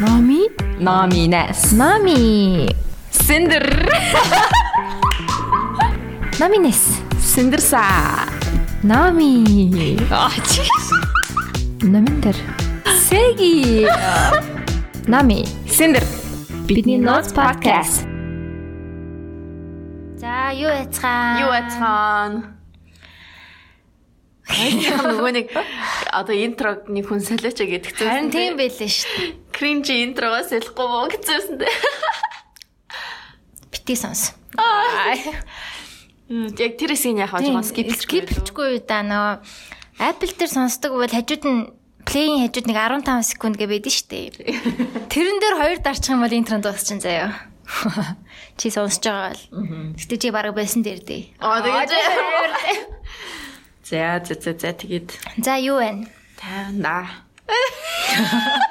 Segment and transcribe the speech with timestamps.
[0.00, 0.48] Номи?
[0.78, 1.72] Номинес.
[1.72, 2.68] Нами.
[3.10, 3.90] Синдер.
[6.38, 6.98] Номинес.
[7.18, 7.80] Синдерса.
[8.82, 9.98] Нами.
[10.10, 10.62] Аа чи.
[11.86, 12.36] Номиндер.
[13.08, 13.88] Сэги.
[15.06, 15.46] Нами.
[15.70, 16.02] Синдер.
[16.66, 18.04] Бидний Notes podcast.
[20.18, 21.40] За, юу яцгаан?
[21.40, 22.55] Юу ацхан?
[24.46, 25.46] Хайх нөгөө нэг
[26.14, 28.06] одоо интрог нэг хүн солиоч гэдэг чинь.
[28.06, 29.34] Харин тийм байлээ шүү дээ.
[29.50, 31.74] Кринж интрогоос ялахгүй мó гэсэн дээ.
[33.74, 34.38] Бити сонс.
[36.30, 37.58] Яг тэр хэсгийг яах вэ?
[37.66, 39.42] Скип скипчгүй да нөгөө
[39.98, 41.70] Apple дээр сонсдог бол хажууд нь
[42.06, 45.10] плейн хажууд нэг 15 секунд гэ байдэн шүү дээ.
[45.10, 47.34] Тэрэн дээр хоёр дарчих юм бол интро дуусчихын заяа.
[48.58, 49.42] Чи сонсож байгаа бол.
[49.98, 51.22] Гэтэ чи бараг байсан дээр дээ.
[51.42, 51.90] Аа тэгээд
[53.86, 55.14] За за за за тэгээд
[55.46, 56.10] За юу вэ?
[56.34, 57.06] тайвна.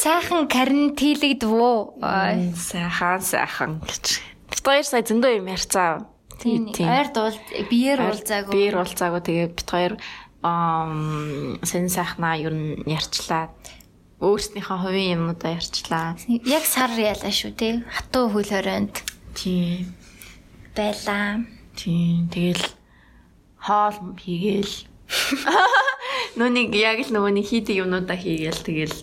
[0.00, 2.00] Сайхан карантилэгдв үү?
[2.56, 4.04] Сайхан сайхан гэж.
[4.64, 6.08] Хоёр сая зөндөө юм ярьцаа.
[6.40, 6.72] Тийм.
[6.72, 7.36] Ойр дуул
[7.70, 8.52] биеэр уулзаагүй.
[8.56, 9.92] Биер уулзаагүй тэгээ хоёр
[10.44, 13.52] ам сэн сайхнаа нь ярьчлаа.
[14.20, 16.16] Өөрснийхөө хувийн юмудаа ярьчлаа.
[16.44, 17.84] Яг сар ялаа шүү те.
[17.88, 19.00] Хатуу хөл хорионд
[19.36, 19.92] Тийм.
[20.76, 21.44] байлаа.
[21.76, 22.28] Тийм.
[22.32, 22.64] Тэгэл
[23.66, 24.74] хоол хийгээл.
[26.38, 28.96] Нүуник яг л нөгөө нэг хийдэг юмнуудаа хийгээл тэгэл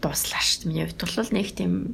[0.00, 0.72] дуслаа шүү.
[0.72, 1.92] Миний хувьд бол нэг тийм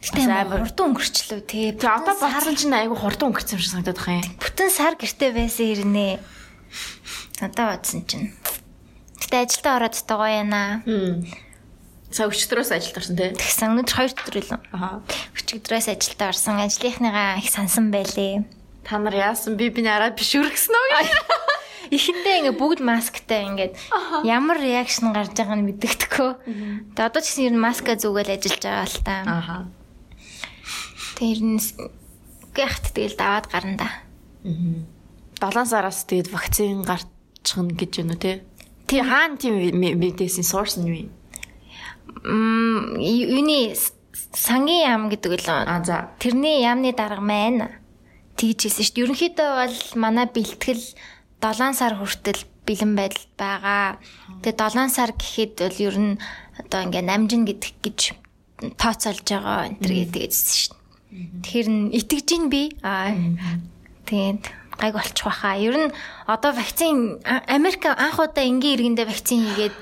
[0.00, 1.76] Гэтэ амар хурдан өнгөрчлөө те.
[1.76, 4.32] Тэгээ одоо баасан чинь айгу хурдан өнгөрсөн юм шиг санагдаад байгаа юм.
[4.40, 6.12] Бүтэн сар гэртээ байсан хэрнээ.
[7.44, 8.32] Одоо бодсон чинь.
[9.20, 10.80] Гэтэ ажилдаа ороод тагоо яана.
[12.08, 13.28] Са өчтөрөөс ажилд орсон тий.
[13.36, 14.60] Тэгсэн өнөөдөр хоёр өдөр илүү.
[14.72, 15.04] Аха.
[15.36, 16.64] Өчигдрээс ажилдаа орсон.
[16.64, 18.48] Ажлынхныгаа их сансан байлээ.
[18.90, 20.90] Та нар яасан би биний араа биш үргэсэн үү?
[21.94, 23.78] Эхэндээ ингээ бүгд масктай ингээд
[24.26, 26.30] ямар реакшн гарч байгааг нь мэддэхгүй.
[26.98, 29.14] Тэгээ одоо ч гэсэн ер нь маска зүгэл ажиллаж байгаа л та.
[29.30, 29.56] Аха.
[31.14, 31.62] Тэр нь
[32.50, 33.88] гихт тэгэл даваад гарна да.
[35.38, 38.42] 7 сараас тэгээд вакцин гарчихна гэж байна уу те?
[38.90, 41.10] Тий хаана тийм мэдээсийн source нь юу?
[42.26, 43.70] Мм юуны
[44.34, 46.10] сангийн яам гэдэг л А за.
[46.18, 47.79] тэрний яамны дарга маань
[48.40, 49.04] тэгж хэлсэн шүү дээ.
[49.04, 50.84] Ерөнхийдөө бол манай бэлтгэл
[51.44, 54.00] 7 сар хүртэл бэлэн байдалд байгаа.
[54.40, 56.12] Тэгээ 7 сар гэхэд бол ер нь
[56.56, 58.00] одоо ингээм намжин гэдэг гэж
[58.80, 61.44] тооцоолж байгаа энэ төр гэдэг хэлсэн шүү дээ.
[61.44, 62.62] Тэр нь итгэж ин би.
[62.80, 63.12] Аа
[64.08, 64.42] тэгээд
[64.80, 65.60] гайг болчих واخа.
[65.60, 65.92] Ер нь
[66.24, 69.76] одоо вакцин Америк анх удаа энгийн иргэндээ вакцин хийгээд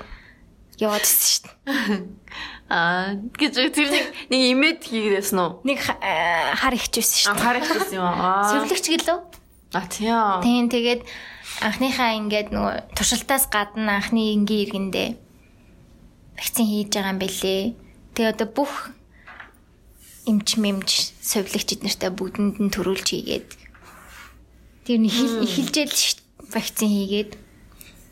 [0.83, 1.99] яваад ирсэн шүү дээ.
[2.69, 5.51] Аа гэж тэр нэг нэг имэд хийгээсэн үү?
[5.65, 7.33] Нэг аа, хар ихчсэн шүү дээ.
[7.33, 8.45] Анхаар ихсэн юм аа.
[8.53, 9.19] Сувлагч гэлөө.
[9.73, 10.13] А тийм.
[10.45, 11.01] Тийм тэгээд
[11.65, 15.09] анхныхаа ингээд нөгөө туршилтаас гадна анхны энгийн иргэндээ
[16.37, 17.61] вакцин хийж байгаа юм бэлээ.
[18.13, 18.73] Тэгээ одоо бүх
[20.29, 20.89] эмч мэмч
[21.25, 23.47] сувлагч эднэртэй бүгдэнд нь төрүүлж хийгээд
[24.85, 26.21] тэр нэг эхэлжэл
[26.53, 27.31] вакцин хийгээд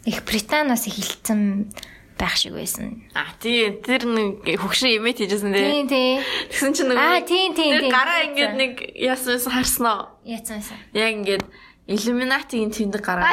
[0.10, 1.72] их Британаас эхэлсэн
[2.18, 3.06] байх шиг байсан.
[3.14, 5.66] А тийм тэр нэг хөгшин имэд хийжсэн тий.
[5.66, 6.18] Тийм тийм.
[6.52, 7.94] Тэгсэн чинь нөгөө Аа, тийм, тийм, тэр тийм.
[7.94, 10.00] гараа ингээд нэг яасан байсан харснаа.
[10.26, 10.78] Яцсан байсан.
[10.98, 11.44] Яг ингээд
[11.88, 13.32] Illuminati-ийн тэндэг гараа.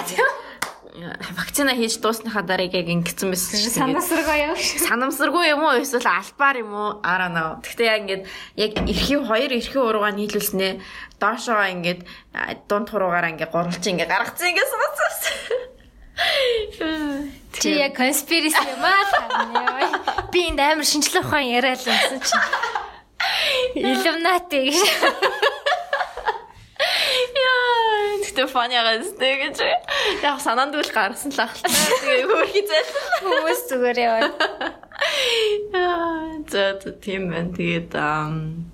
[1.34, 3.82] Вакцина хийж дуусныхаа дараа яг ингэсэн байсан шүү.
[3.82, 4.58] Санасргаа яв.
[4.62, 7.50] санамсаргүй юм уу эсвэл албаар юм уу араа наа.
[7.66, 8.22] Гэхдээ яг ингээд
[8.54, 10.78] яг эрхийн хоёр эрхийн уруугаа нийлүүлснээ
[11.18, 15.14] доошоо ингээд а, дунд хуруугаараа ингээд гурвалж ингээд гаргацсан ингээд сууцсан.
[17.58, 20.30] Чи яг конспираси юм аа.
[20.32, 22.36] Би энд амар шинжлэх ухаан яриад л юмсан чи.
[23.74, 24.78] Illuminati гэж.
[27.34, 29.58] Яа, тэгтээ фаны агастай гэж.
[30.22, 31.70] Яг санаанд үл гарсан л ахaltaа.
[32.02, 32.90] Тэгээ хөрхий зэл.
[33.22, 34.34] Хүмүүс зүгээр яваад.
[35.74, 37.50] Яа, за тийм байна.
[37.54, 38.70] Тэгээд ам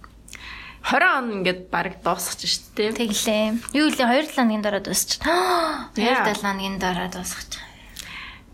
[0.80, 2.90] 20 он ингээд баг дуусчих шүү дээ.
[2.96, 3.44] Тэглээ.
[3.76, 5.20] Юу лээ 2 хоногийн дараа дуусчих.
[5.20, 6.24] 2 Yeah.
[6.24, 7.60] 7 хоногийн дараа дуусчих.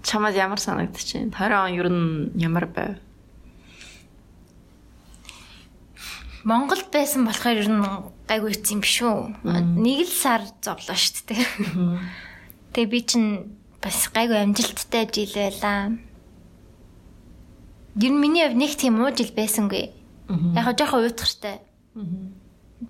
[0.03, 2.99] Чамд ямар санагдчих чинь 20 он ер нь ямар байв?
[6.47, 7.83] Монголд байсан болохоор ер нь
[8.31, 9.19] гайгүй ийцсэн юм биш үү?
[9.83, 11.43] Нэг л сар зовлоо шүү дээ.
[12.75, 13.31] Тэгээ би чинь
[13.83, 15.99] бас гайгүй амжилттай жил байлаа.
[17.99, 19.91] Ер нь миний хувьд нэг тийм уу жил байсангүй.
[20.55, 21.67] Яг хоо жоохон уйтгартай.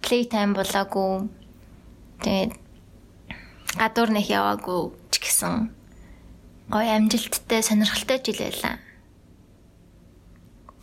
[0.02, 1.30] Play time болоогүй.
[2.26, 2.58] Тэгээд
[3.78, 5.70] гадуур нэх яваагүй ч гэсэн
[6.66, 8.82] гоё амжилттай сонирхолтой жил байлаа.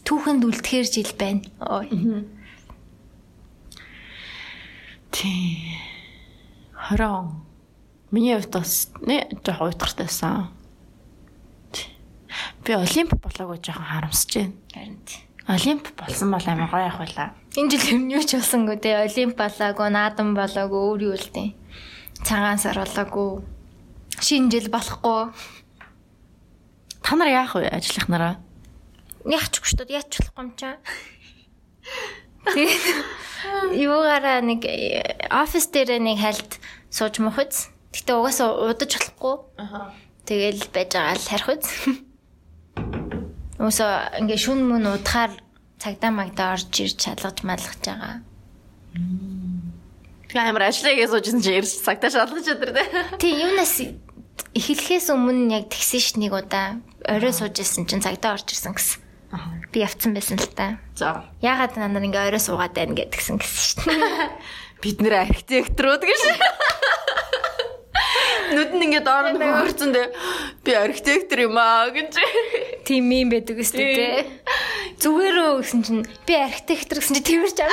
[0.08, 1.44] Түүхэнд үлдэхэр жил байна.
[1.68, 1.92] Ой.
[5.12, 5.76] Тий.
[6.92, 7.44] 20 он.
[8.12, 10.48] Миний хувьд бас нэ жоохон уйтгартайсан.
[12.64, 14.56] Би олимп болоогүй жоохон харамсаж байна.
[14.72, 15.32] Харин тий.
[15.48, 17.34] Олимп болсон бол амар гоё ах байла.
[17.60, 21.51] Энэ жил юм юу ч болсонгүй те олимп болоогүй, наадам болоогүй, өөр юу л те.
[22.24, 23.44] Цагаан сар болоогүй.
[24.24, 25.36] Шинэ жил болохгүй.
[27.04, 28.40] Та нар яах вэ ажлынхнараа?
[29.28, 30.80] Яач ч шүү дээ, яач болохгүй юм чаа.
[32.56, 32.86] Тэгээд
[33.84, 37.68] юугаараа нэг э, офис дээр нэг хальт сууж мөхөц.
[37.92, 39.36] Гэтэ угаасаа удаж болохгүй.
[40.24, 41.68] Тэгэл байж байгаа л харих үз.
[43.62, 45.34] Уусаа ингээ шүн мөн удахаар
[45.78, 48.26] цагдаа магдаа орж ирж шалгаж малгаж байгаа.
[50.32, 52.84] Тэгээ амар ажлыгээ суужсэн чи ирж цагтаа шалгаж өдр тэ.
[53.22, 53.78] Тий юунаас
[54.58, 59.02] эхлэхээс өмнө яг тэгсэн ш нэг удаа орой сууж исэн чинь цагдаа орж ирсэн гэсэн.
[59.70, 60.82] Би явцсан байсан л та.
[60.98, 61.30] За.
[61.42, 63.78] Яагаад та нар ингээ орой суугаад байна гэдгсэн гэсэн ш.
[64.82, 66.22] Бид нэр архитекторууд гэж.
[68.51, 70.07] Нүд нь ингээд орон хөрцөн дээ.
[70.68, 72.19] Би архитектор юм аа гэж.
[72.84, 74.07] Тийм юм байдаг өстэй те.
[75.00, 77.72] Зүгээрөө гэсэн чинь би архитектор гэсэн чинь тэрч аа.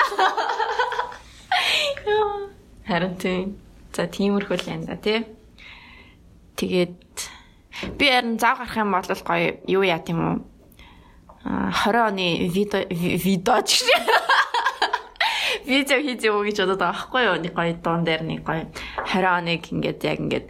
[2.86, 3.58] Харин тийм.
[3.90, 5.26] За тиймэрхүү л юм да тий.
[6.54, 6.94] Тэгээд
[7.98, 10.36] би харин зав гарах юм бол гоё юу яа тийм үү?
[11.44, 13.96] А 20 оны видео видео ч гэж.
[15.66, 17.36] Видео хийж явуу гэж бодоод байгаа байхгүй юу?
[17.40, 18.64] Нэг гоё дуун дээр нэг гоё
[19.08, 20.46] 20 оныг ингээд яг ингээд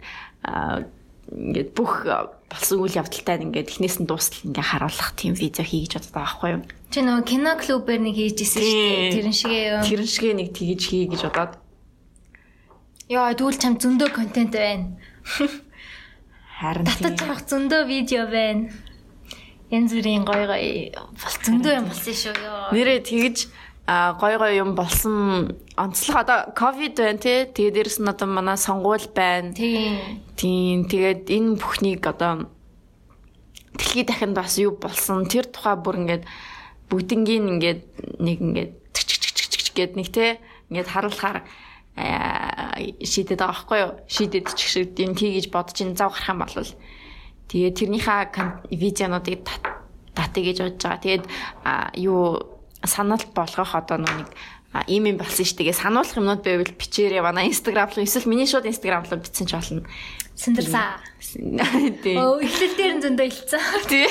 [1.31, 2.05] ингээд бүх
[2.51, 6.27] болсон үйл явдалтай ингээд эхнээс нь дуустал ингээд харуулах тийм видео хий гэж бодоод байгаа
[6.27, 6.63] байхгүй юу?
[6.91, 9.15] Чи нөгөө кино клубээр нэг хийж исэн шүү дээ.
[9.15, 9.81] Тэрэн шигээ юу.
[9.87, 11.53] Тэрэн шигээ нэг тгийж хий гэж бодоод
[13.11, 14.95] Яа, тэгвэл чам зөндөө контент байна.
[16.61, 18.71] харин Татаж авах зөндөө видео байна.
[19.67, 22.71] Янз бүрийн гоё гоё бол зөндөө юм болсон шүү ёо.
[22.71, 23.37] Нэрээ тэгж
[23.87, 25.57] а гой гой юм болсон.
[25.75, 29.53] Онцлог одоо ковид байна тий тэгээд дээрэс нь одоо манай сонгуул байна.
[29.53, 30.21] Тийм.
[30.37, 32.47] тийм тэгээд энэ бүхнийг одоо
[33.73, 35.25] дэлхийд дахинд бас юу болсон?
[35.25, 36.23] Тэр тухай бүр ингээд
[36.89, 37.81] бүгднгийн ингээд
[38.21, 38.71] нэг ингээд
[39.75, 40.37] гэд нэг тий
[40.69, 41.41] ингээд харуулахаар
[41.97, 43.91] шийдэд байгаа байхгүй юу?
[44.07, 46.71] Шийдэд ч шиг юм тийгэж бодож ин зав гарах юм бол.
[47.49, 48.19] Тэгээд тэрнийхээ
[48.71, 49.43] видеонуудыг
[50.15, 51.03] татъя гэж бодож байгаа.
[51.03, 51.25] Тэгээд
[51.99, 52.50] юу
[52.85, 54.29] саналт болгох одоо нэг
[54.87, 55.75] ийм юм болсон шүү дээ.
[55.75, 57.21] Сануулах юмнууд байвал бичээрэй.
[57.21, 59.83] Манай Instagram руу эсвэл миний шууд Instagram руу бичсэн ч болно.
[60.35, 61.03] Сэндрсаа.
[62.03, 62.15] Тий.
[62.15, 63.61] Оо, эхлэл дээр нь зөндөө илцсэн.
[63.91, 64.07] Тий.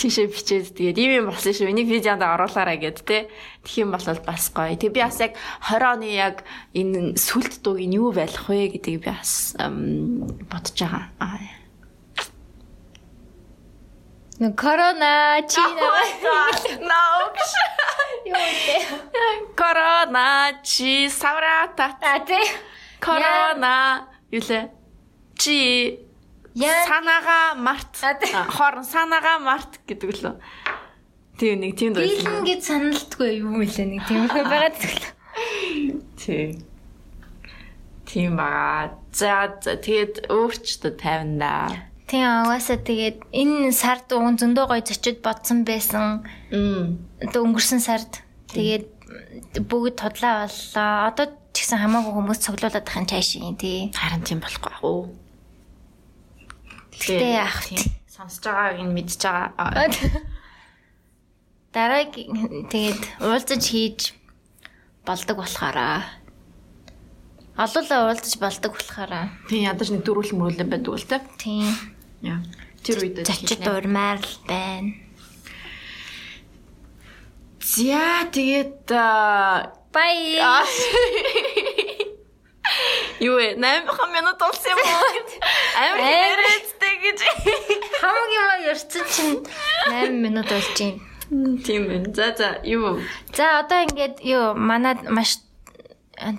[0.00, 1.68] Тийшээ бичээд тэгээд ийм юм болсон шүү.
[1.68, 3.28] Энийг видеонд оруулаарай гэд те.
[3.68, 4.74] Тэгэх юм бол бас гоё.
[4.80, 5.36] Тэг би бас яг
[5.68, 11.12] 20 оны яг энэ сүлд дууг нь юу байх вэ гэдгийг би бас бодож байгаа.
[11.20, 11.61] Аа
[14.42, 15.60] Нэг корона чи
[16.90, 17.50] Наукш.
[18.26, 18.78] юу вэ?
[19.54, 21.94] Корона чи саврата.
[22.02, 22.42] А тий.
[22.98, 24.70] Корона юлээ.
[25.38, 26.00] Чи
[26.54, 26.86] Яа.
[26.90, 27.94] санаага март.
[28.50, 30.34] Хорон санаага март гэдэг лөө.
[31.38, 32.02] Тийм нэг тийм дуу.
[32.02, 35.06] Билэн гэж саналтгүй юм үлээ нэг тиймэрхүү байгаад тэгэл.
[36.18, 36.50] Тийм.
[38.10, 38.98] Тийм баа.
[39.14, 41.91] За за тэгээд өөрчлөлт тавина да.
[42.12, 46.20] Тийм аваасаа тэгээд энэ сард уун зөндөө гоё зочид бодсон байсан.
[47.24, 48.20] Одоо өнгөрсөн сард
[48.52, 48.84] тэгээд
[49.64, 51.08] бүгд тодлаа боллоо.
[51.08, 51.26] Одоо
[51.56, 53.88] ч гэсэн хамаагүй хүмүүс цуглуулад ахын цаашийн тий.
[53.96, 55.08] Харин тийм болохгүй уу.
[57.00, 57.80] Гэтэ ах тийм.
[58.04, 59.88] Сонсож байгааг нь мэдж байгаа.
[61.72, 64.12] Дараагийн тэгээд уулзаж хийж
[65.08, 66.04] болдог болохоороо.
[67.56, 69.32] Олуулаа уулзаж болдог болохоороо.
[69.48, 71.16] Тийм ядаж нэг дөрвөл мөрөлэн байдаг л те.
[71.40, 71.72] Тийм.
[72.22, 72.40] Яа.
[72.82, 74.94] Тэр үед Зочид урмаар л байна.
[77.62, 78.90] За тэгээд
[79.92, 80.40] Бай.
[83.20, 83.54] Юу вэ?
[83.54, 85.20] 8 минут болсон юм уу?
[85.78, 87.18] Амар хэрэгцтэй гэж.
[88.02, 89.42] Хамгийн маа ярьсан чинь
[89.90, 90.98] 8 минут болж байна.
[91.62, 92.08] Тийм байна.
[92.14, 92.98] За за юу?
[93.36, 95.38] За одоо ингээд юу манад маш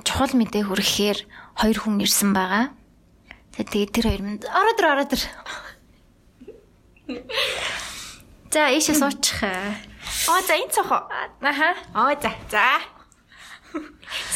[0.04, 1.20] чухал мэдээ хүрэхээр
[1.60, 2.74] хоёр хүн ирсэн байгаа.
[3.56, 5.24] Тэгээд тэр хоёр минь ороод ир ороод ир.
[8.54, 9.44] За ийшээ суучих.
[10.30, 11.10] Оо за энэ цохоо.
[11.42, 11.76] Аха.
[11.96, 12.80] Оо за за.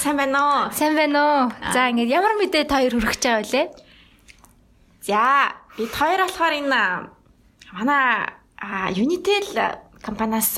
[0.01, 0.71] Сайн байна уу?
[0.73, 1.43] Сайн байна уу?
[1.71, 3.63] За ингээд ямар мэдээ та хоёр хүрэх гэж байгаа вэ?
[5.07, 6.81] За бид хоёр болохоор энэ
[7.71, 8.35] манай
[8.97, 10.57] Unitel компаниас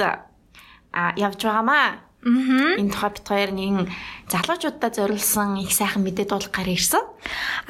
[1.19, 2.08] явж байгаамаа.
[2.19, 3.87] Энэ тухай бид хоёр нэг
[4.27, 6.99] залуучуудад зориулсан их сайхан мэдээ дуулахаар ирсэн.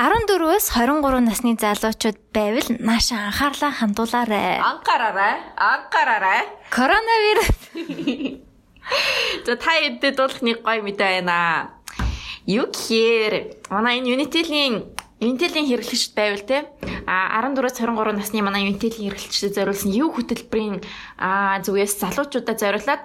[0.02, 4.58] 14-өөс 23 насны залуучууд байвал нааша анхаарлаа хандуулаарай.
[4.58, 5.36] Анхаараарай.
[5.54, 6.42] Анхаараарай.
[6.74, 7.54] Коронавирус
[9.46, 11.70] За та эдэд дуулах нэг гоё мэдээ байна.
[12.50, 14.90] Юу гэхээр манай энэ Unitel-ийн
[15.20, 16.72] Unitel-ийн хэрэглэгчд байвал те
[17.04, 20.80] а 14-23 насны манай Intel-ийн эрхлэгчдэд зориулсан юу хөтөлбөрийн
[21.66, 23.04] зүгээс залуучуудад зориулаад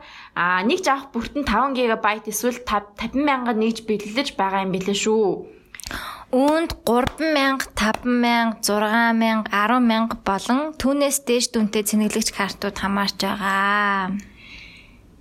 [0.71, 5.27] нэг жаах бүртэн 5 ГБ эсвэл 50 мянга нэгж бэлдэж байгаа юм билээ шүү.
[6.35, 14.15] Үүнд 3000, 5000, 6000, 10000 болон түүнээс дээш дүнтэй цэнэглэгч картууд хамаарч байгаа.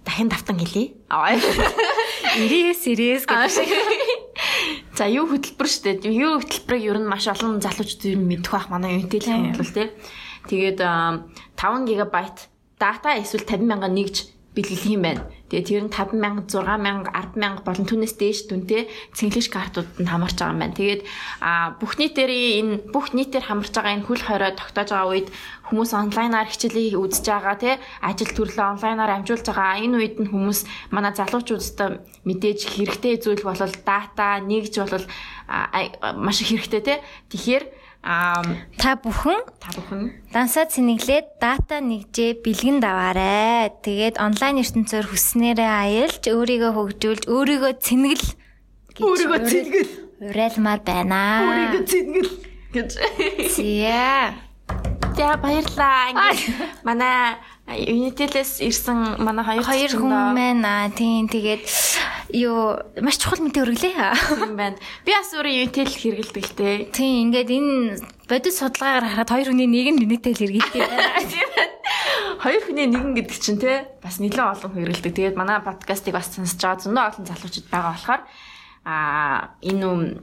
[0.05, 0.93] Дахин давтан хэлье.
[1.09, 4.32] 99 series гэдэг.
[4.93, 6.05] За юу хөтөлбөр штэ.
[6.07, 9.89] Юу хөтөлбөрийг ер нь маш олон залуучууд ер нь мэдэх бах манай Intel-ийн бол тий.
[10.49, 12.15] Тэгээд 5 ГБ
[12.77, 15.23] дата эсвэл 50 мянга нэгж бэлгэлэх юм байна.
[15.53, 20.61] Тэгээ тэр нь 5000, 6000, 10000 болон түүнээс дээш дүнтэй цэнгэлэгч картуудад хамарч байгаа юм
[20.65, 20.73] байна.
[20.73, 21.01] Тэгээд
[21.77, 25.29] бүх нийтээр энэ бүх нийтээр хамарч байгаа энэ хөл хорой тогтоож байгаа үед
[25.69, 29.77] хүмүүс онлайнаар хичээлийг үзэж байгаа тий ажил төрлөө онлайнаар амжуулж байгаа.
[29.85, 35.05] Энэ үед нь хүмүүс манай залуучуудад мэдээж хэрэгтэй зүйл бол дата нэгж бол
[36.17, 36.97] маш их хэрэгтэй тий.
[37.29, 37.63] Тэгэхээр
[38.03, 38.43] Аа
[38.75, 43.71] та бүхэн та бүхэн дансаа цэнэглээд дата нэгжээ бэлгэн даваарай.
[43.79, 48.27] Тэгээд онлайн ертөнцөөр хүснээрээ аялж өөрийгөө хөгжүүлж өөрийгөө цэнэгэл
[49.07, 51.21] өөрийгөө цэнэгэл уриалмаар байна.
[51.47, 52.31] Өөрийгөө цэнэгэл
[52.75, 52.91] гэж.
[53.55, 54.35] Зя.
[55.15, 56.09] За баярлаа.
[56.83, 60.89] Манай Unitel-с ирсэн манай хоёр хоёр хүн байна.
[60.89, 61.63] Тийм тэгээд
[62.33, 63.93] юу маш чухал мэдээ өргөлээ.
[64.33, 64.77] Тийм байна.
[65.05, 66.77] Би бас өөрөө Unitel хэрэгэлдэг л дээ.
[66.89, 71.71] Тийм ингээд энэ бодит судалгаагаар харахад хоёр хүний нэг нь Unitel хэрэгэлдэг байна.
[72.41, 75.13] Хоёр хүний нэгэн гэдэг чинь те бас нэлээд олон хэрэгэлдэг.
[75.13, 78.21] Тэгээд манай подкастыг бас сонсож байгаа зөндөө олон залуучууд байгаа болохоор
[78.83, 80.19] а энэ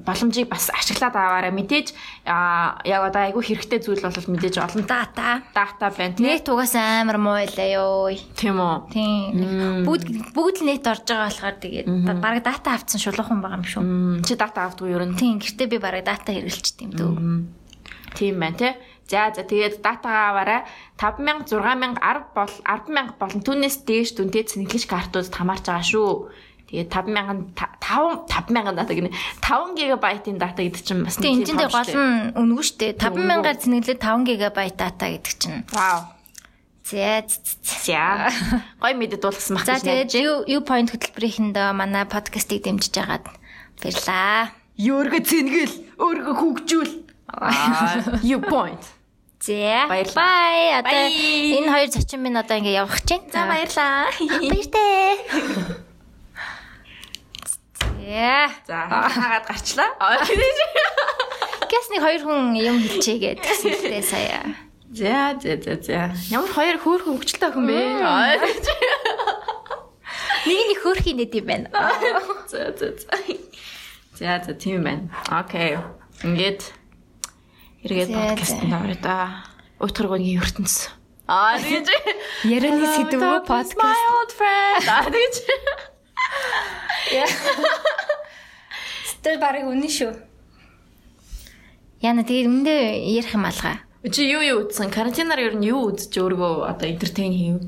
[0.00, 1.52] боломжийг бас ашиглаад аваарай.
[1.52, 1.92] Мэдээж
[2.24, 5.44] яг одоо айгүй хэрэгтэй зүйл бол мэдээж олон дата.
[5.52, 6.24] дата байна тийм.
[6.24, 8.76] Нет угаас амар муу илээ ёо тийм үү?
[8.88, 9.84] Тийм.
[9.84, 13.84] Бүгд бүгд л нет орж байгаа болохоор тэгээд баг дата авцсан шулуухан байгаа юм шүү.
[14.24, 15.20] Чи дата авдгүй юу нь?
[15.20, 17.12] Тийм гэхдээ би баг дата хэрэглэж тийм дөө.
[18.16, 18.72] Тийм байна тий.
[19.06, 20.64] За за тэгээд датагаа аваарай.
[20.96, 26.12] 5000 6000 10 бол 10000 болон түүнээс дээш дүнтэй цэнэглэж картууд хамаарч байгаа шүү.
[26.66, 32.34] Тэгээд 5000 5 5000 дата гинэ 5 ГБ-ийн дата гэдэг чинь бас тийм гол нь
[32.34, 32.92] үнэгүй шүү дээ.
[32.98, 35.62] 5000-аар цэнэглээд 5 ГБ дата гэдэг чинь.
[35.70, 36.10] Вау.
[36.86, 38.30] За за.
[38.82, 39.66] Гой мэдэд дуулгасан баг.
[39.66, 40.10] За тэгээд
[40.46, 43.26] юу point хөтөлбөрийнхэнд манай подкастыг дэмжиж байгаад
[43.82, 44.50] баярлаа.
[44.78, 46.92] Өөргө цэнгэл, өөргө хөгжүүл.
[48.22, 48.82] You point.
[49.42, 49.86] За.
[49.90, 50.82] Баярлалаа.
[50.82, 53.22] Одоо энэ хоёр зочин минь одоо ингээ явах чинь.
[53.34, 54.10] За баярлаа.
[54.18, 55.86] Баяртай.
[58.06, 58.46] Яа.
[58.62, 59.90] За хаагаад гарчлаа.
[61.66, 64.54] Гэс нэг хоёр хүн юм хэлчихье гэдэгсэлтэй сая.
[64.94, 66.14] За за за за.
[66.30, 67.78] Ямар хоёр хөөрхөн хөвгчлээ охин бэ?
[70.46, 71.68] Нэг нэг хөөрхийн нэт юм байна.
[72.46, 73.10] За за за.
[74.14, 75.10] За за тийм байна.
[75.26, 75.82] Окей.
[76.22, 76.62] Ингээд
[77.82, 79.50] эргээд подкаст нөрөө да.
[79.82, 80.94] Утгаргууны ертөнц.
[81.26, 81.90] Аа тэгэж
[82.46, 83.18] ярианы сэдв
[83.50, 83.74] подкаст.
[83.74, 84.86] My old friend.
[84.86, 85.10] Аа
[87.10, 87.30] тэгэж
[89.26, 90.12] Тэр барыг үнэн шүү.
[91.98, 92.74] Яна тэгээд үндэ
[93.10, 93.82] ярих юм алгаа.
[94.06, 94.94] Чи юу юу үзсэн?
[94.94, 97.58] Карантинаар ер нь юу үзэж өөрийгөө одоо энтертейн хийв?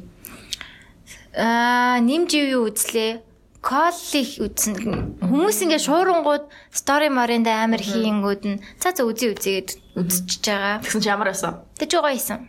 [1.35, 3.27] Аа, нэмж юу юу үзлээ?
[3.59, 5.19] Коллих үзсэн.
[5.19, 10.79] Хүмүүс ингээ шуурангууд стори моринда амар хийнгүүд нь цаа цаа үзий үзээд үзчихэж байгаа.
[10.87, 11.67] Тэгсэн чи ямар байсан?
[11.75, 12.47] Тэг жоо байсан.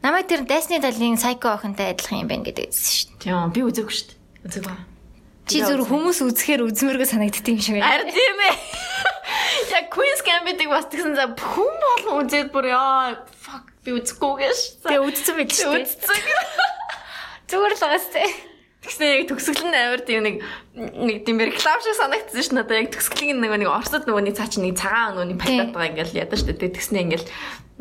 [0.00, 3.20] Намайг тэр дайсны талын сайко охинтой адилхан юм байна гэдэг үзсэн шүү дээ.
[3.28, 4.16] Тийм би үзээгүй шүү дээ.
[4.48, 4.97] Үзээгүй.
[5.48, 7.88] Чи зүр хүмүүс үзэхээр үзмэргөө санагддаг юм шиг байна.
[7.88, 8.54] Харин тийм ээ.
[9.74, 14.58] Яг Queen's Gambit-ыг бас тэгсэн за хүн болгон үзээд бүр яа fuck би үзэхгүй гэж.
[14.84, 15.72] Тэгээ үзсэн байл шүү.
[15.80, 16.16] Үзсэн.
[17.48, 18.28] Зүгээр л байгаас тээ.
[18.78, 20.36] Тэгснэ яг төгсгөл нь амар тийм нэг
[20.76, 24.46] нэг тийм реклам шиг санагдсан ш надаа яг төгсгөлийн нэг нэг Оросд нөгөө нэг цаа
[24.46, 27.26] чи нэг цагаан нөгөө нэг патат байгаа ингээл ядаж штэ тэгснэ ингээл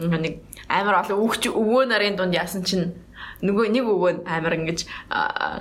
[0.02, 2.98] нэг амар олон өвч өвөө нарын дунд яасан чинь
[3.46, 4.90] нөгөө нэг өвөө амар ингэж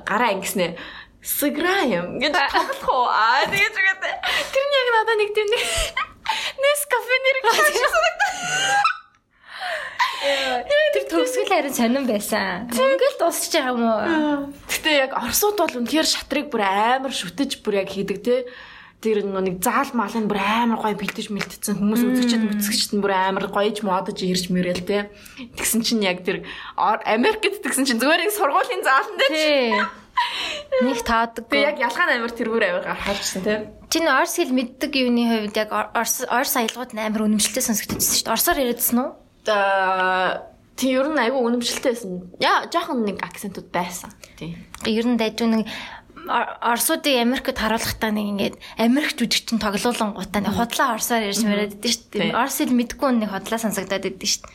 [0.09, 0.81] гараа ингэснэ
[1.27, 2.23] сыграем.
[2.23, 3.11] Гэж тоглох уу?
[3.11, 4.03] Аа тэгэж үгээд
[4.55, 7.39] тэр нь яг надад нэг тийм нэс кафе нэр
[10.27, 12.71] Тэр төгсгөл харин сонирн байсан.
[12.73, 14.55] Ингээл дуусч байгаа юм уу?
[14.71, 18.49] Гэтэ яг Оросууд бол үнэхээр шатрыг бүр амар шүтэж бүр яг хийдэг те.
[19.05, 23.47] Тэр нэг заал малын бүр амар гоё бэлдэж мэлтцсэн хүмүүс үзэгчд мүцгчд нь бүр амар
[23.53, 25.13] гоёж модож ирж мөрөөл те.
[25.37, 26.49] Тэгсэн чинь яг тэр
[26.81, 30.06] Америкт тэгсэн чинь зүгээр нэг сургуулийн заалан дээр
[30.83, 31.49] Нэг таадаг.
[31.49, 33.63] Би яг ялгаан амир тэргүүр амир харжсан тийм.
[33.89, 38.25] Чи н орс хэл мэддэг юуны хувьд яг орс орс аялгууд амар үнэмшилтэй сонсогдчихсон шүү
[38.29, 38.35] дээ.
[38.37, 39.11] Орсоор яриадсан уу?
[40.77, 42.13] Тэг ер нь айгүй үнэмшилтэй байсан.
[42.37, 44.13] Яа жоохон нэг акцентууд байсан.
[44.37, 44.61] Тийм.
[44.85, 45.65] Ер нь дайж нэг
[46.27, 51.79] Ор- Орсуудыг Америкт харуулахдаа нэг ингээд Америк жүжигчин тоглоулан гутаа нэг худлаа орсоор ярьж мэрээд
[51.79, 52.21] идэв шүү Тий.
[52.29, 52.35] дээ.
[52.35, 54.53] Орс хэл мэдгүй нэг худлаа сонсогдоод идэв шүү дээ.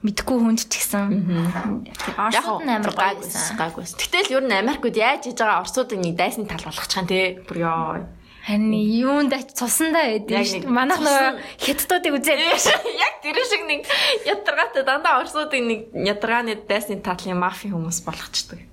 [0.00, 1.12] Мэдгүй хүнд ч гэсэн.
[2.16, 3.56] Орсууд нь амар гоё байсан.
[3.60, 3.84] гайгүй.
[3.84, 7.36] Гэтэл ер нь Америкууд яаж хийж байгаа орсуудыг нэг дайсны тал болгочих юм те.
[7.44, 8.08] Бүр ёо.
[8.48, 10.72] Харин юунд ач цусандаа байдیں۔ Яг шүү.
[10.72, 11.28] Манайх нөгөө
[11.60, 12.40] хятадуудыг үзээд
[13.04, 13.84] Яг тэр шиг нэг
[14.24, 18.70] ядаргаатай дандаа орсуудыг нэг ядаргааны дайсны талын мафи хүмүүс болгочдөг.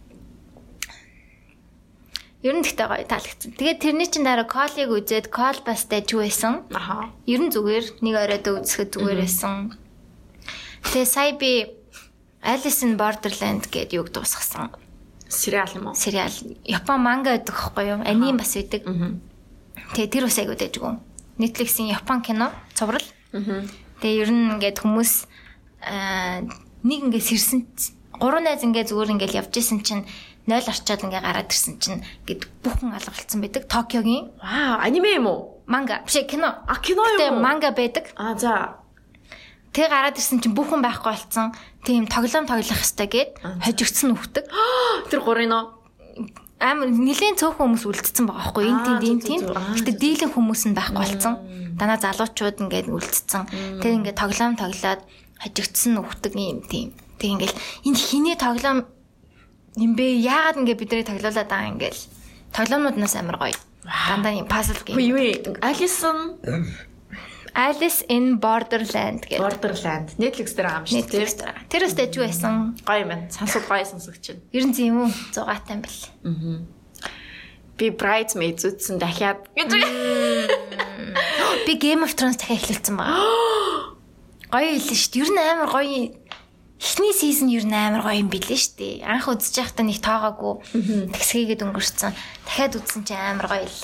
[2.47, 3.51] ер нь тэгтээ гоё таалагдсан.
[3.59, 6.63] Тэгээд тэрний чин дараа колыг үзээд кол бас дайж байсан.
[6.71, 7.11] Аха.
[7.27, 9.75] Ер нь зүгээр нэг оройдоо үзэхэд зүгээр байсан.
[10.83, 11.73] Тэгээ сая би
[12.43, 14.71] Alice in Borderland гэдэг юг дуусгасан.
[15.27, 15.95] Сериал юм уу?
[15.95, 16.31] Сериал
[16.63, 17.99] Япон манга гэдэг хэвгүй юу?
[18.05, 18.55] Аним бас.
[18.55, 19.17] Аа.
[19.93, 20.93] Тэгээ тэр ус айгуу дэжгүй.
[21.37, 23.03] Netflix-ийн Япон кино цуврал.
[24.01, 25.27] Тэгээ ер нь ингээд хүмүүс
[25.81, 27.59] нэг ингээд сэрсэн
[28.17, 30.05] гурван найз ингээд зүгээр ингээд явж исэн чинь
[30.47, 33.67] 0 орчоод ингээд гараад ирсэн чинь ингээд бүхэн алгалцсан байдаг.
[33.67, 35.61] Токиогийн Вау, аниме юм уу?
[35.67, 36.63] манга биш кино.
[36.65, 37.43] А кино Тэгээ юм уу?
[37.43, 38.09] манга байдаг.
[38.15, 38.79] А за.
[39.73, 41.53] Тэгээ гараад ирсэн чинь бүхэн байхгүй болцсон.
[41.83, 43.29] Тийм тоглоом тоглох хэвээр гээд
[43.63, 44.45] хожигдсан үхдэг.
[45.11, 45.63] Тэр гурын нөө.
[46.57, 49.41] Амар нилээн цөөхөн хүмүүс үлдсэн байгаа байхгүй энэ тийм зүг, тийм.
[49.45, 49.57] зүг, зүг.
[49.61, 51.35] Аа, Гэтэ дийлэн хүмүүс нь байхгүй болцсон.
[51.77, 53.43] Танаа залуучууд ингээд үлдсэн.
[53.77, 55.01] Тэр ингээд тоглоом тоглоод
[55.37, 56.97] хожигдсан үхдэг юм тийм.
[57.21, 57.53] Тэг ингээд
[57.85, 58.89] энэ хиний тоглоом
[59.77, 60.17] юм бэ?
[60.25, 62.01] Яагаад ингээд бидний тоглоулаад байгаа юм гээл.
[62.57, 63.57] Тоглоомнууд нас амар гоё.
[63.85, 65.61] Дандаа юм пазл юу вэ?
[65.61, 66.33] Alison
[67.57, 69.41] Alice in Borderland гэдэг.
[69.41, 71.65] Borderland Netflix дээр юм шүү дээ.
[71.73, 72.77] Тэр өстэй ч байсан.
[72.85, 73.25] Гоё юм байна.
[73.33, 74.45] Сонсог гоё сонсогч байна.
[74.53, 75.09] Ер нь тийм үү?
[75.33, 76.05] 6 тань бэл.
[77.81, 79.41] Би Bridesmaids үзсэн дахиад.
[81.65, 83.25] Би Game of Thrones дахиад эхлүүлсэн байгаа.
[84.53, 85.21] Гоё хэлсэн шүү дээ.
[85.25, 86.13] Ер нь амар гоё.
[86.77, 89.01] Эхний сизон нь амар гоё юм билээ шүү дээ.
[89.01, 90.53] Анх үзэж байхдаа нэг тоогоогүй.
[91.09, 92.13] Тэгсгээгээд өнгөрцөн.
[92.45, 93.81] Дахиад үзсэн чинь амар гоё л.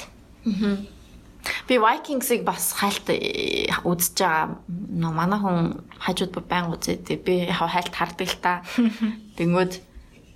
[1.68, 4.64] Би Vikings-ыг бас хайлт э, үзэж байгаа.
[4.68, 8.54] Нөө манай хүн хажууд бүр байн үзээд би яг хайлт хардаг л та.
[9.38, 9.74] Тэнгүүд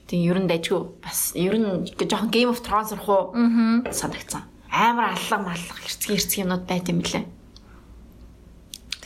[0.08, 3.32] тийм ер нь дайггүй бас ер нь жоохон Game of Thrones руу
[3.92, 4.44] санагдсан.
[4.72, 7.24] Амар аллаг маллах хэрцгий хэрцгий юмнууд байт юм лээ.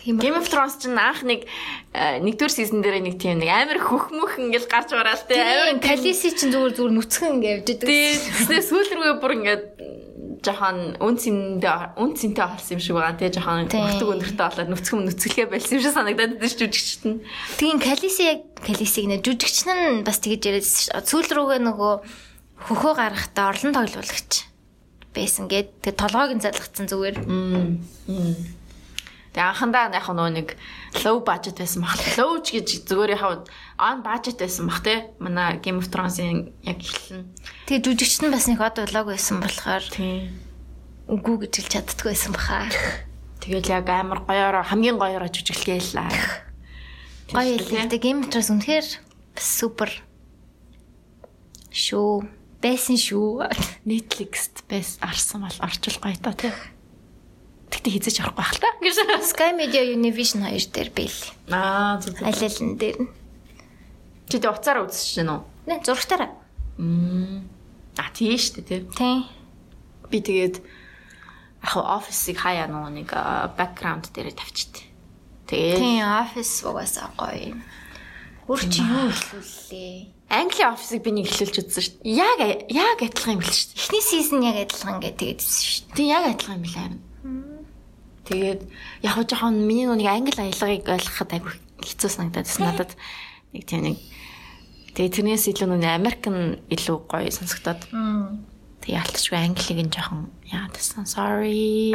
[0.06, 1.46] Game of Thrones чинь анх нэг
[1.94, 5.38] э, нэгдүгээр сизон дээр нэг тийм нэг амар хөхмөх ингээл гарч бараал те.
[5.38, 7.86] Амар Калиси чинь зүгээр зүгээр нүцгэн ингэ явж идэг.
[7.86, 9.66] тийм сүүл рүүгээ бүр ингээд
[10.42, 13.86] жоохон үн цэндээ үн цэнтэй болсон юм шиг байгаа те жоохон Тийм.
[13.86, 17.22] өгтөг өндөртөө болоод нүцгэн нүцгэлгээ байсан юм шиг санагдаад байдаг шүү жүжигчт нь.
[17.62, 21.06] Тийм Калиси яг Калисиг нэ жүжигчин нь бас тэгэж шүү.
[21.06, 21.94] Сүүл рүүгээ нөгөө
[22.58, 24.50] хөхөө гаргахтаа орлон тоглуулагч
[25.14, 27.18] байсан гээд тэг толгойг нь залгацсан зүгээр.
[29.32, 30.50] Тэгээ анхандаа яг нөгөө нэг
[31.06, 32.00] low budget байсан баг.
[32.20, 33.48] Low ч гэж зүгээр яг
[33.82, 35.10] on budget байсан баг те.
[35.18, 37.26] Манай Game of Thrones-ийн яг эхлэн.
[37.66, 40.38] Тэгээ жүжигчин нь бас нэг од влог байсан болохоор Тийм.
[41.10, 42.70] үгүй гэж хэлж чаддгүй байсан баха.
[43.42, 46.14] Тэгэл яг амар гоёороо хамгийн гоёороо жүжиглэелээ.
[47.34, 47.98] Гоё хэлээ.
[47.98, 48.88] Game of Thrones үнэхээр
[49.42, 49.90] супер
[51.74, 52.28] шүү.
[52.62, 53.50] Байсан шүү.
[53.90, 56.54] Netflix-т бэс арсан бол орчул гоё та тий.
[57.72, 58.70] Тэгтээ хизэж орохгүй байх л та.
[59.26, 61.20] Sky Media Univision 2 дээр бэл.
[61.50, 62.20] Аа зүг.
[62.22, 63.21] Аль аль нь дээр.
[64.32, 65.44] Чи тэ уцаараа үзэж байна уу?
[65.68, 66.32] Нэ зургатаараа.
[66.80, 67.52] Мм.
[68.00, 69.28] А тийм шүү дээ тий.
[70.08, 73.10] Би тэгээд яг офисыг хаяа нөгөө нэг
[73.60, 74.88] бэкграунд дээр тавьчихтээ.
[75.52, 77.60] Тэгээд Тийм офис угаасаа гоё.
[78.48, 80.00] Өөр чи юу хэлүүллээ?
[80.32, 82.16] Английн офисыг би нэг эхлүүлж үзсэн шүү дээ.
[82.16, 82.40] Яг
[82.72, 83.80] яг адилхан юм бэл шүү дээ.
[83.84, 85.96] Эхний сизон яг адилхан ингээд тэгээдсэн шүү дээ.
[86.00, 87.12] Тийм яг адилхан юм билээ.
[88.32, 88.62] Тэгээд
[89.04, 92.92] яг жоохон миний нүг англи аялгыг ойлгоход айгүй хэцүү санагдаад надад
[93.52, 93.98] нэг тийм нэг
[94.96, 97.82] тэгээд тэрнээс илүү нүг Америк нь илүү гоё сонсогдоод
[98.82, 101.94] тэг ялтчгүй англиг нь жоохон яа тасан sorry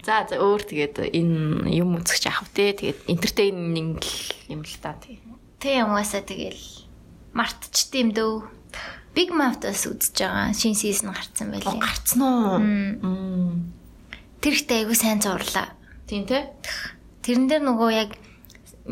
[0.00, 4.00] за за өөр тэгээд энэ юм үзэх яах вэ тэгээд entertaining
[4.48, 5.20] юм л та тий
[5.60, 6.88] Тийм угаасаа тэгэл
[7.36, 8.48] мартчт юм дөө.
[9.12, 10.56] Big Mouth-аас үзэж байгаа.
[10.56, 11.76] Шинэ сизон гарцсан байлээ.
[11.76, 12.56] гарцсан уу.
[14.40, 15.76] Тэр ихтэй айгүй сайн зурлаа.
[16.08, 16.48] тийм те
[17.20, 18.16] Тэрэн дээр нөгөө яг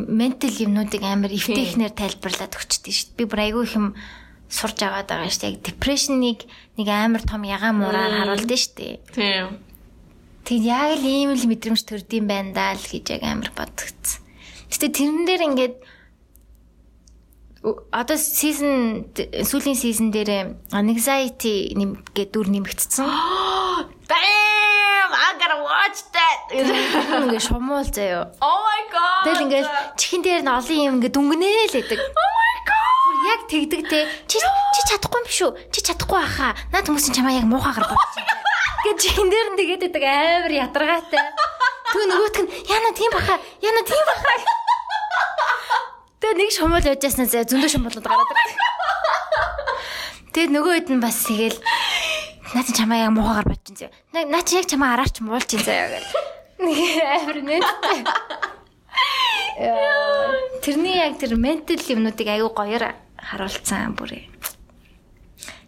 [0.07, 3.19] ментал юмнуудыг амар эвтэйхнэр тайлбарлаад өгчдээ шүү дээ.
[3.19, 3.87] Би бүр айгүй их юм
[4.47, 5.53] сурж аваад байгаа шүү дээ.
[5.59, 6.39] Яг депрешнийг
[6.79, 8.95] нэг амар том ягаан мураар харуулдээ шүү дээ.
[9.11, 9.69] тийм
[10.49, 14.25] Тэг яг л ийм л мэдрэмж төрдөм байна даа л гэж яг амар бодгцсан.
[14.73, 15.77] Гэтэ тэрэн дээр ингээд
[17.93, 23.05] одоо season сүүлийн season дээр anxiety нэм гэдэг дүр нэмэгдсэн.
[24.09, 26.39] Damn, I gotta watch that.
[26.49, 28.33] Ингээд шумуул заяо.
[28.41, 29.25] oh my god.
[29.29, 29.67] Тэгэл ингээд
[30.01, 31.99] чихэн дээр нь олон юм ингээд дүнгнээ л байдаг.
[32.09, 33.15] Oh my god.
[33.29, 34.01] Яг тэгдэг те.
[34.25, 35.53] Чи чи чадахгүй юм биш үү?
[35.69, 36.57] Чи чадахгүй байхаа.
[36.73, 38.41] Наад хүмүүсийн чамаа яг муухайгаар бодож байна.
[38.89, 41.21] Гэж чин дээр нь тэгээд байдаг амар ядаргаатай.
[41.93, 43.37] Түг нөгөөтг нь яна тийм баха.
[43.61, 44.33] Яна тийм баха.
[46.25, 48.57] Тэгээ нэг шумуул яжсанаас зөндөө шумуулууд гараад ирдэг.
[50.33, 51.57] Тэгээд нөгөө хэд нь бас тэгэл
[52.55, 53.79] наа чи чамаа яг муухайгаар бодож
[54.13, 54.31] байна.
[54.31, 56.09] Наа чи яг чамаа араач муулж байна заяа гэл.
[56.59, 57.99] Нэг амар нэттэй.
[60.63, 64.27] Тэрний яг тэр ментал юмнуудыг аюу гоёор харуулсан бүрээ.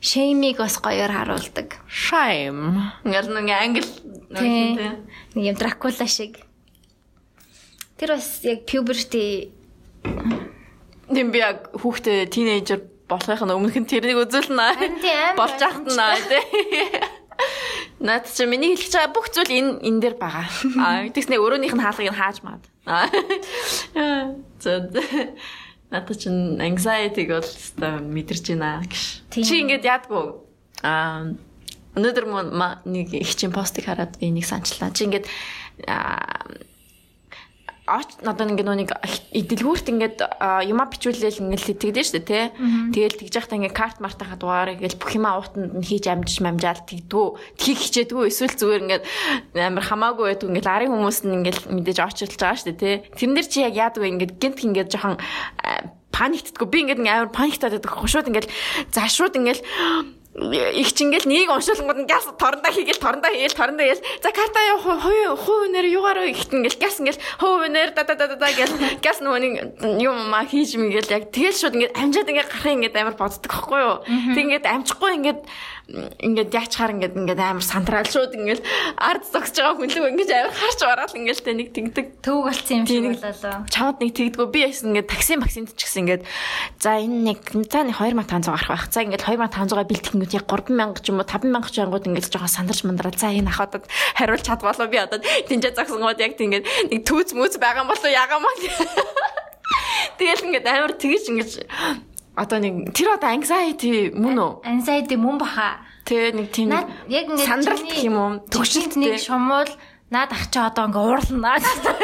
[0.00, 1.76] Шеймиг бас гоёор харуулдаг.
[1.86, 2.96] Shame.
[3.04, 3.84] Нэр нэг англи
[4.30, 4.96] Нэг
[5.34, 6.40] юм дракула шиг.
[7.98, 9.52] Тэр бас яг puberty
[11.10, 15.34] Тэм би яг хүүхдээ тинейжер болохын өмнөх нь тэрнийг үзүүлнэ.
[15.34, 15.98] Болж ахт нь
[16.30, 16.44] тий.
[18.00, 20.46] Наад чи миний хэлж байгаа бүх зүйл энэ энэ дээр байгаа.
[20.78, 22.64] Аа тэгснэ өөрөөнийх нь хаалгыг хааж маад.
[24.62, 24.72] За
[25.90, 29.02] Наад чи anxiety-г бол өстой мэдэрч байна гэж.
[29.34, 30.26] Чи ингэж яадгүй.
[30.86, 31.34] Аа
[31.98, 32.26] өнөөдөр
[32.86, 34.94] нэг их чин постыг хараад би нэг санчлаа.
[34.94, 35.26] Чи ингэж
[37.90, 38.90] аач надад ингээ нэг
[39.34, 40.18] дэлгүүрт ингээд
[40.70, 42.44] юма бичүүлээл ингээд тэгдэж штэ тий.
[42.94, 46.86] Тэгэл тэгж яхтаа ингээ карт мартахад дугаар ингээл бүх юма уутанд нь хийж амжиж мамжаал
[46.86, 47.26] тэгдгүү.
[47.58, 49.04] Тхийг хичээдгүү эсвэл зүгээр ингээд
[49.58, 52.94] амар хамаагүй байдгүй ингээд арын хүмүүс нь ингээд мэдээж очилж байгаа штэ тий.
[53.18, 55.18] Тэрэн дээр чи яг яадаг вэ ингээд гинт ингээд жоохон
[56.14, 56.68] паниктдаггүй.
[56.70, 57.90] Би ингээд амар паниктаад байдаг.
[58.06, 58.48] Шууд ингээд
[58.94, 59.60] за шууд ингээд
[60.30, 64.06] их ч ингээл нэг уншуулгууд нь газ торндоо хийгээл торндоо хийгээл торндоо хийгээл.
[64.22, 68.14] За карта яа хуу хуу нэр югаар ихт ингээл газ ингээл хуу нэр да да
[68.14, 68.70] да да гэл
[69.02, 73.16] газ нөгөө юм маа хийж мгээл яг тэгэл шууд ингээд амжаад ингээд гарах ингээд амар
[73.18, 73.96] боддог байхгүй юу?
[74.06, 75.40] Тэг ингээд амжихгүй ингээд
[75.90, 78.62] ингээд яачаар ингээд ингээд амар сантраал шууд ингээд
[78.94, 82.76] ард зогсож байгаа хүн лөө ингээд амар харж бараал ингээд тэ нэг тэгдэг төвөг болсон
[82.78, 83.56] юм шиг болоо.
[83.66, 86.22] Чамд нэг тэгдэггүй би яасан ингээд такси максинд ч гэсэн ингээд
[86.78, 88.84] за энэ нэг за нэг 2500 гарах байх.
[88.94, 92.80] За ингээд 2500-аа бэлтгэнгүүт яг 3000 ч юм уу 5000 ч ангууд ингээд жоохон сандарч
[92.86, 93.14] мандраа.
[93.18, 97.58] За энэ ахадад хариулж чадвалаа би одоо тэнцээ загсангууд яг тийм ингээд нэг түүц мүүц
[97.58, 98.54] байгаа юм болов ягаа маа.
[100.18, 101.52] Тэгэл ингээд амар тэгэж ингээд
[102.40, 104.52] одоо нэг тэр одоо anxiety мөн үү?
[104.64, 105.84] Anxiety мөн баха.
[106.08, 106.88] Тэ нэг тийм яг
[107.28, 108.30] ингээд сандралт гэх юм уу?
[108.48, 109.68] Төгшөлт нэг шумуул
[110.08, 111.60] наад ах чи одоо ингээ уурлана.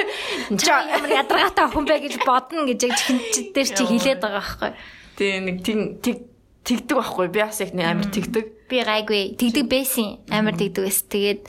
[0.61, 3.18] Чи ямар ядаргаатай охин бэ гэж бодно гэж яг чихэн
[3.51, 4.70] дээр чи хилээд байгаа байхгүй.
[5.16, 6.16] Тэ нэг тийм тэг
[6.62, 8.44] тэгдэг байхгүй би бас яг нэг амар тэгдэг.
[8.70, 11.03] Би гайгүй тэгдэг байсан амар тэгдэг байс.
[11.03, 11.42] Тэгээд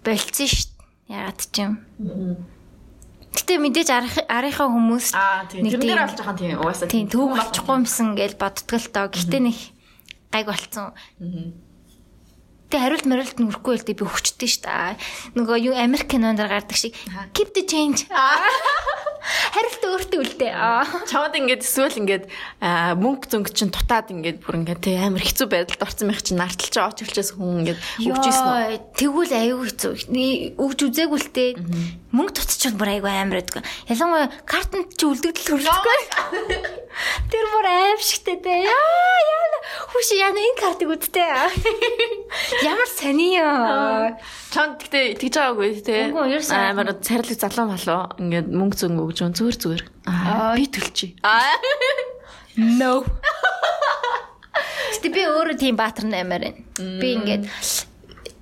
[0.00, 0.72] болцсон шít.
[1.10, 1.72] Ягаад ч юм.
[3.36, 3.88] Гэтэ мэдээж
[4.32, 5.12] арийнхаа хүмүүс
[5.60, 9.06] нэг тийм болж байгаа тийм угаасаа тийм төв болчихгүй юмсан гэж боддгоо л тоо.
[9.12, 9.58] Гэтэ нэг
[10.32, 10.96] гайг болцсон.
[12.66, 14.98] Тэ хариулт мариулт нүрэхгүй л дээ би хүчтэй шүү дээ.
[15.38, 16.98] Нөгөө юу Америк кинонд гардаг шиг
[17.30, 18.10] keep the change.
[19.54, 20.54] Хариулт өөртөө үлдээ.
[21.06, 22.24] Чамд ингээд эсвэл ингээд
[22.98, 26.74] мөнгө зөнгө чинь дутаад ингээд бүр ингээд тэ амар хэцүү байдалд орсон байх чинь нарталж
[26.74, 28.46] байгаа очилчээс хүн ингээд өгчээсэн?
[28.98, 29.92] Тэгвэл аюу хэцүү.
[30.58, 31.20] Өгч үзээгүй
[32.16, 33.66] Мөнгө тутчих бүр аюу амар байдаг.
[33.92, 36.00] Ялангуяа картанд чи үлдэгдэл хөрөлдөхгүй.
[37.28, 38.64] Тэр бүр аимшигтэй дээ.
[38.64, 39.46] Яа яа
[39.92, 41.28] хүш яна энэ картыг үдтэй.
[42.64, 44.16] Ямар сони ёо.
[44.52, 46.08] Чон тэгтээ тэгж байгаагүй те.
[46.12, 49.82] Амар царилэг залуу малуу ингээд мөнгө зөнгө өгжөн зүгээр зүгээр.
[50.08, 51.16] Аа би төлчий.
[51.20, 51.56] Аа.
[52.56, 53.04] No.
[54.96, 56.60] Гэтэ би өөрөө тийм баатар наймаар байна.
[56.80, 57.44] Би ингээд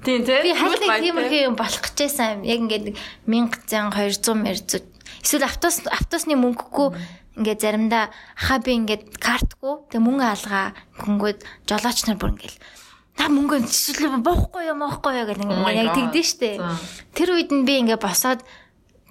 [0.04, 0.42] Тийм тийм.
[0.44, 2.44] Би хальтыг тиймэрхүү юм болох гэжсэн.
[2.44, 6.88] Яг ингээд 1000 200 200 эсвэл автобус автобусны мөнгөгүй
[7.40, 12.56] ингээд заримдаа хаа би ингээд картгүй тэг мөнгө алгаа хөнгөд жолооч нар бүр ингээд
[13.16, 16.60] та мөнгө жишээл боохгүй юм оохгүй юу гэх ингээд яг тэгдэж штэ.
[17.14, 18.44] Тэр үед нь би ингээд босоод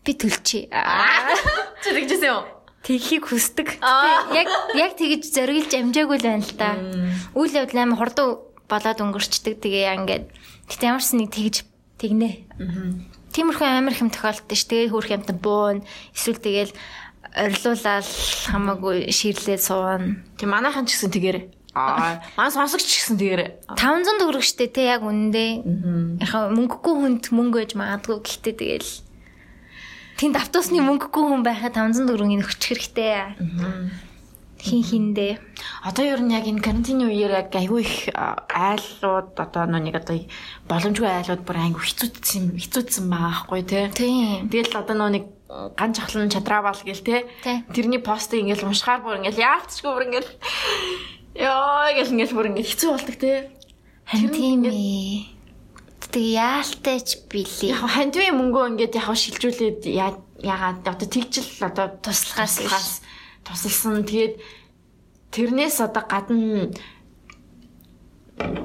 [0.04, 0.70] би төлчий.
[0.70, 2.46] Чи тэгжсэн юм?
[2.84, 3.80] Тэхийг хүсдэг.
[3.80, 6.76] Яг яг тэгж зориглж амжаагүй л байна л да.
[7.32, 9.64] Үйл явдал амар хурдан болоод өнгөрчдөг.
[9.64, 10.26] Тэгээ ингээд
[10.74, 11.56] гэтээ ямарс нэг тэгж
[12.02, 12.30] тэгнэ.
[13.34, 14.66] Тиймэрхүү амар хэм тохиолдсон ш.
[14.68, 15.82] Тэгээ хөөх юмтай буун.
[16.14, 16.74] Эсвэл тэгэл
[17.34, 18.08] орилуулаад
[18.52, 20.22] хамаагүй ширлээ суuna.
[20.38, 21.46] Тэг манайхан ч гэсэн тэгэрээ.
[21.74, 23.50] Аа, маань сонсогч ч гэсэн тэгэрээ.
[23.74, 26.22] 500 төгрөг штэ те яг үнэндээ.
[26.22, 28.92] Яхаа мөнгөгүй хүнд мөнгө гэж магадгүй гэхдээ тэгэл
[30.22, 33.34] тэнд автобусны мөнгөгүй хүн байхад 500 төгрөгийг өгчих хэрэгтэй.
[34.64, 35.44] Хин хиндэ.
[35.84, 40.24] Одоо ер нь яг энэ карантины үеэр яг айгүй их айлууд одоо нэг одоо
[40.72, 43.92] боломжгүй айлууд бүр айгүй хэцүүдсэн хэцүүдсэн байгаа байхгүй тий.
[44.48, 45.28] Тэгэл одоо нэг
[45.76, 47.28] ган жахлан чадраавал гэл те.
[47.76, 50.32] Тэрний постыг ингээл уншихаар бүр ингээл яалтчгүй бүр ингээл
[51.44, 53.52] ёо гэл ингээл бүр ингээл хэцүү болдог те.
[54.08, 55.28] Харин тийм ээ.
[56.08, 57.76] Тэг яалтайч билээ.
[57.76, 63.04] Яг хандвийн мөнгөө ингээд яг шилжүүлээд яагаад одоо тэгжил одоо туслахаас
[63.46, 64.04] тусалсан.
[64.04, 64.36] Тэгээд
[65.32, 66.72] тэрнээс одоо гадна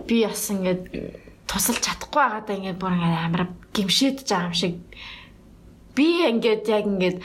[0.09, 0.83] би бас ингээд
[1.47, 3.43] тусалж чадахгүй байгаадаа ингээд бүр ингээд амар
[3.75, 4.75] гимшээд байгаа юм шиг.
[5.95, 7.19] Би ингээд яг ингээд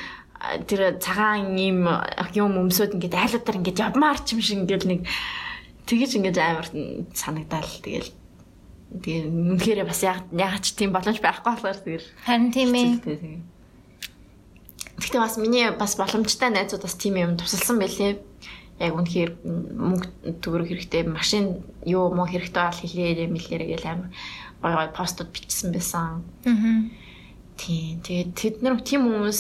[0.68, 1.88] тэр цагаан юм
[2.36, 5.02] юм өмсөд ингээд айлуудаар ингээд явмаар ч юм шиг ингээд нэг
[5.88, 6.68] тэгэж ингээд амар
[7.16, 8.12] санагдаал тэгэл
[9.00, 12.92] тэгээ үнэхээр бас яг яг ч тийм боломж байхгүй болохоор тэгэл харин тийм ээ
[14.98, 18.22] Гэхдээ бас миний бас боломжтой найзууд бас тийм юм тусалсан байлээ
[18.80, 20.08] яг үнэхээр мөнгө
[20.42, 24.10] төгрөг хэрэгтэй машин юу муу хэрэгтэй бол хэлээрээ мэлээрээ гэл амар
[24.62, 26.26] гой гой постууд бичсэн байсан.
[26.46, 26.90] Аа.
[27.58, 28.02] Тийм.
[28.02, 29.40] Тэгээд тэд нар тийм хүмүүс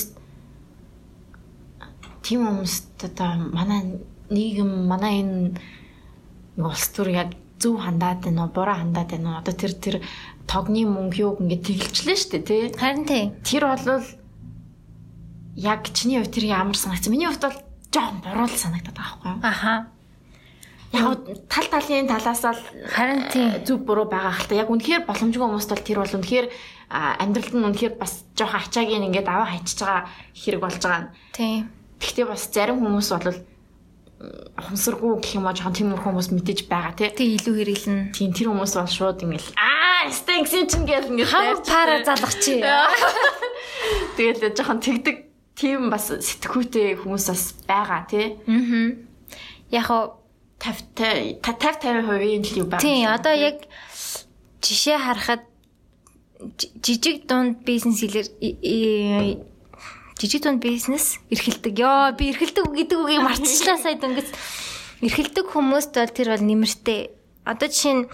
[2.21, 5.57] тийм хүмүүст одоо манай нийгэм манай энэ
[6.61, 9.39] улс төр яг зөв хандаад байна уу, буруу хандаад байна уу?
[9.41, 9.95] Одоо тэр тэр
[10.45, 12.61] тогны мөнгө юу ингэ тэгэлжлээ шүү дээ, тий.
[12.77, 13.23] Харин тий.
[13.43, 14.03] Тэр бол
[15.55, 17.07] яг чиний хувьд тэр ямар санагц.
[17.07, 17.57] Миний хувьд бол
[17.93, 19.39] жоохон буруу л санагдаад байгаа байхгүй юу?
[19.43, 19.73] Аха.
[20.93, 24.61] Яг тал талын талаас л харин тийм зүг буруу байгаа хэл та.
[24.61, 26.47] Яг үнэхээр боломжгүй хүмүүст бол тэр бол үнэхээр
[26.89, 30.05] амьдралд нь үнэхээр бас жоохон ачаагийн ингээд аваа хайчиж байгаа
[30.37, 31.09] хэрэг болж байгаа нь.
[31.33, 31.61] Тийм.
[31.97, 33.39] Гэхдээ бас зарим хүмүүс бол
[34.57, 37.09] хумсаргүй гэх юм аа жоохон тиймэр хүмүүс мэдээж байгаа тий.
[37.09, 37.99] Тэг илүү хэрэглэн.
[38.13, 42.61] Тийм тэр хүмүүс бол шууд ингээл аа стэнксэн чинь гэл ингээд хав пара залгах чи.
[44.17, 45.17] Тэгэл жоохон тэгдэг
[45.55, 48.37] тийм бас сэтгүүтэй хүмүүс бас байгаа тий.
[48.49, 48.97] Аа.
[49.73, 50.03] Яг хоо
[50.63, 52.83] 50 50 50% л юу байгаа.
[52.83, 53.67] Тийм одоо яг
[54.63, 55.43] жишээ харахад
[56.83, 58.27] жижиг дунд бизнес хэлэр
[60.19, 61.73] жижиг дунд бизнес эрхэлдэг.
[61.79, 64.29] Йоо би эрхэлдэг гэдэг үгийг марцчлаа сая дөнгөс.
[65.03, 67.11] Эрхэлдэг хүмүүст бол тэр бол нэмэртэй.
[67.43, 68.07] Одоо жишээ нь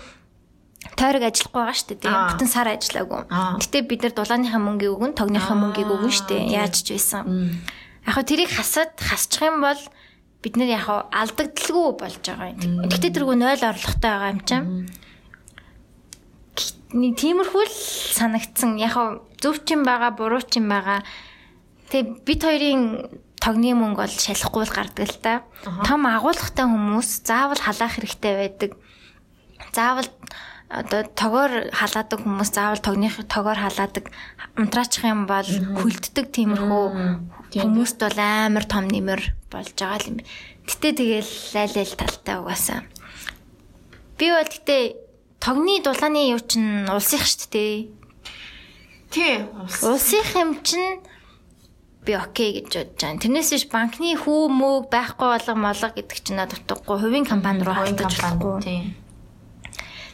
[0.96, 3.22] тойрог ажиллахгүй байгаа шүү дээ тийм бүтэн сар ажиллаагүй.
[3.60, 6.44] Гэтэ бид нар дулааныхаа мөнгийг өгөн, тогныхаа мөнгийг өгөн шүү дээ.
[6.56, 7.24] Яаж ч байсан.
[8.08, 9.82] Яг хөө тэрийг хасаад хасчих юм бол
[10.40, 12.88] бид нар яг алдагдaltaгүй болж байгаа юм.
[12.88, 14.88] Гэтэ тэргүй 0 орлоготой байгаа юм чинь.
[16.90, 17.76] Тиймэрхүү л
[18.16, 18.80] санагдсан.
[18.80, 18.96] Яг
[19.44, 21.04] зөв ч юм байгаа, буруу ч юм байгаа.
[21.92, 25.34] Тэг бид хоёрын тогны мөнгө бол шалахгүй л гардаг л та.
[25.88, 28.72] Том агуулгатай хүмүүс заавал халаах хэрэгтэй байдаг.
[29.76, 30.08] Заавал
[30.70, 34.14] одоо тогоор халаадаг хүмүүс заавал тогных тогоор халаадаг
[34.54, 35.50] унтраачих юм бол
[35.82, 36.86] хөлддөг тиймэрхүү
[37.58, 40.22] хүмүүст бол амар том нэмэр болж байгаа юм.
[40.70, 42.86] Гэтэ тэгэл айл айл талтай угаасаа.
[44.22, 44.78] Би бол гэтэ
[45.42, 47.76] тогны дулааны юу чин улсынх шүү дээ.
[49.10, 49.50] Тий,
[49.82, 51.02] улсынх юм чин
[52.06, 53.18] би окей гэж бодож байна.
[53.18, 57.02] Тэрнээс биш банкны хүү мөөг байхгүй болго молго гэдэг чинь надад дутхгүй.
[57.02, 59.09] Хувийн компани руу халтаж болохгүй.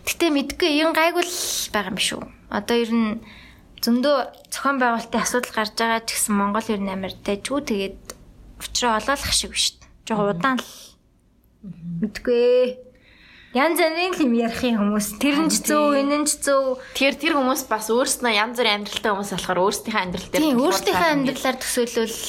[0.05, 1.35] Гэтэ мэдгүй юм гайгүй л
[1.73, 2.21] байгаа юм шүү.
[2.53, 3.11] Одоо ер нь
[3.81, 4.17] зөндөө
[4.53, 8.01] зохион байгуулалтын асуудал гарч байгаа ч гэсэн Монгол ер нь амар тайжгүй тэгээд
[8.61, 9.77] учраа олоолах шиг биш.
[10.05, 10.69] Жог удаан л
[12.05, 12.81] мэдгүй.
[13.55, 15.15] Янз бүрийн юм ярих юм хүмүүс.
[15.17, 16.75] Тэр нь ч зөв, энэ нь ч зөв.
[16.91, 21.13] Тэгэхээр тэр хүмүүс бас өөрснөө янз бүрийн амьдралтай хүмүүс болохоор өөрсдийнхээ амьдрал дээр Тийм, өөрсдийнхээ
[21.15, 22.19] амьдралаар төсөөлөл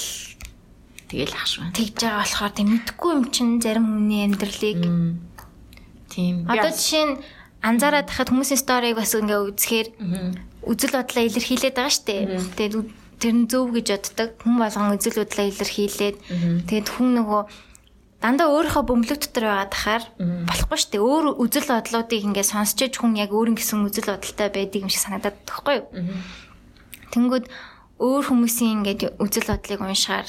[1.10, 1.62] тэгэл шүү.
[1.74, 4.80] Тэгж байгаа болохоор тийм мэдгүй юм чинь зарим хүний амьдралыг.
[6.14, 6.34] Тийм.
[6.46, 7.14] Одоо жишээ нь
[7.66, 9.88] анзаараад тахад хүмүүсийн сториг бас ингээ үзэхээр
[10.70, 12.14] үзэл бодлоо илэрхийлээд байгаа штэ.
[12.55, 12.74] Тэгээд
[13.18, 14.29] тэр нь зөв гэж боддог.
[14.38, 16.16] Хүн болгон үзэл бодлоо илэрхийлээд
[16.70, 17.42] тэгээд хүн нөгөө
[18.22, 20.05] дандаа өөрийнхөө бөмбөлөг дотор байгаа тахаар
[20.48, 20.96] болохгүй штэ.
[21.02, 25.02] Өөр үзэл бодлоодыг ингээ сонсч иж хүн яг өөрийн гэсэн үзэл бодолтой байдаг юм шиг
[25.02, 25.87] санагдаад тахгүй юу?
[27.12, 27.44] Тэнгүүд
[28.00, 30.29] өөр хүмүүсийн ингээ үзэл бодлыг уншихаар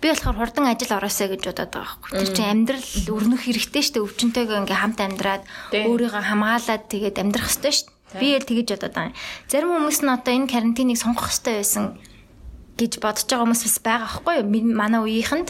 [0.00, 2.10] Би болохоор хурдан ажил ороосоо гэж бодоод байгаа байхгүй.
[2.20, 4.04] Тэр чинь амьдрал өрнөх хэрэгтэй шүү дээ.
[4.04, 8.20] Өвчнөтэйгээ ингээм хамт амьдраад өөрийгөө хамгаалаад тэгээд амьдрах хэрэгтэй шүү дээ.
[8.20, 9.16] Би л тэгэж бодоод байгаа.
[9.48, 11.84] Зарим хүмүүс нь одоо энэ карантиныг сонгох хэрэгтэй байсан
[12.76, 14.46] гэж бодож байгаа хүмүүс бас байгаа байхгүй юу?
[14.76, 15.48] Манай үеийнхэнд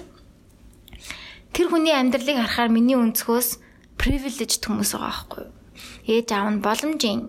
[1.50, 3.48] тэр хүний амьдралыг харахаар миний өнцгөөс
[3.98, 5.52] privileged хүмүүс байгаа байхгүй юу?
[6.06, 7.20] Ээж аав нь боломжийн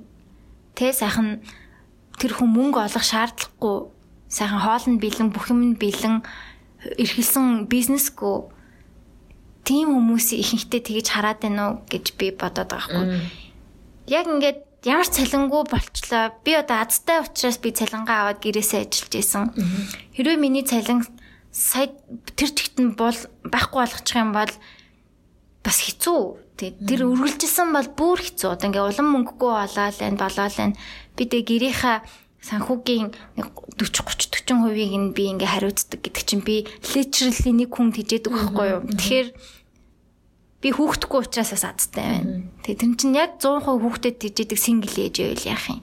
[0.78, 1.42] тэ сайхан
[2.22, 3.78] тэр хүн мөнгө олох шаардлагагүй
[4.30, 6.22] сайхан хоолнд бэлэн бүх юм бэлэн
[6.84, 8.50] эрхэлсэн бизнесгүй
[9.68, 13.06] тийм хүмүүсийн ихэнхдээ тэгэж хараад байна уу гэж би бодоод байгаа хгүй.
[14.08, 16.32] Яг ингээд ямар цалингүй болчлоо.
[16.48, 19.44] Би одоо азтай учраас би цалингаа аваад гэрээсээ ажиллаж исэн.
[20.16, 21.04] Хэрвээ миний цалин
[21.52, 21.92] сая
[22.40, 24.54] тэр нь бол байхгүй болгочих юм бол
[25.66, 26.22] бас хэцүү.
[26.58, 28.50] Тэр үргэлжилсэн бол бүр хэцүү.
[28.56, 30.80] Одоо ингээ улам мөнгөгүй болоод байна, болоод байна.
[31.20, 32.08] Би тэг гэрийнхаа
[32.42, 36.64] санхүүгийн 40 30 40%ийг нь би ингээ хариуцдаг гэдэг чинь би
[36.96, 38.82] literally нэг хүн тэжээдэг байхгүй юу.
[38.96, 39.28] Тэгэхээр
[40.64, 42.48] би хүүхдгүй учраас бас азтай байна.
[42.64, 45.82] Тэгээ тэр чинь яг 100% хүүхдэд тэжээдэг single age байл яах юм.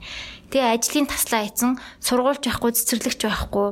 [0.49, 3.69] Тэгээ ажлын таслаа хийцэн сургуульч байхгүй цэцэрлэгч байхгүй.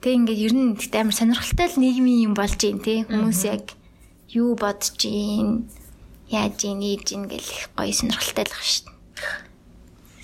[0.00, 3.02] Тэг ингээд ер нь тэгт амар сонирхолтой л нийгмийн юм болж юм тий.
[3.02, 3.74] Хүмүүс яг
[4.30, 5.66] юу бодож гин
[6.30, 8.95] яаж ийн ийж ийн гэх гоё сонирхолтой л баг шүү дээ.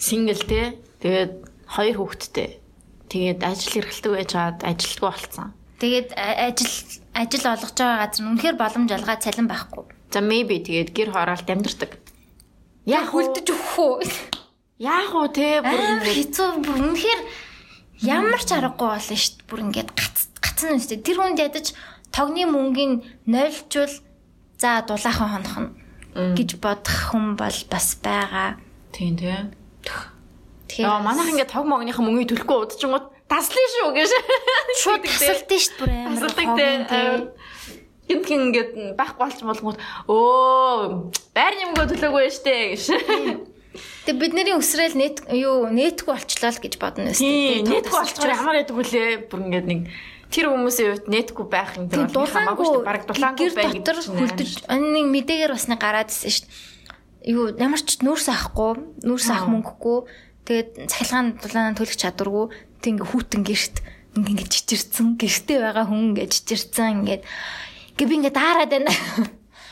[0.02, 0.74] Сингл те.
[0.98, 1.32] Тэгээд
[1.70, 2.58] хоёр хүүхэдтэй.
[3.06, 5.54] Тэгээд ажил эрхэлдэг байж хаад ажилтгүй болцсон.
[5.78, 6.74] Тэгээд ажил
[7.14, 9.84] ажил олгож байгаа газар нь үнэхээр боломж алгаа цалин байхгүй.
[10.10, 11.92] За maybe тэгээд гэр хороолт амьдэрдэг.
[12.90, 14.02] Яг хүлдэж өгөх үү?
[14.82, 17.20] Яах вэ те бүр Амар хэцүү бүр үнэхээр
[18.02, 19.46] ямар ч аргагүй болно шүү дээ.
[19.46, 20.98] Бүр ингээд гац гацна үстэй.
[20.98, 21.66] Тэр хүнд ядаж
[22.10, 23.94] тогны мөнгөний нойлчвал
[24.58, 25.70] за дулаахан хонох нь
[26.34, 28.58] гэж бодох хүн бол бас байгаа.
[28.90, 29.61] тийм те.
[29.82, 34.10] Тэгэхээр Яа манайх ингээд тог могныхаа мөнгөийг төлөхгүй удажингууд таслын шүү гэж.
[34.82, 36.12] шууд тасалдсан шүү бүр амар.
[36.16, 36.70] Тасалдаг хогон те.
[36.88, 37.42] тий.
[38.08, 42.84] Гинт гин ингээд байхгүй болч болгонгууд өө байрны мөнгөө төлөөгүй штэ гэж.
[44.04, 47.62] Тэгээ бидний өсрэл нет юу нэтгүй болчлоо л гэж бодно өстэй.
[47.62, 49.80] Тийм нэтгүй болчихоор ямар яадаг вүлээ бүр ингээд нэг
[50.28, 52.84] тэр хүмүүсийн хувьд нэтгүй байх юм Тийм дээр хамаагүй шүү.
[52.84, 56.71] Бараг дулаангүй гэр бай дотор хүлдэж энэ мэдээгээр бас нэг гараад ирсэн шүү.
[57.22, 59.98] Юу ямар ч нүүрс авахгүй, нүүрс авах мөнгөгүй.
[60.42, 62.46] Тэгээд цахилгаан дулаанаа төлөх чадваргүй.
[62.82, 63.76] Тэг ингээ хүүтэн гэрт
[64.18, 67.22] ингээ ингээ чичирсэн, гэртээ байгаа хүн ингээ чичирсэн ингээд
[67.94, 68.92] ингээ би ингээ даарад байна.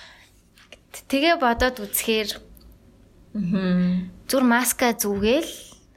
[1.10, 2.30] Тэгээ бодоод үзэхээр
[4.30, 5.50] зүр маска зүгээл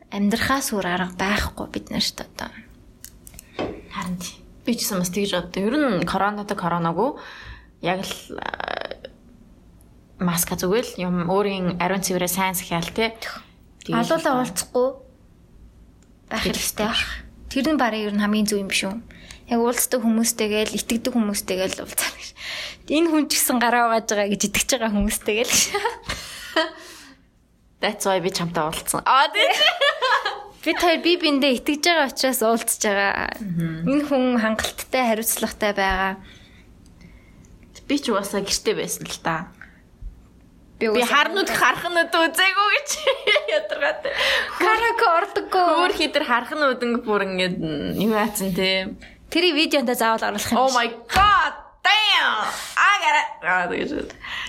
[0.09, 2.49] амьдрахаас өөр арга байхгүй бид нарт одоо.
[3.93, 4.17] Харин.
[4.65, 5.61] Би ч гэсэн бас тэгж боддог.
[5.61, 7.21] Ер нь коронавитой коронавигүй
[7.85, 8.13] яг л
[10.23, 13.13] маска зүгэл юм өөрийн ариун цэврээ сайн сахиал те.
[13.91, 14.87] Алуулаа уулзахгүй
[16.31, 17.03] байх хэрэгтэй байх.
[17.51, 18.95] Тэр нь барыг ер нь хамгийн зөв юм биш үү?
[19.51, 22.29] Яг уулздаг хүмүүстэйгээл итгэдэг хүмүүстэйгээл уулзах гэж.
[22.89, 25.53] Энэ хүн ч гэсэн гараа угааж байгаа гэж итгэж байгаа хүмүүстэйгээл.
[27.83, 29.03] That's why би чамтай уулзсан.
[29.03, 29.47] Аа тийм.
[30.63, 33.35] Бид хоёр би биндээ итгэж байгаа учраас уулзж байгаа.
[33.83, 36.15] Энэ хүн хангалттай хариуцлагатай байгаа.
[37.83, 39.51] Би ч угаасаа гэрте байсан л та.
[40.79, 42.89] Би харнууд харахнууд үзээгүй гэж
[43.57, 44.01] ядаргаад.
[44.59, 45.63] караоке ордоггүй.
[45.79, 47.47] Өөр хитэр харахнууд ингэ бүр ингэ
[48.03, 48.93] юу яатсан те.
[49.29, 50.59] Тэрийг видеонд заавал оруулах юм.
[50.59, 51.53] Oh my god.
[51.83, 52.47] Damn.
[52.79, 53.23] Агара.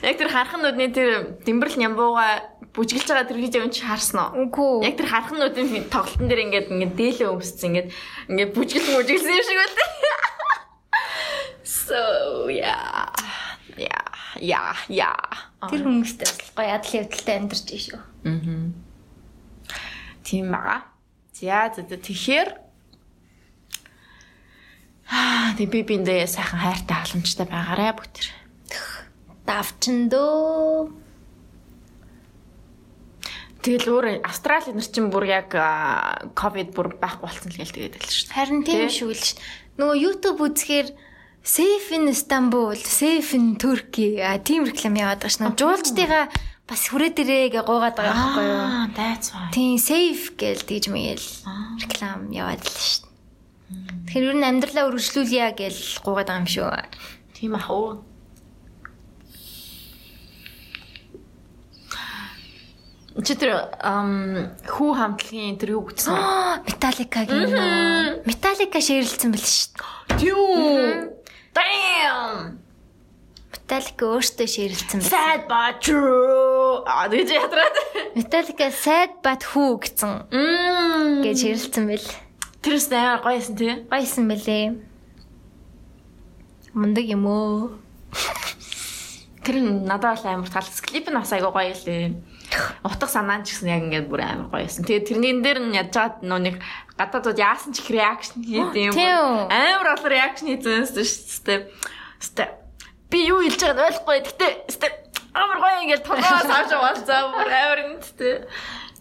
[0.03, 1.09] Яг тэр харахнуудны тэр
[1.43, 4.51] дэмбэрл нямбууга бүжгэлж байгаа тэр видеог чи харсан уу?
[4.51, 4.87] Үгүй.
[4.87, 7.89] Яг тэр харахнуудын тоглолтын дээр ингээд ингээд дээлээ өмссөн ингээд
[8.31, 9.89] ингээд бүжгэл бүжгэлсэн юм шиг байлаа.
[11.65, 13.09] So yeah.
[13.77, 14.05] Yeah.
[14.41, 14.75] Yeah.
[14.89, 15.15] Yeah.
[15.71, 18.01] Тэр хүмүүстэй бас гоё адал явдалтай амьдарч байна шүү.
[20.25, 20.77] Тийм бага.
[21.35, 22.65] За за тэгэхээр
[25.05, 28.17] Аа, тэг би биндээ сайхан хайртай халамжтай байгаарэ бүгд.
[29.45, 30.89] Давчин дөө.
[33.61, 37.97] Тэгэл өөр Австрали нар чинь бүр яг аа, ковид бүр байхгүй болсон л гээл тэгээд
[38.01, 38.33] л шүү.
[38.33, 39.37] Харин тийм шүү л ш.
[39.77, 40.89] Нөгөө YouTube үзэхээр
[41.45, 45.45] Safe in Istanbul, Safe in Turkey а тийм реклам яваад байгаа ш.
[45.45, 46.25] Нөгөө жуулчдыгаа
[46.65, 48.65] бас хүрээ дээрээ гэ гуугаад байгаа байхгүй юу?
[48.65, 49.53] Аа, that's why.
[49.53, 51.29] Тийм safe гэл тэгж мэгэл
[51.85, 53.05] реклам яваад л ш.
[54.09, 56.73] Тэгэхээр ер нь амьдралаа өргөжлүүлье гэл гуугаад байгаа юм шүү.
[57.37, 58.01] Тийм ах уу.
[63.21, 66.09] Чи тэр ам хүү хамтлагийн тэр юу гэсэн?
[67.37, 68.25] Нөө.
[68.25, 69.71] Metallica ширэлцсэн бэл ш.
[70.17, 71.21] Түү.
[71.55, 72.59] Damn.
[73.55, 75.09] Metallica өөртөө ширэлцсэн бэл.
[75.09, 76.83] Sad but true.
[76.85, 77.77] А дэж ядраад.
[78.19, 81.23] Metallica sad but who гэсэн Мм.
[81.25, 82.07] гэж ширэлцсэн бэл.
[82.61, 83.73] Тэрс амар гоёсэн тий.
[83.89, 84.67] Гойсон бэлээ.
[86.75, 87.71] Мундаг юм уу?
[89.45, 90.81] Тэр надад бол амар талс.
[90.85, 92.13] Клип нь бас айгуу гоё лээ.
[92.85, 94.85] Утга санаа ч гэсэн яг ингээд бүр амар гоёсэн.
[94.85, 96.57] Тэгээ тэрнийн дээр нь ядж чад нөө нэг
[96.99, 99.49] гадаадууд яасан ч их реакшн хийдэг юм.
[99.51, 101.61] Амар олон реакшн хийсэн шүү дээ.
[102.21, 102.45] Сте.
[103.11, 104.19] Би юу хэлж байгааг нь ойлгохгүй.
[104.25, 104.87] Гэтэ сте
[105.35, 108.47] амар гоё ингээд толгоос авч яваалцаа бүр амар үнэтэй.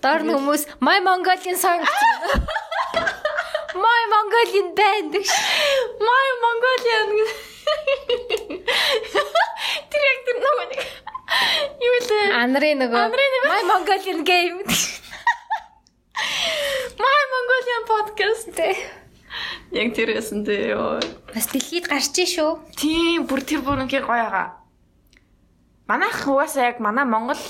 [0.02, 1.82] Доор нь хүмүүс My Mongolian song.
[3.78, 5.14] My Mongolian band.
[6.02, 7.10] My Mongolian.
[9.92, 10.82] Тэр яг тэр нөгөө нэг
[11.84, 12.26] юу лээ.
[12.44, 13.06] Анарын нөгөө
[13.50, 14.60] My Mongolian game.
[17.00, 18.70] My Mongolian podcast те.
[19.74, 20.74] Яг тэр байсан те.
[20.74, 21.00] ёо.
[21.34, 22.60] Бас дэлхийд гарч шүү.
[22.78, 24.48] Тийм бүр тэр бүр ингээ гоё байгаа.
[25.88, 27.42] Манайх угаасаа яг манай Монгол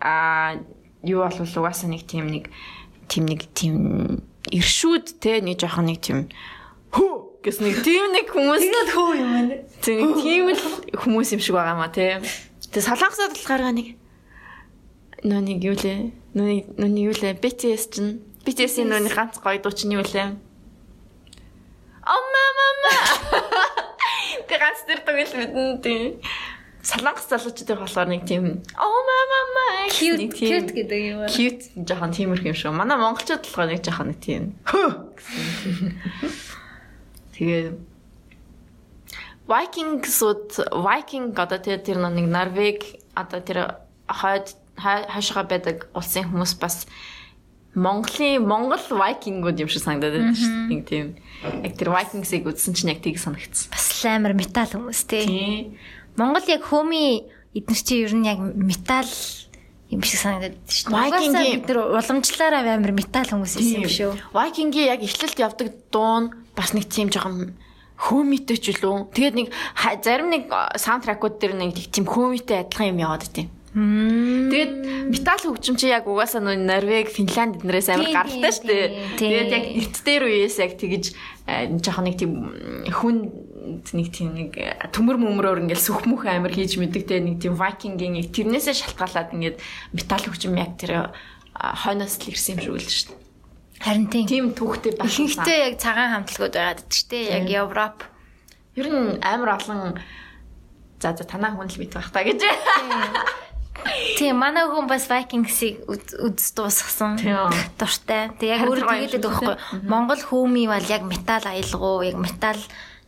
[0.00, 0.56] а
[1.02, 2.48] юу болвол угаасаа нэг тийм нэг
[3.08, 3.76] тийм нэг тийм
[4.48, 6.28] иршүүд те нэг жоохон нэг тийм
[6.94, 9.56] хөө гэс нэг тийм нэг хүмүүс Тэгэд хөө юм байна.
[9.56, 10.62] нэг тийм л
[10.92, 12.20] хүмүүс юм шиг байгаа маа те.
[12.68, 13.88] Тэгээ солонгосод болохоор нэг
[15.24, 15.98] нөө нэг юу лээ
[16.36, 19.96] нөө нэг нөө нэг юу лээ BTS чинь BTS-ийн нөө нэг ганц гоё дуу чинь
[19.96, 20.36] юу лээ
[22.00, 22.92] Омма мама.
[24.48, 26.20] Тэг ганц тэр тоглол мэдэн тийм.
[26.82, 31.32] Салангас залуучууд болохоор нэг тийм омма мама Cute cute гэдэг юм байна.
[31.32, 32.72] Cute жоохон тиймэрхүү юм шиг.
[32.72, 34.44] Манай монголчууд болохоор нэг жоохон нэг тийм.
[37.40, 37.72] Тэгээ
[39.48, 42.84] Vikings-ууд Viking одоо тэр нэг Норвег
[43.16, 46.84] одоо тэр хойд хашгаа байдаг улсын хүмүүс бас
[47.74, 50.84] Монголын Монгол Викингууд юм шиг санагдаад байна шүү дээ.
[50.84, 51.06] Тийм
[51.64, 53.72] яг тэр Vikings-ыг үзсэн чинь яг тийг санагдсан.
[53.72, 55.24] Бас амар метал хүмүүс тий.
[55.24, 55.58] Тий.
[56.20, 57.24] Монгол яг хөөми
[57.56, 59.08] эдгээр чи ер нь яг метал
[59.90, 61.02] юм шиг санагдаад шүү дээ.
[61.10, 64.12] Угаасаа бид нар уламжлаараа амар метал хүмүүс байсан юм шүү.
[64.30, 67.58] Викингийн яг эхлэлт явдаг дуун бас нэг тийм жоохон
[67.98, 69.10] хөөмитэй ч үлээ.
[69.12, 69.48] Тэгээд нэг
[70.00, 70.46] зарим нэг
[70.78, 73.50] саундтракууд дээр нэг тийм хөөмитэй адилхан юм яваад тийм.
[73.70, 74.74] Тэгээд
[75.14, 78.86] метал хөгжим чи яг угаасаа нөө Норвег, Финланд эднэрээс амар гаралтай шүү дээ.
[79.14, 81.04] Тэгээд яг эрт дээр үеэс яг тэгэж
[81.46, 82.50] э, жоохон нэг тийм
[82.90, 83.30] хүн
[83.92, 84.52] нэг тийм нэг
[84.94, 89.56] төмөр мөмрөөр ингээл сүхмүх амар хийж мэддэг те нэг тийм Викингийн яг тэрнээсээ шалтгаалаад ингээд
[89.92, 91.12] метал хөгжим яг тэр
[91.54, 93.20] хойноос л ирсэн юм шиг үл шүү дээ.
[93.80, 94.52] Харин тийм.
[94.52, 95.08] Түүхтэй байх.
[95.08, 97.24] Ихэнхдээ яг цагаан хамтлагууд байгаад байдаг шүү дээ.
[97.32, 97.98] Яг Европ.
[98.76, 99.80] Ер нь амар олон
[101.00, 102.44] за за танаа хүн л бит байх та гэж.
[104.20, 107.16] Тийм манай хүн бас Vikings-ийг үз дуусгасан.
[107.80, 108.28] Дуртай.
[108.36, 109.56] Тэг яг өөрөө тэгээд шиг байхгүй.
[109.88, 112.60] Монгол хөөми бол яг метал аялгуу, яг метал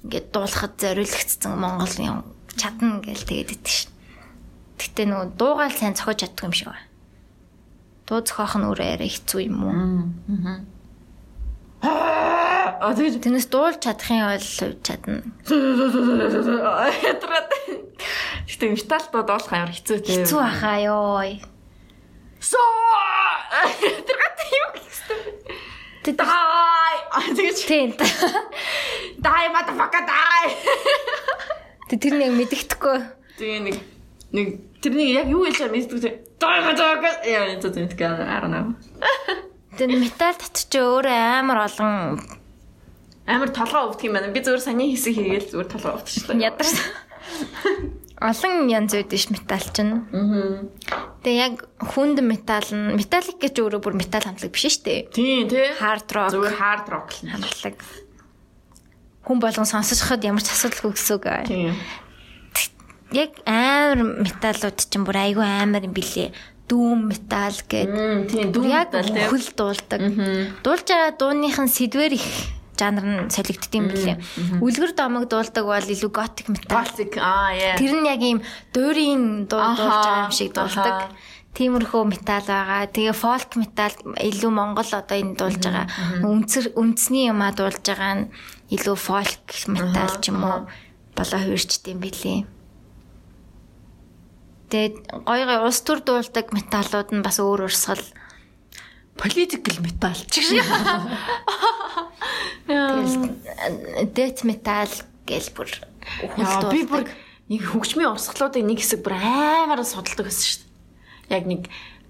[0.02, 2.18] ингээд дуулахад зориулагдсан Монгол юм
[2.58, 3.90] чадна гээл тэгээд идэв шин.
[4.78, 6.86] Гэтэ нөгөө дуугаал сайн зохиож чаддаг юм шиг байна.
[8.06, 9.74] Дуу зохиох нь өөрөө арай хэцүү юм уу?
[11.82, 15.22] А тэгэж Тэрнээс дуулж чадахын бол чадна.
[16.98, 17.50] ятраад.
[18.50, 20.26] Гэтэ метал дуулах амар хэцүү тийм.
[20.26, 21.22] Хэцүү ахаа ёо.
[22.42, 22.58] So
[23.62, 25.18] тэр гат юм гэсэн.
[26.02, 27.90] А тэгэж тийм.
[29.22, 30.46] дай motherfucker дай.
[31.88, 32.98] Тэг тэр нэг мэддэхгүй.
[33.38, 33.76] Тэгээ нэг
[34.34, 34.46] нэг
[34.82, 36.16] тэрний яг юу хэлж байгаа мэддэг тийм.
[36.42, 37.86] Дай motherfucker яа энэ тийм
[38.26, 38.66] I don't know.
[39.78, 42.18] Тэр метал татч өөрөө амар олон
[43.22, 44.34] Амар толгоо өвдөх юм байна.
[44.34, 46.42] Би зүгээр саний хэсэг хийгээл зүгээр толгоо өвдчихлээ.
[46.42, 46.74] ядарч.
[48.22, 50.06] Олон янз үйд ш метал чинь.
[50.14, 50.62] Аа.
[51.26, 55.00] Тэгээ яг хүнд метал нь металлик гэж өөрөө бүр метал хамтлаг биш шүү дээ.
[55.10, 55.66] Тийм тий.
[55.82, 57.30] Hard rock Зүгээр hard rock л.
[57.34, 57.76] хамтлаг.
[59.26, 61.26] Хүн болгон сонсоход ямар ч асуудалгүй гэсэн үг.
[61.46, 61.74] Тийм.
[63.12, 66.30] Яг амар металлууд чинь бүр айгүй амар юм билээ.
[66.70, 68.30] Дүүм метал гэдэг.
[68.30, 69.26] Тийм дүүм Яг метал тий.
[69.30, 70.00] хөл дуулдаг.
[70.64, 72.26] Дуулж байгаа дууныхын сэдвэр их
[72.78, 74.16] жанр нь солигдд юм билээ.
[74.64, 76.82] Үлгэр домог дуулдаг бол илүү готик метал.
[76.82, 77.76] Classic аа яа.
[77.76, 78.40] Тэр нь яг ийм
[78.72, 81.12] дуурийн дуу дуулж байгаа юм шиг дуулдаг.
[81.52, 82.88] Тиймэрхүү метал байгаа.
[82.88, 85.86] Тэгээ фолк метал илүү монгол одоо энэ дуулж байгаа.
[86.24, 88.30] Үнцэр үндэсний юмаа дуулж байгаа нь
[88.72, 90.64] илүү фолк метал ч юм уу
[91.12, 92.48] болоо хувирчд юм билий.
[94.72, 98.00] Тэгээд гой гой улс төр дуулдаг металлууд нь бас өөр урсгал.
[99.16, 100.64] Political metal ч шиг.
[102.66, 103.36] Тэгэл
[104.14, 104.90] death metal
[105.26, 105.68] гэл бүр
[106.38, 107.06] Яа би бүр
[107.52, 110.60] нэг хөгжмийн урсгалуудыг нэг хэсэг бүр амар судалдаг байсан шүү
[111.30, 111.36] дээ.
[111.38, 111.62] Яг нэг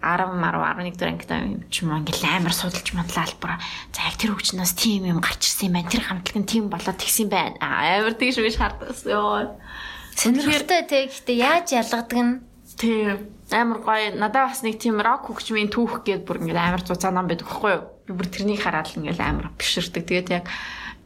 [0.02, 3.52] 10 10 11 дэх ангид юм ч юм ингээл амар судалж манлал бүр
[3.94, 5.90] за яг тэр хөгжнөөс тийм юм гарч ирсэн юм байна.
[5.92, 7.56] Тэр хамтлаг нь тийм болоод тэгсэн байна.
[7.62, 9.54] Аа, Амар тэгш биш хардсан ёо.
[10.16, 11.12] сонирхолтой тэг.
[11.14, 12.32] Гэтэ яаж ялгадаг нь
[12.76, 13.28] Тийм.
[13.52, 14.16] Амар гоё.
[14.16, 17.72] Надад бас нэг тийм рок хөгжмийн түүх гээд бүр ингээд амар цуцаа ном байдаг байхгүй
[17.76, 17.84] юу?
[18.08, 20.08] Би бүр тэрнийг хараад л ингээд амар биширдэг.
[20.08, 20.48] Тэгээд яг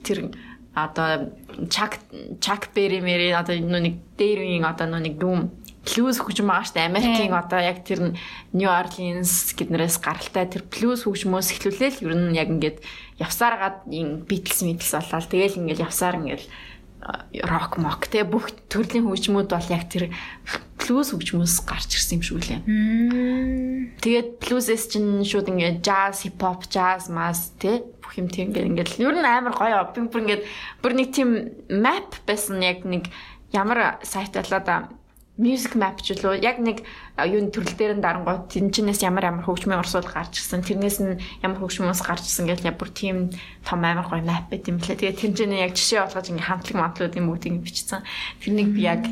[0.06, 0.30] тэр
[0.76, 1.32] одоо
[1.72, 1.98] чак
[2.38, 5.50] чак бери мери одоо нөө нэг дээр үеийн одоо нэг дүм
[5.86, 8.18] блюз хөгжим байгаа штэ Америкийн одоо яг тэр
[8.52, 12.78] Нью Орлеанс гэднээс гаралтай тэр блюз хөгжмөөс эхлүүлээл ер нь яг ингээд
[13.22, 16.44] явсаар гад ин Beatles Beatles болоод тэгэл ингээд явсаар ингээд
[17.44, 20.10] рок мок те бүх төрлийн хөгжмүүд бол яг тэр
[20.80, 22.60] блюз хөгжмөөс гарч ирсэн юм шиг үлээ.
[24.02, 28.70] Тэгээд блюзэс чинь шууд ингээд jazz, hip hop, jazz, mas те бүх юм тийм ингээд
[28.70, 29.82] ингээд ер нь амар гоё.
[29.90, 30.42] Бүр ингээд
[30.82, 31.30] бүр нэг тийм
[31.70, 33.10] map байсан яг нэг
[33.50, 34.76] ямар сайт болоо да
[35.36, 36.40] music map ч үлээ.
[36.40, 36.80] Яг нэг
[37.20, 41.20] юу н төрөл дээр нь дарангууд тэнчнээс ямар ямар хөгжмийн урсгал гарч ирсэн тэрнээс нь
[41.44, 43.30] ямар хөгжмөөс гарч ирсэн гэж яг бүр тийм
[43.60, 44.96] том амар гоё map байт юм лээ.
[44.96, 48.00] Тэгээд тэнчнээ яг жишээ болгож ингээ хамтлаг матлуудын бүгдийг бичсэн.
[48.40, 49.04] Тэрнийг би яг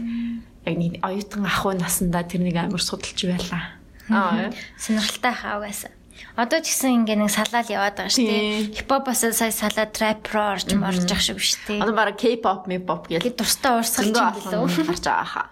[0.64, 5.92] яг нэг оюутан ахуй насандаа тэрнийг амар судалж байлаа аа сонирхолтой хаа угаасаа.
[6.36, 8.74] Одоо ч гэсэн ингээ нэг салаал яваад байгаа шүү дээ.
[8.80, 11.82] Хипхопоос сая салаа trap руу орж морж ах шиг биш дээ.
[11.82, 14.86] одоо баг K-pop, M-pop гэх Тэгээд дуртай урсгал ч юм билүү.
[14.88, 15.46] гарч байгаа хаа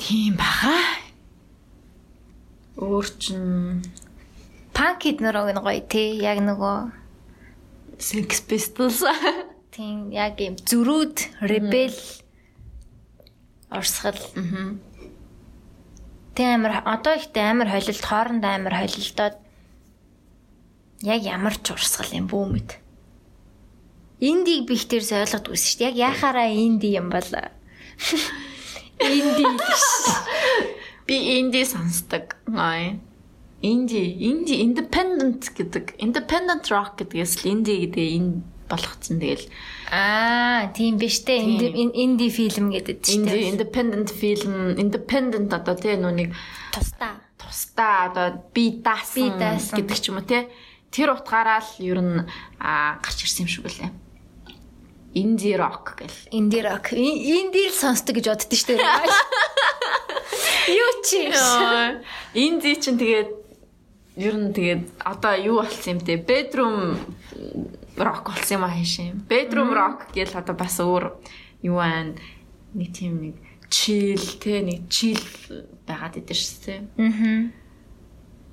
[0.00, 0.78] тийм бага
[2.78, 3.82] өөр чин
[4.78, 6.22] Панк эднэр нэг гоё тий.
[6.22, 6.94] Яг нөгөө
[7.98, 9.02] Sex Pistols.
[9.74, 11.90] Тийм яг юм зөрүүд, rebel
[13.74, 14.22] орсгал.
[16.38, 19.36] Тэг амар одоо ихтэй амар холилд хоорондоо амар холилдоод
[21.02, 22.78] яг ямар ч урсгал юм бүү мэд.
[24.22, 25.90] Индиг бихтэрс ойлгодгүй шүү дээ.
[25.90, 27.26] Яг яхаараа инди юм бол
[29.00, 29.44] инди.
[31.06, 32.36] Би инди сонсдог.
[32.52, 32.98] Аа.
[33.62, 35.98] Инди, инди independent гэдэг.
[35.98, 38.32] Independent rock гэдгээс л инди гэдэг энэ
[38.68, 39.48] болгоцсон тэгэл.
[39.90, 41.42] Аа, тийм биш дээ.
[41.42, 43.26] Инди инди фильм гэдэг чинь.
[43.26, 46.36] Инди independent film, independent одоо тий нүг
[46.70, 47.18] тусдаа.
[47.40, 50.46] тусдаа одоо би даасан гэдэг ч юм уу тий.
[50.92, 52.22] Тэр утгаараа л ер нь
[52.60, 54.07] аа, гарч ирсэн юм шиг үлээ.
[55.18, 56.16] Инди rock гэл.
[56.30, 56.92] Инди рок.
[56.92, 58.86] Инди л сонсдог гэж боддоо шүү дээ.
[60.78, 61.20] Юу чи?
[62.38, 63.30] Инди чинь тэгээд
[64.18, 66.98] ер нь тэгээд одоо юу болсон юм те bedroom
[67.96, 69.24] rock болсон юм аа шин.
[69.30, 71.14] Bedroom rock гэл одоо бас өөр
[71.62, 72.18] юу байна.
[72.74, 73.36] Нэг тийм нэг
[73.70, 75.22] chill те нэг chill
[75.86, 76.74] байгаад идэв шүү те.
[76.98, 77.52] Мгм.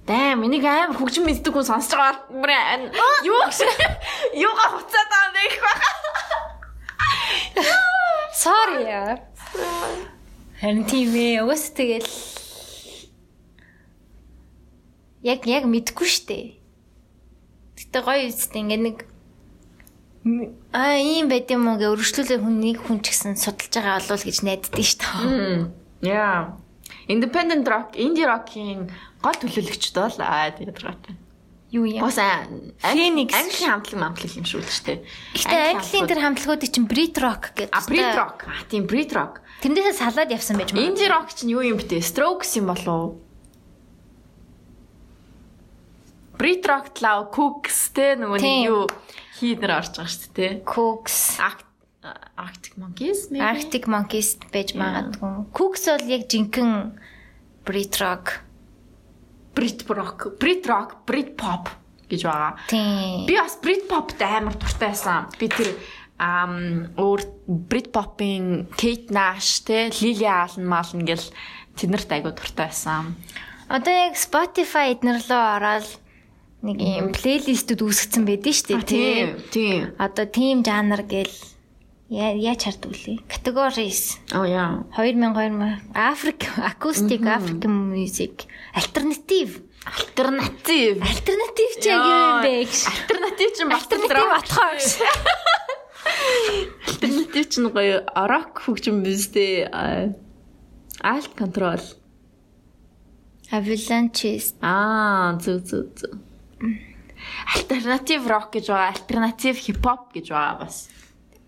[0.05, 2.51] Дай миний аим хөгжим мэддэг хүн сонсож байгаа бүр
[3.26, 3.41] юу
[4.38, 6.05] юугаа хуцаад байгаа юм бэ гэх баха.
[8.43, 8.86] Sorry.
[10.59, 11.43] Харин тийм ээ.
[11.43, 12.07] Уус тэгэл
[15.26, 16.39] яг яг мэдгүй штэ.
[17.76, 18.97] Гэтэ гоё үстэй ингээ нэг
[20.73, 24.21] аа ийм байд юм уу гэ өргөжлүүлээ хүн нэг хүн ч гэсэн судалж байгаа болов
[24.26, 25.69] гэж найддаг штэ.
[26.05, 26.57] Яа.
[27.09, 28.89] Independent rock, indie rock-ийн
[29.21, 31.17] гол төлөөлөгчд бол аа гоотой.
[31.76, 31.99] Юу юм?
[32.07, 33.36] Бас Phoenix.
[33.36, 34.99] Англи хамтлаг мамтлаг юм шүү дээ шүү дээ.
[35.36, 37.76] Гэтэ Английн тэр хамтлагуудыг чинь Brit Rock гэдэг.
[37.76, 38.38] А Brit rock.
[38.47, 39.43] А тийм Brit rock.
[39.59, 40.88] Тэрнээсээ салаад явсан байж магадгүй.
[40.88, 41.99] Indie rock чинь юу юм бэ?
[41.99, 43.09] Strokes юм болов уу?
[46.39, 48.82] Brit rock лав Cooks те нөгөө нэг юу
[49.39, 50.53] хийдэр орж байгаа шүү дээ.
[50.67, 51.63] Cooks, Arct-
[52.38, 53.43] Arctic Monkeys maybe?
[53.43, 55.47] Arctic Monkeys байж магадгүй.
[55.55, 56.91] Cooks бол яг жинхэнэ
[57.65, 58.45] Brit Rock.
[59.56, 61.72] Brit rock, Brit rock, Brit pop
[62.10, 62.53] гэж байгаа.
[62.70, 63.26] Тийм.
[63.26, 65.30] Би бас Brit pop-т амар дуртай байсан.
[65.39, 65.74] Би тэр
[66.22, 67.22] ам өөр
[67.70, 71.26] Brit pop-ын Kate Nash те Lily Allen Malin гэл
[71.76, 73.16] тэднэрт айгу дуртай байсан.
[73.68, 75.89] Одоо яг Spotify эднэр рүү ороод
[76.62, 79.16] нэг юм плейлистүүд үүсгэсэн байдэн шүү дээ тий.
[79.49, 79.82] тийм.
[79.97, 81.34] Одоо team жанр гэл
[82.10, 83.18] яаж харддаг лээ.
[83.26, 84.86] Categories Оо яа.
[84.93, 88.45] 2000 2000 Африк acoustic African music
[88.78, 90.97] alternative Альтернатив.
[91.01, 92.74] alternative ч яг юм бэ гэж.
[92.89, 94.89] Альтернатив бас Alternative отхоо гэж.
[96.89, 99.70] Альтернатив чинь гоё рок хөгжим биз дээ.
[101.06, 101.82] Alt control.
[103.51, 106.14] Avalanches Аа, зүг зүг зүг.
[107.53, 110.89] Альтернатив рок гэж байгаа, альтернатив хипхоп гэж байгаа бас.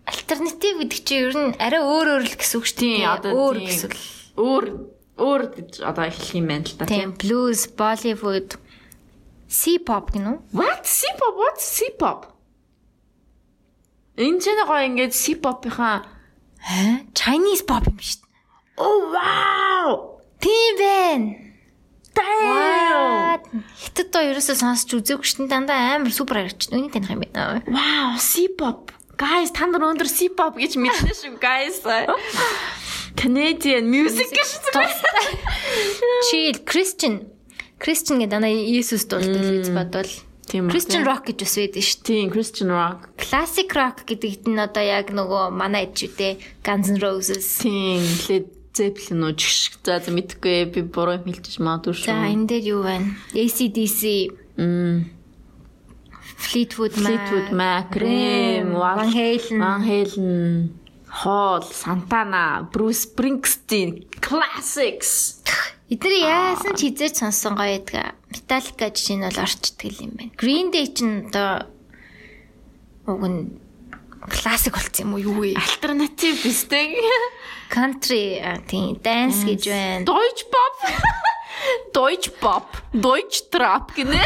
[0.07, 3.07] Alternative гэдэг чинь ер нь арай өөр өөр л гэсэн үг шүү дээ.
[3.07, 3.89] одоо өөр гэсэн.
[4.39, 4.65] Өөр
[5.19, 6.85] өөр гэж одоо хэлэх юм байна л да.
[6.87, 8.55] Тийм blues, Bollywood,
[9.51, 10.39] C-pop гинү?
[10.55, 10.87] What?
[10.87, 11.33] C-pop?
[11.35, 11.57] What?
[11.59, 12.19] C-pop?
[14.17, 16.17] Энэ ч нэг гоё ингээд C-pop-ийнхаа
[16.67, 17.07] Хэ?
[17.13, 18.33] Chinese pop юм шүү дээ.
[18.81, 20.19] Oh wow!
[20.41, 21.29] Тийм байна.
[22.17, 23.61] Damn!
[23.77, 25.47] Хятад доо ерөөсөө сонсч үзээгүй дээ.
[25.53, 26.73] Дандаа амар супер харагч.
[26.73, 27.61] Үнийг таних юм байна.
[27.69, 28.96] Wow, C-pop.
[29.17, 31.81] Guys, та нар өндөр C-pop гэж мэднэ шүү, guys.
[33.17, 34.49] Canadian music гэж
[36.29, 37.25] Chill Christian.
[37.81, 40.11] Christian гэдэг дандаа Иесус дуулдаг үз бодвол.
[40.47, 42.01] Тийм Christian rock гэж бас байдаг шүү.
[42.05, 43.09] Тийм, Christian rock.
[43.17, 47.57] Classic rock гэдэгт нь одоо яг нөгөө манай ичүүдээ Guns N' Roses.
[47.65, 48.47] Тийм, Led
[48.77, 49.81] Zeppelin уу чигш.
[49.81, 52.37] За за мэдхгүй би буруу юм хэлчих магадгүй За шүү.
[52.37, 53.17] энэ дээр юу байна?
[53.33, 54.29] ACDC,
[54.61, 55.16] Мм.
[56.37, 59.57] Fleetwood Mac, Fleetwood Mac, Cream, Van Halen.
[59.59, 60.79] Van Halen,
[61.09, 65.41] Hall, Santana, Bruce Springsteen, classics.
[65.87, 68.13] Эдгээр яасан ч хизээч сонссон гоё байдаг.
[68.29, 70.35] Metallica жишээ нь бол орчдөг юм байна.
[70.35, 71.65] Green Day ч одоо
[73.07, 73.55] уг нь
[74.27, 75.55] классик болсон юм уу юу вэ?
[75.55, 76.99] Альтернатив бистэй.
[77.71, 80.03] Country а, тийм dance гэж байна.
[80.03, 80.75] Deutsch Pop.
[81.95, 84.21] Deutsch Pop, Deutsch Trap гинэ.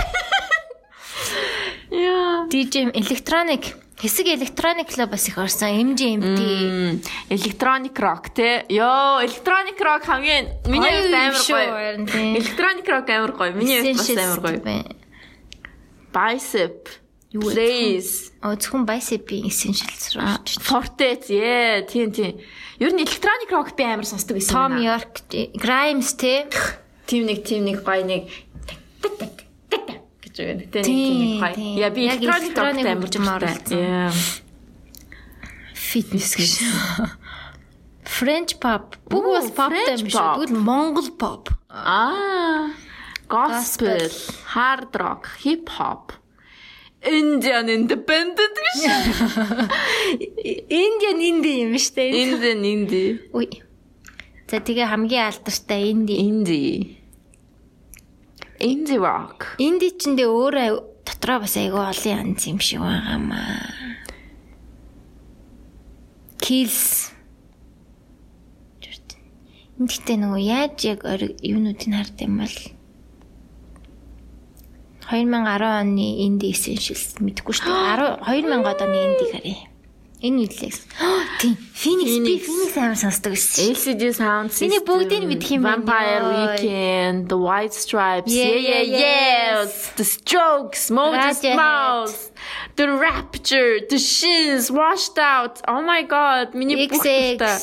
[1.92, 2.48] Яа.
[2.48, 5.94] DJ electronic хэсэг electronic л бас их орсон.
[5.94, 7.04] MGMT.
[7.30, 8.66] Electronic rock те.
[8.72, 12.08] Йоо, electronic rock хамгийн миний амар гоё.
[12.08, 12.40] тийм.
[12.40, 13.52] Electronic rock амар гоё.
[13.54, 14.96] Миний бас амар гоё.
[16.12, 16.88] Bicep.
[17.32, 18.04] Юу вэ?
[18.44, 20.40] Оо зөвхөн bicep-ийн essentials руу.
[20.60, 21.30] Fortet.
[21.32, 22.40] Yeah, тийм тийм.
[22.80, 24.52] Ер нь electronic rock би амар сонсдог байсан.
[24.52, 24.80] Tom.
[24.82, 26.48] York, Grimes те.
[27.06, 28.28] Тим нэг тим нэг гоё нэг
[29.04, 29.51] гэж
[30.32, 30.64] гэж байна.
[30.66, 31.68] Гэтэ нэг гоё.
[31.78, 32.96] Яа би электроник дуртай.
[32.96, 33.78] оруулсан.
[33.78, 34.10] Яа.
[35.76, 36.52] Фитнес гэж.
[38.08, 38.96] French pop.
[39.12, 40.16] Бүгд бас popтай юм шүү.
[40.16, 40.40] pop.
[40.40, 41.52] Тэгвэл Монгол pop.
[41.70, 42.72] Аа.
[43.32, 44.12] Gospel,
[44.52, 46.12] hard rock, hip hop.
[47.02, 48.80] Indian independent гэж.
[50.86, 52.10] Indian indie юм шүү дээ.
[52.28, 53.12] Indian indie.
[53.32, 53.64] Үгүй.
[54.52, 56.20] За тэгээ хамгийн алдартай indie.
[56.20, 57.01] Indie.
[58.62, 59.58] Indie rock.
[59.58, 60.70] Indie ч ndээ өөрөө
[61.08, 63.66] дотроо бас айгүй олон янз юм шиг байгаамаа.
[66.42, 67.12] Kills.
[69.82, 71.02] Эндэгтэй нөгөө яаж яг
[71.42, 72.58] юунуудыг хард юм бол
[75.10, 78.22] 2010 оны Indie Essentials мэдэхгүй шүү дээ.
[78.22, 79.71] 10 2000 оны Indie харъя.
[80.25, 80.79] Энэ үйлээс.
[81.39, 81.55] Тийм.
[81.77, 82.43] Phoenix би Phoenix.
[82.49, 83.69] Phoenix амар сонсдог байсан.
[83.69, 84.65] LCD Sound System.
[84.65, 85.85] Миний бүгдийг мэдэх юм байна.
[85.85, 86.37] Vampire Йой.
[86.57, 88.33] Weekend, The White Stripes.
[88.33, 89.93] Yeah, Yeah, yeah, yeah, yes.
[90.01, 91.57] The Strokes, Modest Radiohead.
[91.61, 92.33] Mouse.
[92.81, 95.61] The Rapture, The Shins, Washed Out.
[95.69, 96.57] Oh my god.
[96.57, 97.37] Миний бүх XX.
[97.37, 97.61] дуртай.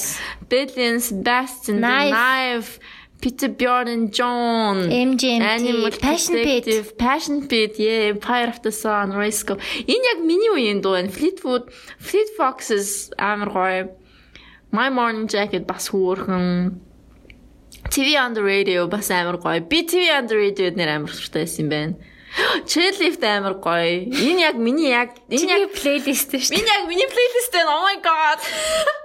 [0.48, 2.78] Billions, Bastion, The Knife.
[3.21, 4.89] Peter Bjorn and John.
[4.91, 6.99] MGMT, Animal Passion Pit.
[6.99, 9.59] Passion Pit, yeah, Empire of the Sun, Risco.
[9.87, 11.11] Энэ яг миний үеийн дуу байна.
[11.11, 11.67] Fleetwood,
[11.99, 13.91] Fleet Foxes амар гоё.
[14.71, 16.79] My Morning Jacket бас хөөрхөн.
[17.91, 19.67] TV on the radio бас амар гоё.
[19.69, 21.95] Би TV on the radio нэр амар суртай байсан юм байна.
[22.71, 24.07] Chairlift амар гоё.
[24.15, 26.55] Энэ яг миний яг энэ яг плейлист шүү дээ.
[26.55, 27.75] Миний яг миний плейлист байна.
[27.75, 28.39] Oh my god.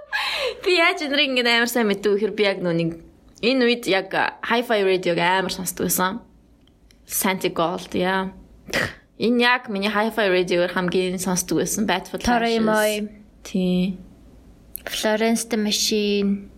[0.62, 3.03] Би яаж энэрийг ингэ амар сайн мэдв гэхээр би яг нүг
[3.44, 4.08] энэ үед яг
[4.48, 6.20] hi-fi radio-г амар сонсдог байсан.
[7.04, 8.32] Santi Gold яа.
[9.20, 11.84] Энэ яг миний hi-fi radio-г хамгийн сонсдог байсан.
[12.58, 12.64] Lashes.
[12.64, 12.92] мой.
[13.44, 13.98] Тий.
[14.86, 16.48] Florence the Machine.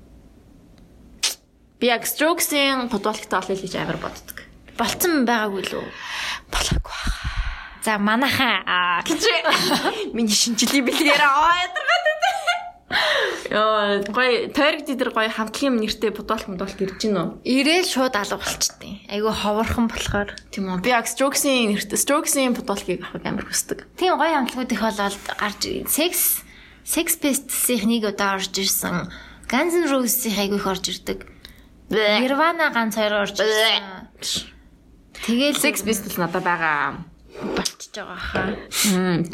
[1.81, 4.39] Би яг Strokes-ийн подвалгтай олол гэж амар боддог.
[4.79, 5.85] Болцсон байгаагүй лүү?
[6.53, 7.27] Болоогүй баа.
[7.85, 9.23] За манайхаа аа, Гэж
[10.17, 12.46] миний шинжилгээ бэлгээр аа ядаргаад байна.
[13.51, 17.29] Яа, гой тойрог дидэр гой хамтлагийн нэртэй подвалт модвалт ирж гин үү?
[17.43, 19.03] ирээл шууд алга болчтой.
[19.11, 20.31] Айгу ховорхон болохоор.
[20.55, 20.87] Тийм үү.
[20.87, 23.91] Би яг Strokes-ийн нэртэй Strokes-ийн подвалтыг авах амар хүсдэг.
[23.99, 25.91] Тийм гоё амтлагууд их болоод гарч ирсэн.
[25.91, 26.47] Sex
[26.87, 29.11] Sex Pistols-ийн нэг удаа орж ирсэн.
[29.51, 31.27] Guns N' Roses-ийн айгу их орж ирдэг.
[31.91, 34.15] Nirvana ганц хоёр орж ирсэн.
[35.27, 37.03] Тэгэл Sex Pistols надад байгаа.
[37.37, 38.55] болчихж байгаа хаа.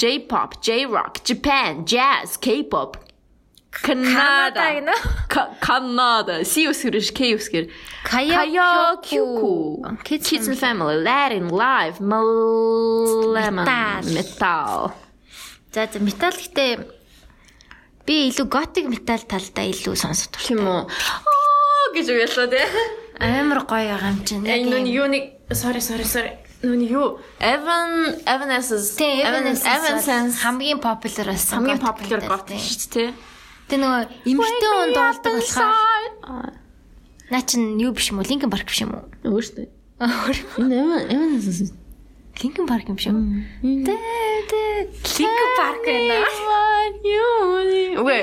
[0.00, 2.96] J-pop, J-rock, Japan, jazz, K-pop.
[3.72, 4.92] Канада.
[5.60, 6.44] Канада.
[6.44, 7.66] Үсгэр.
[8.04, 8.44] Kaya
[9.00, 9.80] Kyuku.
[10.04, 13.32] Kids and Family, Latin, Live, Metal.
[14.12, 14.92] Metal.
[15.72, 16.84] За за метал гэхдээ
[18.04, 20.36] би илүү готик метал талдаа илүү сонсдог.
[20.44, 20.84] Тийм үү?
[20.84, 22.60] Аа гэж уялаа те.
[23.16, 24.44] Амар гоё байгаа юм чинь.
[24.44, 26.36] Э нүн юуник sorry sorry sorry.
[26.60, 27.24] Нүн юу?
[27.40, 29.00] Evan Evanescence.
[29.00, 31.64] Evanescence хамгийн popular байсан.
[31.64, 33.31] хамгийн popular гот шүү дээ.
[33.68, 36.50] Тэ нөгөө эмгтэн он доолдог болохоор Аа.
[37.30, 38.26] наа чин юу биш юм уу?
[38.28, 39.06] Linkin Park биш юм уу?
[39.24, 39.66] Өөр шүү.
[40.58, 41.72] Энэ Evan Evanescence.
[42.42, 43.14] Linkin Park юм шиг.
[43.62, 43.94] Тэ
[44.50, 44.60] тэ
[45.18, 46.18] Linkin Park байна.
[48.02, 48.20] Үгүй.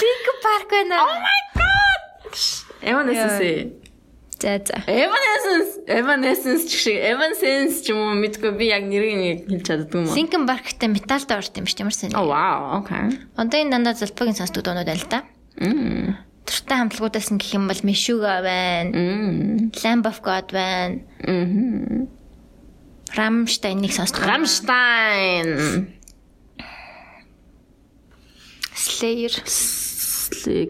[0.00, 0.96] Linkin Park байна.
[1.02, 2.00] Oh my god.
[2.82, 3.89] Evanescence.
[4.40, 4.80] За за.
[4.88, 10.00] Evanescence, Evanescence ч шиг Evanescence ч юм уу мэдгүй би яг нэрийг нэг хэлж чаддгүй
[10.00, 10.16] юм уу?
[10.16, 11.84] Linkin Park-тай металтай орд юм шүү дээ.
[11.84, 12.16] Ямар сайн.
[12.16, 13.12] Oh wow, okay.
[13.36, 15.28] Одоо энэ дандаа залбагийн сонсдог дуунууд л да.
[15.60, 16.16] Мм.
[16.48, 18.96] Туртай хамтлагуудаас нь гэх юм бол Meshuga байна.
[18.96, 19.76] Мм.
[19.84, 21.04] Lamb of God байна.
[21.20, 22.08] Мм.
[23.12, 24.24] Rammstein-ыг сонсдог.
[24.24, 25.92] Rammstein.
[28.72, 29.36] Slayer.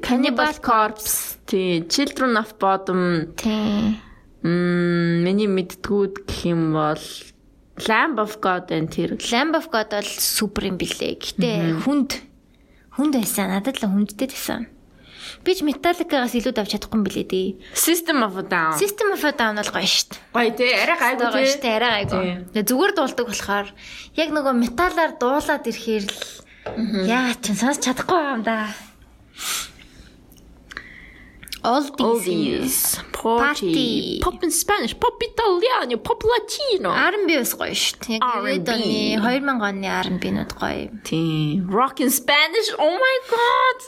[0.02, 1.29] Cannibal Corpse.
[1.50, 3.34] Тий, Children of Bodom.
[3.34, 3.98] Тийм.
[4.46, 7.02] Мм, миний мэддгүүд гэх юм бол
[7.90, 11.18] Lamb of God and тэр Lamb of God бол супер юм билээ.
[11.18, 12.22] Гэтэ хүнд
[12.94, 13.50] хүнд байсан.
[13.50, 14.70] Надад л хүндтэй байсан.
[15.42, 17.48] Би ч Metallica-гаас илүү давж чадахгүй юм билээ дээ.
[17.74, 18.78] System of a Down.
[18.78, 20.22] System of a Down бол гоё дээ.
[20.30, 21.60] Гоё тий, арай гайгүй Гоё тий.
[21.60, 21.76] дээ.
[21.76, 22.24] Арай гайгүй.
[22.54, 23.68] Тэгээ зүгээр дуулдаг болохоор
[24.16, 26.14] яг нөгөө металлаар дуулаад ирэхээр л
[27.10, 28.70] яа ч сонсч чадахгүй юм да.
[31.62, 32.98] Oldies.
[33.12, 34.20] Party.
[34.22, 36.90] Pop in Spanish, Pop Italiano, Pop Latino.
[36.90, 38.16] R&B бас гоё шүү.
[38.16, 38.22] Яг.
[38.24, 40.88] 90-ад оны 2000 оны R&B-нууд гоё.
[41.04, 42.72] Тий, Rock in Spanish.
[42.78, 43.78] Oh my god.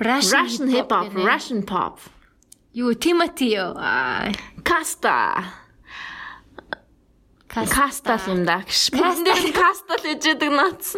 [0.00, 1.12] Russian, Russian hip hop.
[1.14, 1.98] Russian pop.
[2.72, 3.74] Юу, Timothy юу?
[4.62, 5.44] Каста.
[7.48, 8.62] Каста юм да.
[8.68, 10.96] Каста каста л ижидэг нац.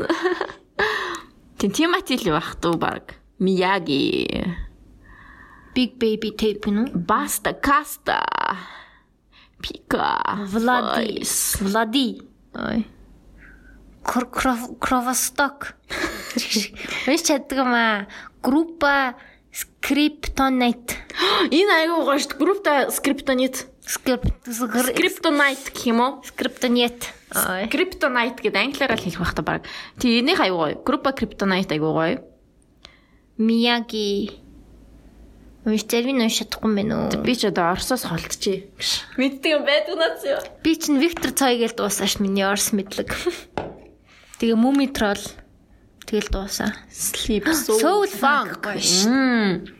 [1.59, 3.22] Тин Тимати л байх дүү баг.
[3.43, 4.47] Мияги.
[5.75, 6.91] Big Baby Tape?
[6.95, 8.23] Баста Каста.
[9.61, 10.47] Пика.
[10.47, 11.21] Влади.
[11.21, 11.59] Voice.
[11.61, 12.23] Влади.
[12.55, 12.87] Ой.
[14.05, 15.75] Кр- Кро- Кровосток.
[17.07, 18.07] Вэж чаддаг юм аа.
[18.43, 19.15] Группа
[19.53, 20.97] Скриптонит.
[21.51, 22.39] Энэ шүү дээ.
[22.39, 23.67] Группта скриптонит.
[23.85, 26.23] Скрипт Скриптонит гэх юм уу?
[26.25, 27.11] Скриптонит.
[27.35, 27.67] Ой.
[27.69, 29.63] Криптонайт гэдэг англиараа л хэлэх байх та баг.
[29.99, 30.83] Тий, энийх аюу гоё.
[30.85, 32.23] Группа криптонайт аюу гоё.
[33.43, 34.39] Мияги.
[35.63, 37.23] Үгүй тэрвин уншиж чадахгүй юм байна уу?
[37.23, 38.67] Би ч одоо Оросоос холдчихъя.
[39.19, 40.43] Мэддэг юм байдаг наац юу?
[40.63, 43.11] Би чинь Виктор Цойгэл дуусааш миний Орс мэдлэг.
[44.43, 45.23] Тэгээ Муми трол
[46.07, 46.75] тэгэл дуусаа.
[46.91, 49.07] Sleep Soul funk гоё ш.
[49.07, 49.71] Мм.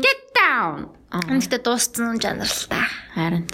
[0.00, 0.96] Get down.
[1.12, 2.88] Энэхдээ дууссан жанр л та.
[3.12, 3.44] Харин.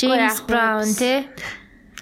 [0.00, 1.28] James Brown те.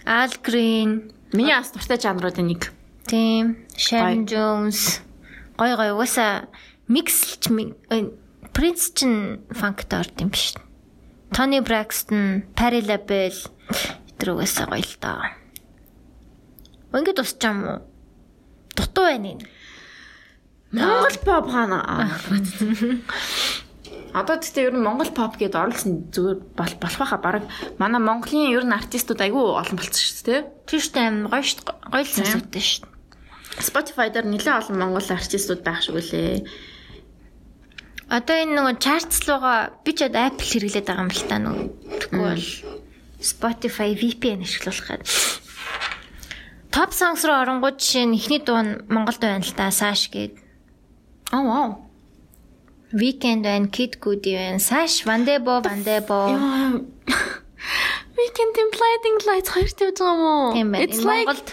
[0.07, 1.11] Al Green.
[1.35, 2.71] Миний бас дуртай жанруудын нэг.
[3.11, 3.67] Тийм.
[3.75, 5.03] Sharon Jones.
[5.61, 6.49] Гой гой угаасаа
[6.89, 7.53] микслч
[8.57, 10.57] Принц чин фанктай орд юм биш.
[11.37, 13.37] Tony Braxton, Patti LaBelle
[14.17, 15.21] тэр угаасаа гоё л доо.
[16.97, 17.79] Ингээд тусч юм уу?
[18.73, 19.45] Дутуу байна энэ.
[20.73, 21.85] Монгол pop хана.
[24.17, 27.45] Одоо тэгтээ ер нь Монгол pop гэдээ оруулсан зүгээр бол болох байха баг.
[27.77, 30.41] Манай Монголын ер нь артистууд айгүй олон болцсон шүү дээ.
[30.65, 33.00] Тэр штэ аим гоё штэ гоё л сонсогдсон штэ.
[33.59, 36.47] Spotify дээр нэлээд олон монгол артистууд байх шиг үлээ.
[38.11, 41.67] Одоо энэ нөгөө charts руугаа би ч Apple хэрэглээд байгаа юм л та нөгөө.
[41.99, 42.47] Тэгвэл бол
[43.21, 45.11] Spotify VPN ашиглуулах гэдэг.
[46.71, 50.39] Top songs руу оронгууд жишээ нь эхний дуу нь Монголд байна л та Sash гээд.
[51.35, 51.91] Аа вау.
[52.93, 56.35] Weekend байна, Kid Cudi байна, Sash, Vandebo, Vandebo.
[58.19, 60.53] Weekend Implieding Lights хоёр тавьж байгаа юм уу?
[60.55, 60.91] Тийм байна.
[60.99, 61.49] Монголд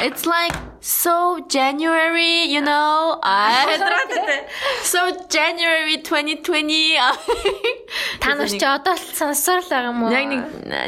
[0.00, 3.18] It's like so January, you know.
[3.22, 3.78] I
[4.82, 7.00] So January 2020.
[8.20, 10.12] та нар ч одоо л сонсоор л байгаа юм уу?
[10.12, 10.42] Яг нэг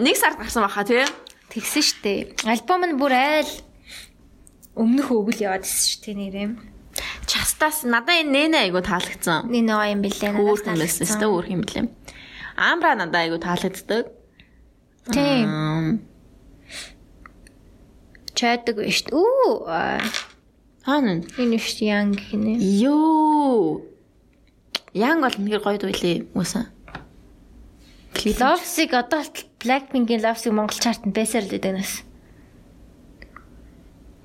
[0.04, 1.04] нэг сард гарсан баха тий.
[1.48, 2.12] тэгсэн штэ.
[2.44, 3.50] Альбом нь бүр айл
[4.76, 6.48] өмнөх өвгөл яваад исэн штэ нэрээ.
[7.24, 9.48] Частас надаа энэ нэнэ айгу таалагдсан.
[9.48, 10.32] Энэ нөө юм бэлээ.
[10.36, 11.80] Өөр юм байсан шүү дээ, өөр юм блэ.
[12.60, 14.04] Амбра надаа айгу таалагддаг.
[15.12, 16.04] Тийм.
[18.36, 19.96] Чайдаг биш аа,
[20.84, 21.24] Хаана?
[21.40, 22.60] Энэ биш янг гинэ.
[22.60, 23.80] Йоо.
[24.92, 26.68] Янг бол нэг гоё дуулээ үсэн.
[28.36, 32.04] Lovesick одоо л Blackpink-ийн Lovesick Монгол чартанд байсаар л байдаг нас.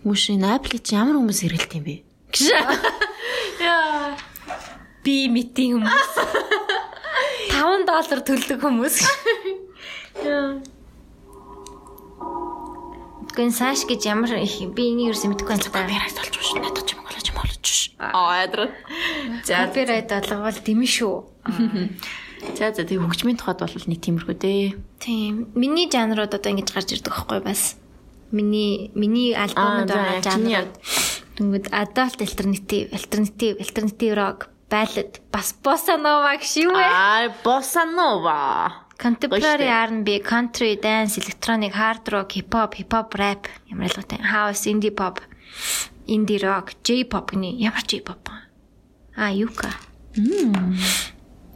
[0.04, 2.04] Мушин Apple чи ямар хүмүүс ирэлт юм бэ?
[3.64, 4.20] Яа.
[5.08, 6.14] Би митийн хүмүүс.
[7.62, 8.96] 5 доллар төлдөг хүмүүс.
[13.32, 15.80] Гэн сааш гэж ямар их би энийг юусэн мэдэхгүй байна л та.
[15.88, 16.60] Копирайт болж шүү.
[16.60, 17.92] Надад ч монголч юм болж шүү.
[18.00, 18.70] Аа ядраа.
[19.48, 21.16] За Копирайт болгоол дэмэ шүү.
[22.60, 24.66] за за тэг хөгжмийн тухайд бол нэг тиймэрхүү дээ.
[25.00, 25.48] Тийм.
[25.56, 27.80] Миний жанрууд одоо ингэж гарч ирдэг байхгүй бас.
[28.32, 30.72] Миний миний альбомд байгаа жанрууд.
[31.40, 36.84] Тэнгүүд adult alternative, alternative, alternative rock, ballad, бас bossa nova гэж юу вэ?
[36.84, 38.91] Аа bossa nova.
[39.02, 44.20] Contemporary R&B, country, dance, electronic, hard rock, hip hop, hip hop, rap ямар ялгаатай.
[44.22, 45.18] House, indie pop,
[46.06, 47.50] indie rock, J-pop гинэ.
[47.58, 48.46] Ямар J-pop аа?
[49.18, 49.74] Аа, юка.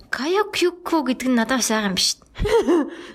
[0.09, 2.17] Кая Кюко гэдэг нь надад юм биш.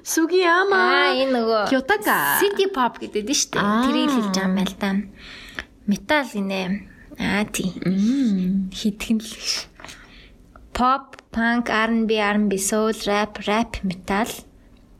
[0.05, 0.79] Сугияма.
[1.11, 2.39] Аа, энэ нөгөө Кётака.
[2.39, 3.67] City pop гэдэг нь шүү дээ.
[3.83, 4.89] Тэрийг хэлж байгаа юм байл та.
[5.91, 6.63] Метал гинэ.
[7.19, 7.75] Аа, тий.
[7.83, 8.71] Мм.
[8.71, 9.33] Хитгэн л.
[10.71, 14.31] Pop, punk, R&B, R&B, soul, rap, rap, metal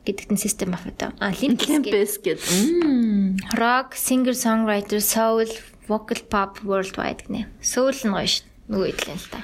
[0.05, 1.13] гэдэгт нь system of это.
[1.21, 2.41] А, Limp Bizkit.
[3.53, 5.45] Rock, singer, songwriter, soul,
[5.87, 7.45] vocal pop worldwide гинэ.
[7.61, 8.45] Soul нь гоё шүү.
[8.71, 9.39] Нөгөө идлэн л та.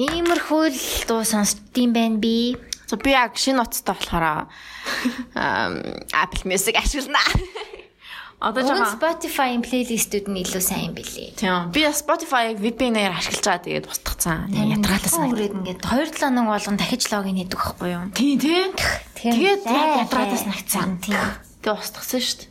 [0.00, 2.56] Иймэрхүү л дуу сонсдгийм байна би.
[2.88, 4.48] За би яг шинэ утастай болохоор
[6.16, 7.20] Apple Music ашиглана.
[8.42, 11.38] Одоо жоохон Spotify-ийн плейлистүүд нь илүү сайн билээ.
[11.38, 11.70] Тийм.
[11.70, 14.50] Би Spotify VPN-ээр ашиглаж байгаа тэгээд устгацсан.
[14.50, 18.04] Ятгаалаас Ятралаас үрээд ингээд 2-7 хоног болгон дахиж логин хийдэг байхгүй юу?
[18.10, 18.62] Тийм тий.
[19.14, 20.10] Тэгээд лай-
[20.50, 20.98] нагцсан.
[20.98, 21.22] Тийм.
[21.62, 22.50] Тэгээд устгацсан шүү дээ.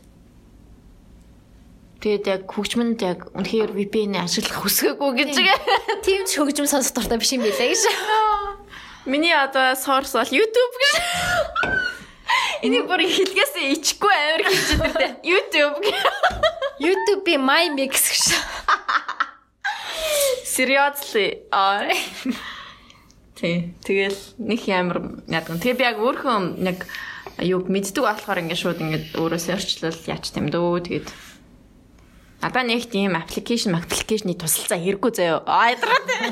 [2.02, 5.36] Тэгээд яг хөгжмөнд яг үнэхээр VPN-ийг ашиглах хүсгээгүй гэж.
[6.02, 7.82] Тийм ч хөгжим сонсох дуртай биш юм билээ гэж.
[9.04, 11.81] Миний одоо source бол YouTube гэж.
[12.62, 15.10] Энийг бүр хэлгээсээ ичгүй амар хэлж байгаа.
[15.26, 15.82] YouTube.
[16.78, 18.38] YouTube-и My Mix гэж.
[20.46, 21.42] Seriously.
[21.50, 21.90] Аа.
[23.34, 23.74] Тий.
[23.82, 25.58] Тэгэл нэг амар яадаг.
[25.58, 26.86] Тэгээ би яг өөрөө яг
[27.42, 30.86] юуг мэддэг болохоор ингээд шууд ингээд өөрөө searchlал яач юм дөө.
[30.86, 31.08] Тэгээд
[32.46, 35.42] надаа нэг тийм application application-ы тусалцаа хэрэггүй заяа.
[35.50, 36.22] Аа ядраа тий.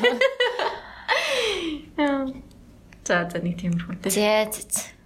[3.02, 4.14] За за нэг тиймэрхүүтэй.
[4.14, 4.99] За за.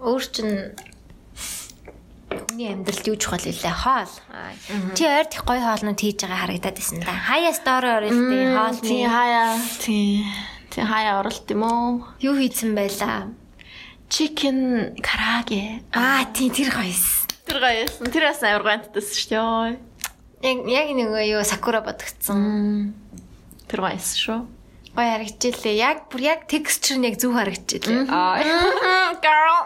[0.00, 0.72] Өөр чин
[2.50, 4.12] Миний амьдралд юу чухал илээ хоол.
[4.94, 7.14] Чи ойрт их гоё хоолнууд хийж байгаа харагдаад байсан да.
[7.26, 8.86] Хаяа стори оролтын хоолны.
[8.86, 9.58] Тий хаяа.
[9.82, 10.26] Тий.
[10.70, 12.06] Тий хаяа оролт юм уу?
[12.22, 13.34] Юу хийсэн байлаа?
[14.08, 15.82] Chicken караге.
[15.90, 17.26] Аа тий тэр гоёс.
[17.46, 17.98] Тэр гоёс.
[17.98, 19.78] Тэр бас амар гонтдас шүү дээ.
[20.46, 22.94] Яг яг нэг юу сакура бодогдсон.
[23.66, 24.46] Тэр гоёс шүү.
[24.90, 25.74] Гоё харагдчихлээ.
[25.78, 28.10] Яг бүр яг текстчер нь яг зөв харагдчихлээ.
[28.10, 28.42] Аа.
[29.24, 29.58] Girl.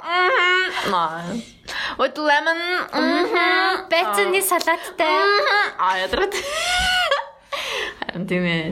[0.92, 1.24] Маа.
[1.96, 2.60] With lemon.
[3.88, 5.16] Бэцэний салааттай.
[5.80, 6.34] Аа ядраад.
[8.04, 8.68] Харин тийм ээ.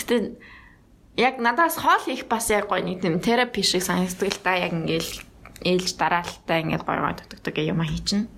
[0.00, 0.20] Тэгтээ
[1.16, 4.72] яг надаас хоол хийх бас яг гоё нэг тийм терапи шиг санагддаг л та яг
[4.72, 5.12] ингээл
[5.64, 8.28] ээлж дараалтаа ингээд гоё гоё дутагддаг юм а хийчин.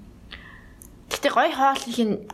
[1.10, 2.26] Гэтэ гоё хоол хийх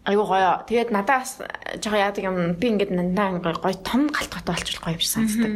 [0.00, 0.64] нь айгу гоё.
[0.64, 1.38] Тэгээд надаас
[1.82, 5.52] жоо яадаг юм би ингээд нандаа гоё том галтгатай болчих гоё юм шиг санагддаг.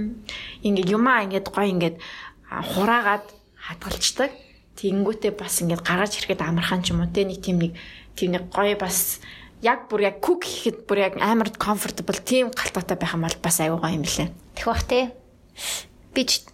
[0.62, 1.96] Ингээд юмаа ингээд гоё ингээд
[2.50, 3.24] хураагаад
[3.56, 4.30] хадгалцдаг.
[4.76, 7.72] Тэнгүүтээ бас ингээд гаргаж ирэхэд амархан ч юм уу те нэг тийм нэг
[8.14, 9.22] тийм нэг гоё бас
[9.64, 13.56] яг бүр яг күк хийхэд бүр яг амар comfortable тийм галтгатай байх юм бол бас
[13.64, 14.28] аюу гоё юм лээ.
[14.58, 15.14] Тэг бах те.
[16.12, 16.44] Би ч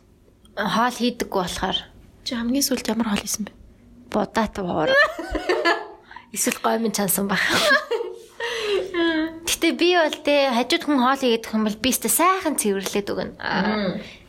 [0.54, 1.78] хоол хийдэггүй болохоор
[2.22, 3.52] чи хамгийн сүүлд ямар хоол хийсэн бэ?
[4.14, 4.94] Будат уур.
[6.32, 7.42] Эсвэл гоймын чансан баг.
[9.50, 13.34] Гэтэ би бол те хажууд хүн хоол хийгээд юм бол би өстө сайхан цэвэрлээд өгнө.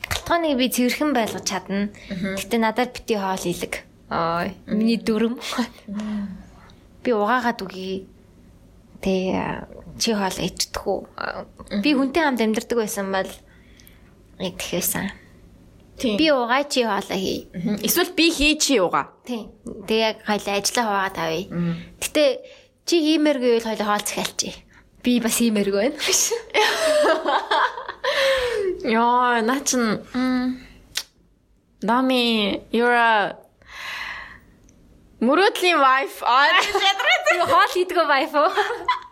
[0.10, 1.94] Галтгооныг би цэвэрхэн байлгаж чадна.
[2.10, 3.86] Гэтэ надад бити хоол хийлэг.
[4.10, 5.38] Аа, миний дүрм.
[7.06, 8.10] Би угаагаад үгүй.
[9.00, 9.14] Тэ
[10.02, 11.00] чи хоол ичдэг үү?
[11.86, 13.30] Би хүнтэй хамт амьдардаг байсан бол
[14.42, 15.21] яг тэхээсэн.
[16.02, 17.48] Би угаа чи хоолоо хий.
[17.86, 19.14] Эсвэл би хий чи угаа.
[19.26, 19.52] Тийм.
[19.88, 21.46] Тэг яг хоёлаа ажиллаа хуваагаад авъя.
[22.02, 22.24] Гэтэ
[22.86, 24.56] чи хиймээргүй бол хоёлаа хоол захиалчих.
[25.04, 25.98] Би бас хиймээргүй байна.
[28.84, 30.02] Яа, наа чин
[31.82, 33.38] Нами, you're a
[35.22, 36.22] Мөрөдлийн wife.
[36.26, 36.50] Аа,
[37.38, 38.06] Юу хоол хийдгөө
[38.42, 38.50] уу?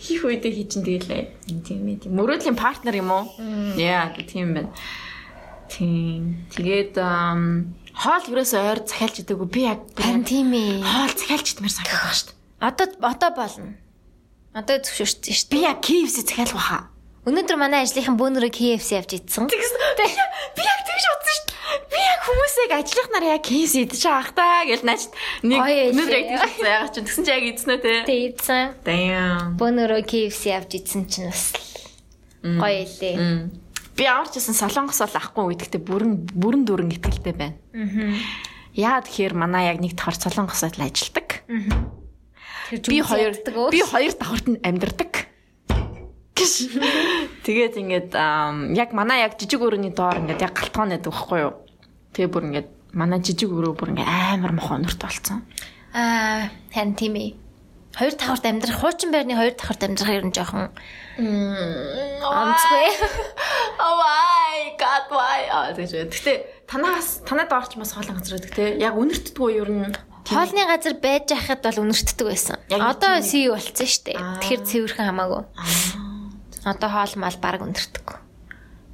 [0.00, 1.22] хийх үедээ хийчин тэгэлээ.
[1.66, 1.96] Тийм ээ.
[2.06, 2.12] тийм.
[2.16, 3.24] Мөрөдлийн партнер юм уу?
[3.80, 4.70] Яа, тийм байна.
[5.68, 6.46] Тийм.
[6.54, 9.48] Тэгээд хоол ерөөсөө ойр захиалж идэггүй.
[9.50, 10.84] Би яг Харин тийм ээ.
[10.84, 12.36] хоол захиалж идмээр санагдаж байгаа шүү дээ.
[12.60, 13.70] Одоо одоо болно.
[14.56, 15.68] Одоо зөвшөөрсөн шүү Би дээ.
[15.68, 16.78] яг KFC захиалах баха.
[17.26, 19.50] Өнөөдөр манай ажлынхан бөөнөрөө KFC авч идсэн.
[19.50, 21.55] Би яг тэгж бодсон шүү дээ.
[21.86, 25.02] Би яг хүмүүсийг ажлынхнаар яг KFC идэж байгаа та гэж наач
[25.44, 26.66] нэг өнөөдөр яг тэгж бодсон.
[26.66, 27.94] Ягаад ч тэгсэн чи яг идсэн үү те.
[28.06, 28.64] Тэг идсэн.
[28.82, 29.54] Damn.
[29.60, 31.54] Бөөнөрөө KFC авч идсэн чинь бас
[32.42, 33.16] гоё илээ.
[33.96, 37.56] Би ямар ч гэсэн солонгос бол ахгүй үедэгтээ бүрэн бүрэн дүрэн ихтгэлтэй байна.
[37.72, 38.12] Аа.
[38.76, 41.48] Яа тэгэхээр манай яг нэг давхар солонгосод л ажилладаг.
[42.68, 43.32] Тэр Би хоёр
[43.72, 45.32] би хоёр давхарт нь амьдардаг.
[46.36, 46.52] Гэж.
[47.48, 48.10] Тэгээд ингээд
[48.76, 51.54] яг манай яг жижиг өрөөний доор ингээд яг галтгаан байдаг байхгүй юу?
[52.16, 55.44] Тэгээ бүр ингээд манай жижиг өрөө бүр ингээд амар мох өнөрт болцсон.
[55.92, 57.36] Аа, харин тийм ээ.
[57.96, 60.72] Хоёр давхарт амьдрах, хуучин байрны хоёр давхарт амьдрах ер нь жоохон
[62.24, 62.88] амцгүй.
[63.76, 65.44] Oh my god why?
[65.52, 66.12] Аа тэгэж.
[66.12, 68.76] Гэтэ танаас танад орч бас хоолон газар байдаг те.
[68.80, 69.96] Яг үнэртдэггүй юу ер нь.
[70.28, 72.56] Хоолны газар байж байхад бол үнэртдэг байсан.
[72.72, 74.16] Одоо тийм сий болцсон шүү дээ.
[74.16, 74.40] Аа.
[74.40, 75.42] Тэгэхээр цэвэрхэн хамаагүй.
[76.64, 78.06] Одоо хоол мал баг үнэртдэг.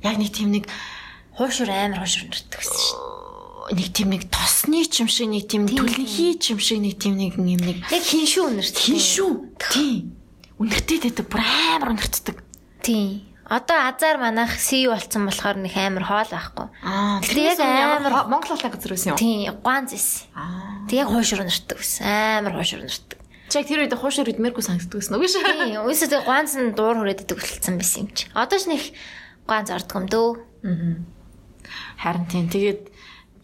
[0.02, 0.66] Яг нэг тийм нэг
[1.36, 3.10] Хуушур амар хуушур үнэртдэг гэсэн шүү
[3.72, 7.16] нэг тийм нэг тосны ч юм шиг нэг тийм түлхий ч юм шиг нэг тийм
[7.16, 8.82] нэг юм нэг Яг хин шүү үнэртдэг.
[8.84, 9.32] хин шүү.
[9.72, 10.12] Тийм.
[10.60, 12.36] Үнэртэй дэдэг бүр амар үнэртдэг.
[12.84, 13.24] Тийм.
[13.48, 16.66] Одоо азар манах сий болцсон болохоор нэг амар хоол байхгүй.
[16.84, 17.60] Аа, Тэгтээ яг
[18.02, 19.18] амар- Монгол улаан газар байсан юм.
[19.18, 20.26] Тийм, гуанз эс.
[20.36, 20.84] Аа.
[20.90, 22.02] Тэг яг хуушур үнэртдэг гэсэн.
[22.44, 23.18] Амар хуушур үнэртдэг.
[23.48, 25.42] Чи яг тэр үед хуушир идмээргүй санагддаг гэсэн үг шүү.
[25.48, 28.24] Тийм, үсээ тэг гуанз нь дуур хүрээд идэг болцсон байсан юм чи.
[28.36, 28.82] Одоо ч нэг
[29.48, 30.28] гуанз ордог юм дөө.
[32.02, 32.50] Харин тийм.
[32.50, 32.80] Тэгээд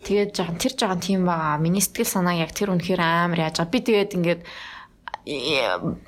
[0.02, 1.62] тэгээд жоохон тэр жоохон тийм байгаа.
[1.62, 3.70] Миний сэтгэл санаа яг тэр үнэхээр амар яаж байгаа.
[3.70, 4.42] Би тэгээд ингээд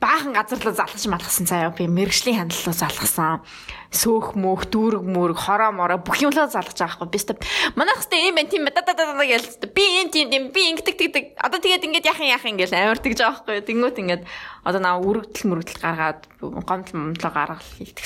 [0.00, 3.44] баахан газар руу залгаж малгасан заяа би мэрэгжлийн хандлалаа залгасан
[3.92, 7.36] сөөх мөөх дүүрэг мөрөг хороо мороо бүх юмлаа залгаж байгаа хгүй би өстө
[7.76, 10.96] манайх өстө юм байна тийм да да да гэж би юм тийм тийм би ингэдэг
[10.96, 14.22] тэгдэг одоо тэгээд ингээд яхан яхан гэж амар тэгж байгаа хгүй тэнгуут ингээд
[14.64, 18.00] одоо наа үргэлжлэл мөрөгдөл гаргаад гомдол момдлоо гаргал тэгээд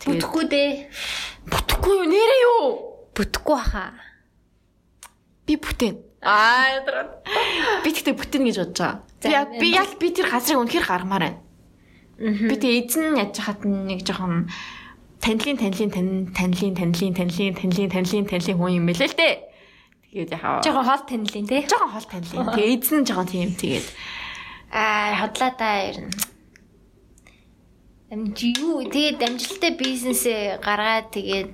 [0.00, 0.88] Бүтэхгүй дээ.
[1.44, 2.89] бүтэхгүй юу нэрээ юу
[3.20, 3.92] Бүтэхгүй хаа.
[5.44, 7.04] би бүтээн аа ядраа
[7.84, 8.80] би тэгтээ бүтээн гэж бодож
[9.20, 11.40] байгаа би яг- би тэр газрыг үнэхээр гаргамаар байна
[12.20, 14.48] Би тэгээ эзэн яж хат нэг жоохон
[15.24, 19.34] танилын танилын танилын танилын танилын танилын танилын танилын хүн юм бэлээ л дээ.
[20.12, 20.60] Тэгээд яхаа.
[20.60, 21.64] Жохоо хоол танилын те.
[21.64, 22.46] жоохон хол танилын.
[22.56, 23.86] Тэгээ эзэн жоохон тийм тэгээд
[24.72, 26.12] Аа, хотлаа та ер нь.
[28.12, 31.48] Амжи юу тэгээд амжилттай бизнесээ гаргаад тэгээд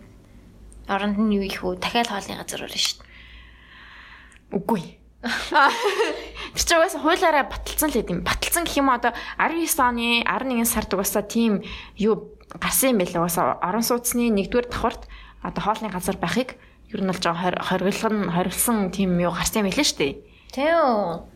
[0.89, 1.78] оронд нь юу их үү?
[1.78, 4.57] Дахиад хоолны газар орно шүү дээ.
[4.57, 4.82] Үгүй.
[6.55, 8.22] Тэр чинь угаасаа хуулаараа баталсан л гэдэм.
[8.22, 11.66] Баталсан гэх юм одоо 19 оны 11 сард угаасаа тийм
[11.99, 13.26] юу гарсан юм байлаа.
[13.26, 15.11] Угаасаа орон сууцны 1-р давхарт
[15.43, 16.55] одоо хоолны газар байхыг
[16.93, 20.14] ер нь бол жоо хориглон хоригдсан тийм юу гарсан юм байлаа шүү дээ.
[20.55, 21.36] Тийм.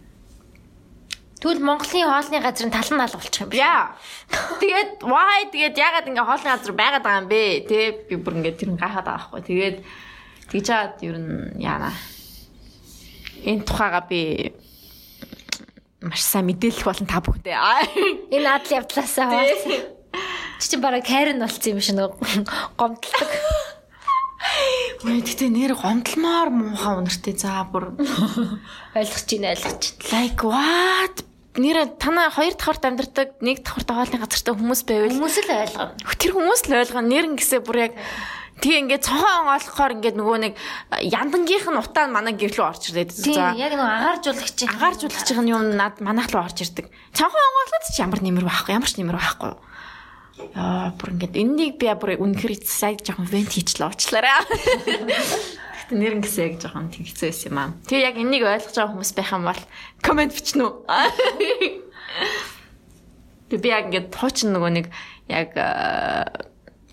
[1.41, 3.65] Тэгвэл Монголын хоолны газрын тал нь алга болчих юм биш.
[3.65, 3.97] Яа.
[4.61, 7.43] Тэгээд why тэгээд ягаад ингээ хоолны газар байгаад байгаа юм бэ?
[7.65, 7.79] Тэ
[8.13, 9.41] би бүр ингээ тэр гайхаад байгаа байхгүй.
[9.49, 9.77] Тэгээд
[10.53, 11.97] тэгж чад ер нь яана.
[13.41, 14.53] Энэ тухайга би
[16.05, 17.57] маш сайн мэдээлэх болон та бүхэндээ.
[18.37, 19.81] Энэ адал явдлаасаа хаваа.
[20.61, 22.21] Чи чинь бараг хайр нь болцсон юм шиг нэг
[22.77, 23.33] гомдлог.
[25.01, 27.97] Үгүй гэтээ нэр гомдлмоор муухай үнэртэй за бүр
[28.99, 30.13] ойлгож байна ойлгож байна.
[30.13, 31.17] like what
[31.59, 35.95] нэр танаа хоёр давхарт амьдардаг нэг давхарт хоолны газартай хүмүүс байвал Хүмүүс л ойлгоно.
[36.21, 37.95] тэр хүмүүс л ойлгоно нэр ингэсээ бүр яг
[38.61, 40.55] Тэгээ ингээд цонхоо онгоолохоор ингээд нөгөө нэг
[41.01, 43.89] яндангийнх нь утаа манай гэр рүү орж ирээд Тийм яг нөгөө
[44.21, 46.93] агааржуулагч агааржуулагч байгаа юм над манайх руу орж ирдэг.
[47.17, 49.53] Цонхоо онгоолоход ч ямар нэмэр байхгүй ямар ч нэмэр байхгүй.
[50.61, 54.45] Яа бүр ингээд энэнийг би бүр үнэхэр сайн жоохон вент хийчлээ уучлаарай.
[55.91, 57.75] Нэр ингэсээ яг жоохон тэгцээ байсан юм аа.
[57.91, 59.63] Тэгээ яг энийг ойлгож байгаа хүмүүс байх юм бол
[60.01, 60.75] комент бичнэ үү?
[63.51, 64.87] Тэгээ би яг ингээд хуучин нөгөө нэг
[65.27, 65.51] яг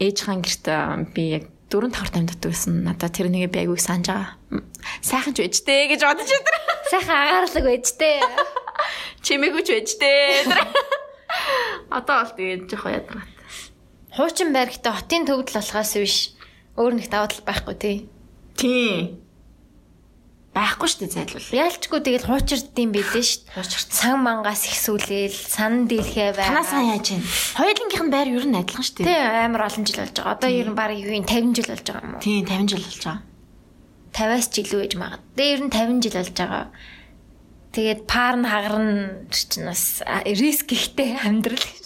[0.02, 0.66] ээж хаан гэрт
[1.14, 2.82] би яг дөрөв тавхарт амьддаг байсан.
[2.82, 4.66] Надаа тэр нэгэ би айгүй санаж байгаа.
[5.06, 6.56] Сайхан ч байжтэй гэж бодож өдр.
[6.90, 8.18] сайхан агаарлаг байжтэй.
[9.22, 10.48] Чимээгүй ч байжтэй.
[11.92, 13.36] Одоо бол тэгээд жоохон ядаргатай.
[14.16, 16.16] Хуучин байрагтай хотын төвдөл болохоос биш
[16.80, 17.98] өөр нэг даваа тал байхгүй тий.
[18.58, 19.28] Тийм.
[20.58, 21.50] Байхгүй шүү дээ зайлвал.
[21.54, 23.46] Яалчгүй тэгэл хуучирдсан билээ шүү.
[23.54, 26.50] Хуучирт сан мангаас их сүлээл, сан дийлхээ бай.
[26.50, 27.22] Танаа сайн яаж вэ?
[27.62, 29.06] Хоёулынх нь байр ер нь адилхан шүү дээ.
[29.06, 30.34] Тий амар олон жил болж байгаа.
[30.34, 32.26] Одоо ер нь баг юу юм 50 жил болж байгаа юм уу?
[32.26, 33.22] Тийм 50 жил болж байгаа.
[34.18, 35.22] 50-аас ч илүү ээж магад.
[35.38, 36.66] Тэгээ ер нь 50 жил болж байгаа.
[37.78, 41.86] Тэгээд паар нь хагарна чинь бас риск ихтэй амьдрал гэж.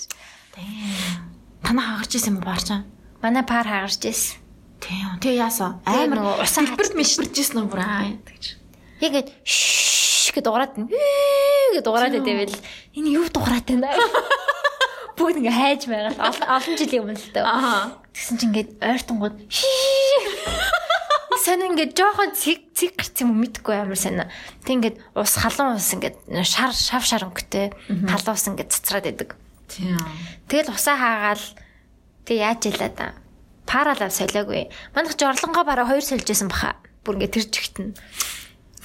[0.55, 1.35] Тийм.
[1.59, 2.87] Танаа хагарч ирсэн юм уу баарчаа?
[3.19, 4.40] Манай паар хагарч ирсэн.
[4.81, 5.21] Тийм.
[5.21, 5.79] Тэгээ яасан?
[5.85, 8.57] Амар усаа хэлбэрт мишбэрж ирсэн юм бүр аа гэж.
[9.05, 12.57] Яг шш гэд дуурайд нь гэд дуурайд байвал
[12.97, 13.93] энэ юу дуурайд байна?
[15.17, 16.17] Бүгд ингээ хайж байгаа.
[16.17, 17.45] Олон олон жилийн өмнө л.
[17.45, 18.01] Аа.
[18.09, 19.37] Тэгсэн чинь ингээд ойртонгууд
[21.41, 24.29] Сэн ингээд жоохон цэг цэг гарц юм уу мэдгүй амар сайн.
[24.61, 27.73] Тэг ингээд ус халуун ус ингээд шар шав шар өнгөтэй
[28.09, 29.33] халуун ус ингээд цацраад идэг.
[29.65, 29.97] Тийм.
[30.45, 31.45] Тэгэл усаа хаагаал
[32.29, 33.07] тэг яаж илаа да.
[33.71, 34.67] Паралав солиогүй.
[34.91, 36.75] Манайх жорлонгоо бараа хоёр сольжсэн баха.
[37.07, 37.95] Бүр ингээд тэр жигтэн.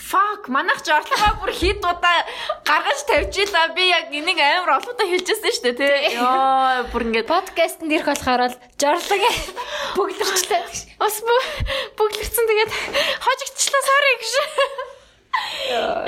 [0.07, 2.23] Fuck, манайх ч орлогоо бүр хит удаа
[2.63, 3.75] гаргаж тавьчихлаа.
[3.75, 6.15] Би яг энийг амар олоодаа хэлжсэн шүү дээ, тий.
[6.23, 9.23] Йоо, бүр ингээд Подкастт ирэх болохоор л жорлог
[9.99, 10.63] бүгдэрчлээ.
[11.03, 11.17] бас
[11.99, 12.73] бүглэрсэн тэгээд
[13.27, 14.35] хожигдчихлаа sorry гэж.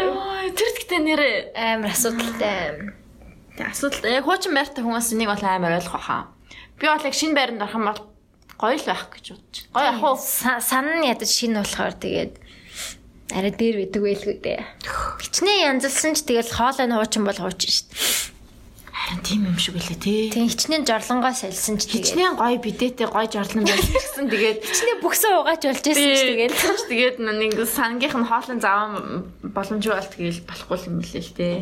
[0.07, 2.95] Йоо, тэр гэхдээ нэрээ Амар асуудалтай.
[3.59, 6.31] Тэг асуудал яг хуучин байртай хүмүүс энийг бол амар ойлгох хаа.
[6.79, 8.01] Би бол яг шинэ байранд орох юм бол
[8.59, 9.57] гоё л байх гэж бодож.
[9.73, 10.17] Гоё ах уу?
[10.19, 12.35] Са- санаа нь ядаж шин болохоор тэгээд
[13.33, 14.61] арай дээр бидэг байлгүй дээ.
[15.23, 18.37] Хичнээн янзлсан ч тэгэл хоолой нь хуучин бол хуучин шүү дээ.
[18.99, 20.23] Харин тийм юм шиг үлээ тий.
[20.35, 25.33] Тэг хичнээн жорлонгоо сольсон ч тэгээд Хичнээн гоё бидээтэй гоё жорлон байсан тэгээд хичнээн бүксэн
[25.39, 26.53] угаач болж байсан ч тэгээд
[26.91, 28.93] тэгээд нэг сангийнх нь хоолын заван
[29.45, 31.57] боломжгүй бол тэгэл болохгүй юм билээ л тий.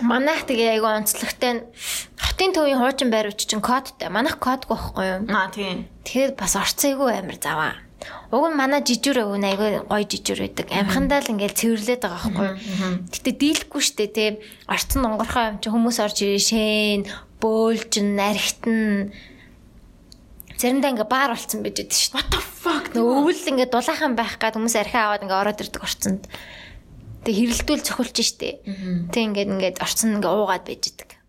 [0.00, 1.68] Манайх тэгээ айгу онцлогтой
[2.16, 4.08] хотын төвийн хуучин байрууч чинь кодтай.
[4.08, 5.20] Манайх кодгүй байхгүй юу?
[5.28, 5.84] Аа тий.
[6.08, 7.76] Тэгэхээр бас орцоогүй амар заваа.
[8.32, 10.66] Уг нь манай жижүүр өвн айгүй гоё жижүүр байдаг.
[10.72, 12.56] Амхандаа л ингээл цэвэрлээд байгаа байхгүй юу?
[13.12, 14.30] Гэтэ дийлэхгүй штэ тий.
[14.66, 17.00] Орцсон онгорхоо юм чи хүмүүс орж ирээ шэн,
[17.38, 19.12] бөөлжин, нархитан
[20.56, 22.16] заримдаа ингээ баар болцсон байж байдаг штэ.
[22.16, 22.84] What the fuck?
[22.96, 26.24] Өвөл ингээ дулаахан байх гад хүмүүс архиа аваад ингээ ороод ирдэг орцонд.
[27.22, 28.66] Тэг хэрэлдүүл цохилж штэ.
[29.14, 31.21] Тэг ингээд ингээд орцсон ингээ уугаад байж идэг.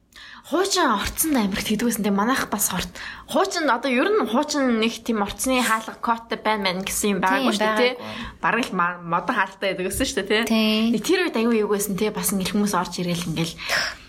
[0.43, 2.91] Хуучин орцонд амирх тэгдгүйсэн тийм манайх бас хорт.
[3.31, 7.55] Хуучин одоо ер нь хуучин нэг тийм орцны хаалга коттой байна мэн гэсэн юм байгаагүй
[7.55, 7.93] шүү дээ тий.
[8.43, 10.99] Бараг л модон хаалттай байдаг гэсэн шүү дээ тий.
[10.99, 13.55] Тэр үед аюу юугүйсэн тий бас ингээл хүмүүс орж ирээл ингээл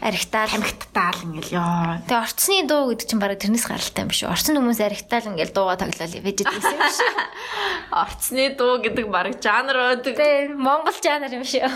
[0.03, 0.51] Архитаал.
[0.51, 2.03] тамхитаал ингээл ёо.
[2.03, 4.27] Тэг орцны дуу гэдэг чинь бараг тэрнээс гаралтай юм шүү.
[4.35, 7.15] Орцсон хүмүүс архитаал ингээл дууга тоглоал байж идэг юм шүү.
[8.03, 10.19] Орцны дуу гэдэг бараг жанр байдаг.
[10.19, 11.71] Тэг Монгол жанр юм шүү.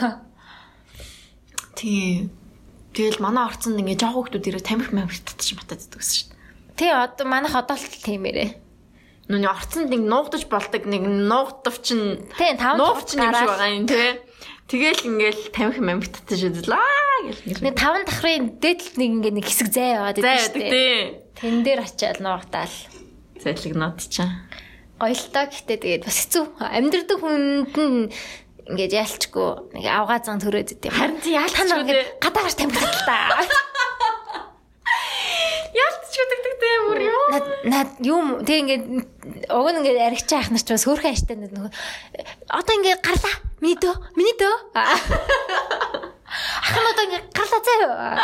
[1.78, 2.34] Тийм.
[2.98, 6.74] Тэгэл манай орцонд ингээ жоох хүмүүс ирээ тамхи мамхи татчих матад гэдэг гэсэн дээ.
[6.74, 8.50] Тий одоо манайх одоо л тиймэрээ.
[9.30, 13.86] Нүний орцонд нэг нуугдаж болдог нэг нуугдав чин Тий таван нуугч юм шиг байгаа юм
[13.86, 14.18] тий.
[14.66, 16.74] Тэгэл ингээл тамхи мамхи татчих шэдлээ
[17.46, 17.62] гэл.
[17.70, 20.74] Нэг таван давхрын дээдл нэг ингээ нэг хэсэг зай яваад байдаг шүү дээ.
[20.74, 20.98] тий.
[21.38, 22.76] Тэн дээр очиад нуугдаал.
[23.38, 24.34] Зайлигнууд чинь.
[24.98, 26.44] Гоё л доо гэхдээ тэгээд бас хэцүү.
[26.58, 28.10] Амьдрдаг хүнд нь
[28.68, 30.92] ингээд яалчгүй нэг авгаа зан төрөөд идэв.
[30.92, 33.16] Харин чи нар ингээд гадаа гарч тамхилаа л та.
[35.82, 37.24] Яалч чүдэгдэгтэй бүр юу?
[37.32, 38.84] Над над юм тэг ингээд
[39.48, 41.72] уг нь ингээд аригч яах нар ч бас хөөрхөн аштай нөгөө
[42.52, 43.36] одоо ингээд гарлаа.
[43.64, 43.96] Миний дөө.
[44.16, 44.56] Миний дөө.
[46.68, 48.20] Ахын одоо ингээд гарлаа заяа.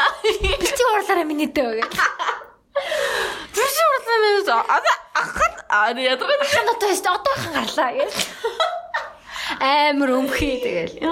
[0.61, 1.89] Бэлчиг уурлаараа миний дөө гэх.
[3.95, 4.61] Урлаа минь одоо
[5.15, 6.29] ахад аа ядаг.
[6.29, 8.13] Ахын одоо одоо ахын гарлаа гэх.
[9.61, 11.05] Амар өмхий тэгэл.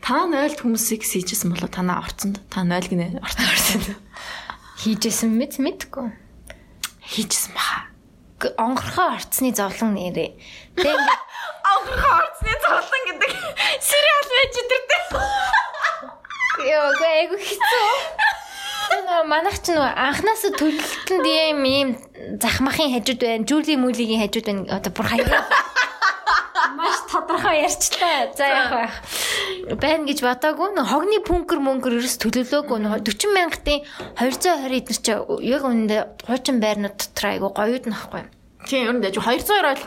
[0.00, 2.40] Та нойлд хүмүүсийг хийжсэн болоо танаа орцонд.
[2.48, 3.88] Та нойл гинэ орцонд орцонд.
[4.80, 6.08] Хийжсэн мэд мэдгүй.
[7.04, 7.92] Хийжсэн баха.
[8.56, 10.32] Онгорхоо орцны зовлон нэрээ.
[10.80, 11.22] Тэг ингээд
[11.68, 13.32] Онгорхоо орцны зовлон гэдэг
[13.84, 15.04] сериал байж идэрдэг.
[16.64, 17.88] Йоо, гайгүй хэцүү.
[18.90, 21.88] Нөө манайх ч нөө анханаас төлөлтөнд юм ийм
[22.40, 24.80] захмахын хажууд байна, жүүлийн мүлигийн хажууд байна.
[24.80, 25.44] Одоо бүр хаяа.
[26.76, 28.30] Маш тодорхой ярьчлаа.
[28.36, 28.94] За яг байх.
[29.80, 30.70] Байна гэж бодоагүй.
[30.78, 32.78] Хогны пүнкер мөнгөр ерөөс төлөвлөөгүй.
[32.84, 33.78] Нөө 40 мянгатын
[34.18, 35.12] 220 эднэр чи
[35.50, 38.22] яг үүндээ хуучин байрнууд дотор айгу гоёуд нөхгүй.
[38.68, 39.82] Тийм ер нь дэж 200 ойл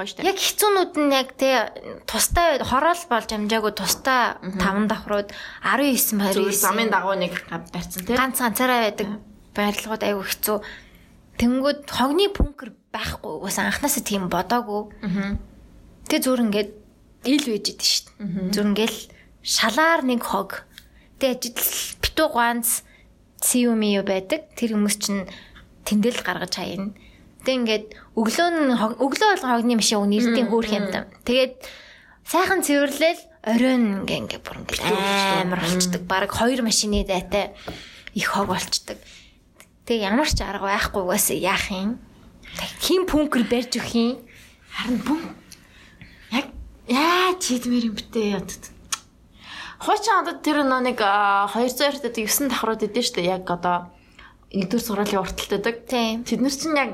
[0.00, 0.24] гоё штэ.
[0.24, 1.50] Яг хэцүүнүүд нь яг тэ
[2.08, 5.28] тустай хороол болж амжаагүй тустай 5 давхрууд
[5.60, 8.16] 19 Зүгээр 29 замын дагуу нэг барьсан тий.
[8.16, 9.08] ганц ганцаараа байдаг
[9.52, 10.56] байрлалууд айгүй хэцүү.
[11.36, 14.88] Тэнгүүд хогны пүнкер байхгүй угаас анханасаа тийм бодоагүй.
[15.04, 15.36] Аа.
[16.10, 16.70] Тэгээ зүр ингээд
[17.30, 18.50] ил байж идэв шүү дээ.
[18.50, 18.98] Зүр ингээл
[19.46, 20.66] шалаар нэг хог.
[21.22, 21.54] Тэгээ ажил
[22.02, 22.82] битүү ганц
[23.38, 24.50] сиуми юу байдаг.
[24.58, 25.30] Тэр хүмүүс чинь
[25.86, 26.98] тэндэл гаргаж хаяна.
[27.46, 27.86] Тэгээ ингээд
[28.18, 31.06] өглөө нь өглөө болгон хогны машин уг нэрдийн хөөх юм даа.
[31.22, 31.54] Тэгээд
[32.26, 36.02] сайхан цэвэрлээл оройн ингээ ингээ бүр ингээ амар болчдөг.
[36.04, 37.54] Бараг хоёр машины дайтай
[38.18, 38.98] их хог болчдөг.
[39.86, 42.02] Тэгээ ямар ч арга байхгүй угаасаа яах юм?
[42.84, 44.18] Хин пүнкер барьж өгөх юм?
[44.74, 45.39] Харин бүм
[46.88, 48.64] яг яа чийдмэр юм битээ ядад.
[49.80, 53.88] Хуучин одоо тэр нөө нэг а, 200 эртэд 9 давхрууд идэв штэ яг одоо
[54.52, 55.76] нэгдүгээр сургуулийн урталтайдаг.
[55.88, 56.24] Тийм.
[56.28, 56.92] Тэднэр чинь яг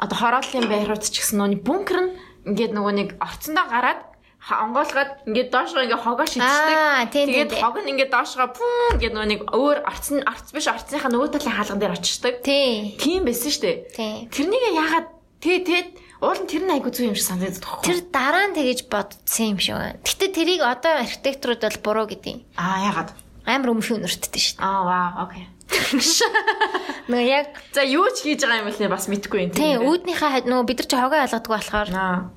[0.00, 2.12] одоо хорооллын байрууд ч гэсэн нөөний бункер нь
[2.48, 4.00] ингээд нөгөө нэг орцондоо гараад
[4.44, 7.12] онгоолгаад ингээд доошоо ингээд хогоо шидчихдэг.
[7.12, 11.28] Тэгээд хог нь ингээд доошоо пүүн гэдэг нөгөө нэг өөр орцон орц биш орцныхаа нөгөө
[11.32, 12.34] талын хаалган дээр очиждаг.
[12.44, 12.96] Тий.
[13.00, 13.88] Тийм байсан штэ.
[13.96, 14.28] Тий.
[14.28, 15.08] Тэрнийг яагаад
[15.40, 15.88] тэгээ тэгээд
[16.22, 17.84] уул нь тэр нь айгу зүй юм шиг санагдаад тоххой.
[17.88, 19.98] Тэр дараа нь тэгэж бодсон юм шиг байна.
[20.04, 22.36] Гэтэ тэрийг одоо архитекторууд бол буруу гэдэг.
[22.58, 23.10] Аа яагаад?
[23.44, 24.64] Амар өмхий өнөртдөө шүү дээ.
[24.64, 25.44] Аа вау, окей.
[27.08, 30.46] Нөгөө яг За юу ч хийж байгаа юм бол бас мэдгүй юм тий үүднийхээ хад
[30.48, 32.30] нөгөө бид нар чи хогоо ялгадаг болохоор Аа.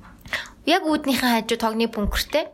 [0.68, 2.44] яг үүднийхээ хажууд хогны бункертэй.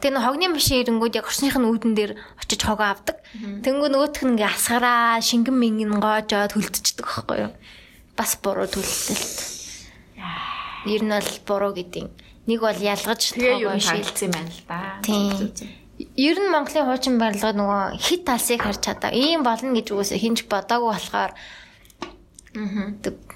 [0.00, 2.12] Тэгээ нөгөө хогны машин ирэнгүүд яг орсных нь үүдэн дээр
[2.42, 3.16] очиж хогоо авдаг.
[3.64, 7.52] Тэнгүү нөгөөх нь ингээ асгараа шингэн мингэн гоожоод хөлдчихдөг байхгүй юу?
[8.16, 9.55] Бас буруу төлөлтөлт.
[10.86, 12.06] Ер нь бол буруу гэдэг.
[12.46, 13.42] Нэг бол ялгаж шил
[13.82, 15.02] шилжсэн байна л да.
[15.02, 15.50] Тийм.
[16.14, 19.10] Ер нь Монголын хуучин барилга нөгөө хит талсыг харж чадаа.
[19.10, 21.32] Ийм болно гэж үгүйсээ хинж бодоагүй болохоор
[22.56, 22.92] Аа.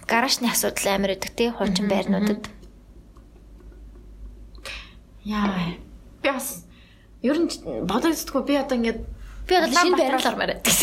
[0.09, 2.49] гаражны асуудал амар өгдөг тий хуучин байрнуудад.
[5.25, 5.77] Яа.
[6.23, 6.65] Би бас
[7.21, 7.51] ер нь
[7.85, 9.01] бодогддоггүй би одоо ингээд
[9.45, 10.73] Би шинэ байрлал ормоор байдаг.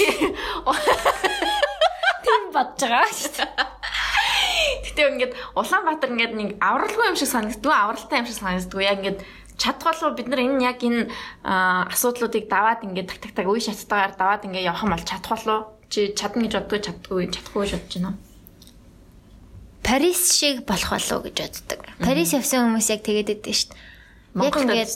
[2.27, 3.76] Тийм бодож байгаа шүү дээ.
[4.97, 8.81] Гэтэ ингээд Улаанбаатар ингээд нэг авралгүй юм шиг санагддгүй, авралтай юм шиг санагддгүй.
[8.81, 9.21] Яг ингээд
[9.61, 11.05] чадхгүйо бид нар энэ яг энэ
[11.93, 15.57] асуудлуудыг даваад ингээд так так так үе шаттайгаар даваад ингээд явах юм бол чадхгүйо
[15.93, 18.17] чи чадна гэж боддгоо чаддгүй чадахгүй бодож байна.
[19.85, 21.79] Парис шиг болох болов гэж боддог.
[22.01, 23.85] Парис явсан хүмүүс яг тэгээд байдсан шүү дээ.
[24.33, 24.91] Яг Монгол ингээд?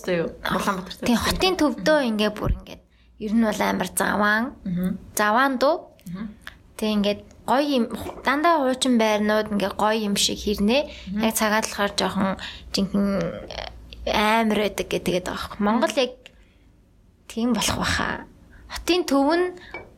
[0.50, 1.06] Улаанбаатар.
[1.06, 2.82] тийм хотын төвдөө ингээ бүр ингээд
[3.22, 4.46] ер нь бол амар заваан.
[5.14, 5.94] Заваан дуу.
[6.76, 7.86] Тэг ингээд гоё юм
[8.26, 10.82] дандаа хуучин байрнууд ингээ гоё юм шиг хэрнээ.
[11.26, 12.30] Яг цагаат болохоор жоохон
[12.74, 13.20] жинхэнэ
[14.08, 15.58] амар байдаг гэдэг байгаа.
[15.60, 16.14] Монгол яг
[17.28, 18.26] тийм болох баха.
[18.70, 19.56] Хотын төв нь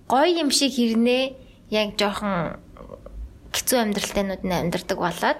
[0.07, 1.23] гоё юм шиг хэрнээ
[1.71, 2.59] яг жоохон
[3.53, 5.39] хэцүү амьдралтайнууд нь амьдардаг болоод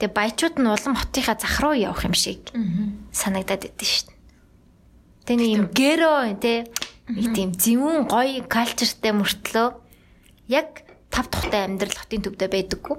[0.00, 2.40] Тэгээ баячууд нь улам хотынхаа зах руу явах юм шиг
[3.12, 4.16] санагдаад идэв шүү дээ.
[5.28, 6.58] Тэгээ нэг юм гэро тий
[7.12, 9.68] нэг тийм зөвүүн гоё калчертай мөртлөө
[10.50, 10.82] яг
[11.14, 12.96] тав тухтай амьдрал хотын төвдөө байдаггүй.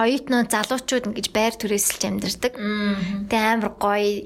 [0.00, 2.54] Оюутнууд залуучууд ингэж байр түрээсэлж амьдардаг.
[3.28, 4.24] Тэгээ амар гоё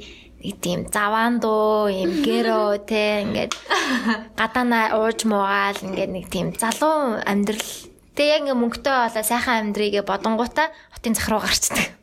[0.62, 3.54] тийм заваан дуу юм гэро тий ингээд
[4.38, 10.04] гадаана ууж муугаал ингээд нэг тийм залуу амьдрал Тэгээ яг ингээ мөнгөтэй болоо сайхан амьдрийгээ
[10.04, 11.96] бодонгуудаа хотын зах руу гарчдаг.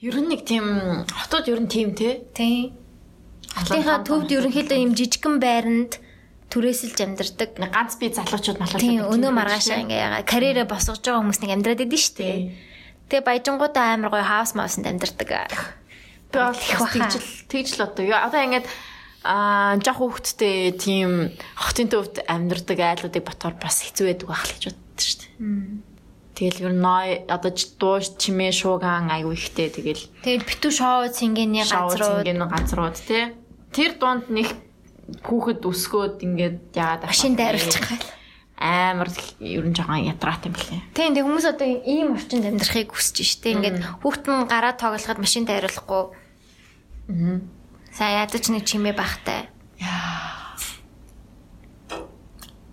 [0.00, 0.64] Ер нь нэг тийм
[1.04, 2.24] хотод ер нь тийм те.
[2.32, 2.72] Тийм.
[3.52, 6.00] Хотынхаа төвд ерөнхийдөө юм жижигхэн байранд
[6.48, 7.50] түрээсэлж амьдардаг.
[7.60, 8.80] Ганц би залуучууд малууд.
[8.80, 12.38] Тийм өнөө маргаашаа ингээ ягаа карьерээ босгож байгаа хүмүүс нэг амьдраад идэв шүү дээ.
[13.08, 15.28] Тэгээ баяжингуудаа амар гоё хаус маусанд амьдардаг.
[16.32, 18.66] Би бол тэгжл тэгжл одоо юу одоо ингээд
[19.28, 24.64] аа жоох хүүхдтэй тийм хотын төвд амьдардаг айлуудыг ботоор бас хэцүү байдаг байх л гэж
[24.72, 25.88] боддог шүү дээ.
[26.38, 26.86] Тэгэл ер нь
[27.28, 33.24] одоо дуу чимээ шууган аягүй ихтэй тэгэл тэгэл битүү шоу цингэний газрууд цингэний газрууд тий
[33.72, 34.48] Тэр дунд нэг
[35.24, 38.06] хүүхэд өсгөөд ингээд яагаад машин дайруулчих гал
[38.58, 39.08] амар
[39.38, 40.82] ер нь жоохон ядраат юм лээ.
[40.92, 43.54] Тийм тэг хүмүүс одоо ийм орчинд амьдрахыг хүсэж штэ.
[43.54, 46.04] Ингээд хүүхэд нь гараа тоглоход машин дайруулахгүй.
[47.08, 47.38] Аа.
[47.94, 49.48] Сая ядаж нэг чимээ бахтай.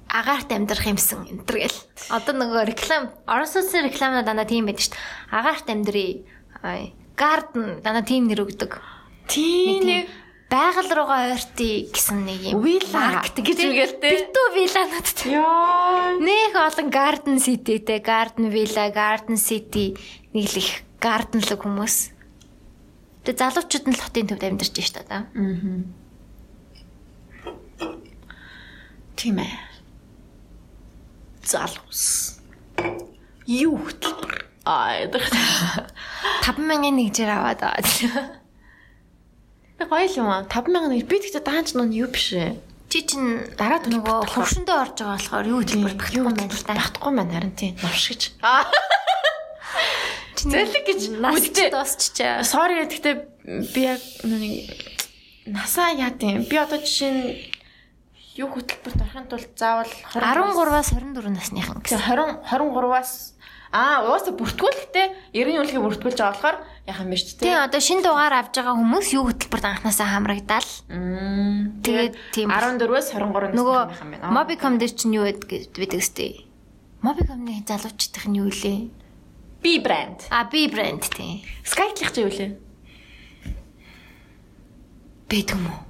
[0.10, 1.80] Агаарт амьдрах юмсан энэ төр гэл.
[2.10, 5.00] Одоо нөгөө реклам орон сууцны рекламад дандаа тийм байдаг дээ.
[5.32, 6.26] Агаарт амьдрий.
[7.14, 8.80] Гарден дандаа тийм нэр өгдөг.
[9.28, 10.08] Тийм нэг
[10.50, 12.62] байгаль руугаа ойртый гэсэн нэг юм.
[12.94, 14.12] Маркет гэж үгэлтэй.
[14.30, 15.08] Битүү виланууд.
[15.26, 16.22] Йоо.
[16.22, 19.98] Нэх олон Garden City-тэй, Garden Villa, Garden City
[20.34, 22.14] нэг л их gardenлог хүмүүс.
[23.26, 25.10] Тэгээ залуучууд нь л хотын төвд амьдарч байна шүү дээ.
[25.10, 25.26] Аа.
[29.18, 29.54] Тийм ээ
[31.46, 32.38] залуус.
[33.46, 34.46] Юу хөтөлбөр?
[34.66, 35.06] Аа,
[36.46, 37.86] 5000-ын нэг жир аваад аваад.
[39.76, 40.48] Би гоё юм аа.
[40.48, 42.56] 5000 нэг би тэгтээ даанч нь юу биш ээ.
[42.88, 46.80] Чи чин дараа нөгөө хөвшөндөө орж байгаа болохоор юу байхгүй юм байна л да.
[46.80, 48.40] Багтахгүй маань харин тийм новш гэж.
[50.46, 52.46] Зэлэг гэж үстэй дуусчихаа.
[52.48, 53.16] Sorry гэхдээ
[53.74, 54.70] би яг нэг
[55.50, 56.48] насаа яа тийм.
[56.48, 57.52] Би одоо жишээ нь
[58.40, 63.35] юу хөтөлбөрт орохын тулд заавал 13-аас 24 насныхан гэсэн 20 23-аас
[63.76, 66.58] Аа, уусаа бүртгүүлэхтэй 90-ийн үлгийг бүртгүүлж байгаа болохоор
[66.88, 67.60] юм бэ ч тийм.
[67.60, 70.72] Одоо шинэ дугаар авж байгаа хүмүүс юу хөтөлбөрт анханасаа хамрагдал.
[71.84, 74.32] Тэгээд тийм 14-өөс 23 насны юм байна.
[74.32, 76.48] Mobicom дээр чинь юу байдаг сте.
[77.04, 78.88] Mobicom-ны залуучдын нь юу лээ?
[79.60, 80.32] B брэнд.
[80.32, 81.44] А B брэнд тийм.
[81.68, 82.56] Skype-ийн ч юу лээ?
[85.28, 85.86] Бэдэг юм уу?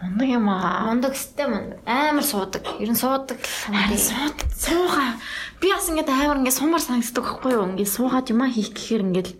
[0.00, 0.88] Мундаг юм аа.
[0.88, 1.78] Мундаг сте мундаг.
[1.84, 2.64] Амар суудаг.
[2.80, 3.36] Ер нь суудаг.
[3.44, 5.20] Сууд суугаа.
[5.60, 7.68] Би бас ингээд амар ингээд сумар санагддаг байхгүй юу?
[7.76, 9.30] Ингээд суугаад юмаа хийх гэхээр ингээд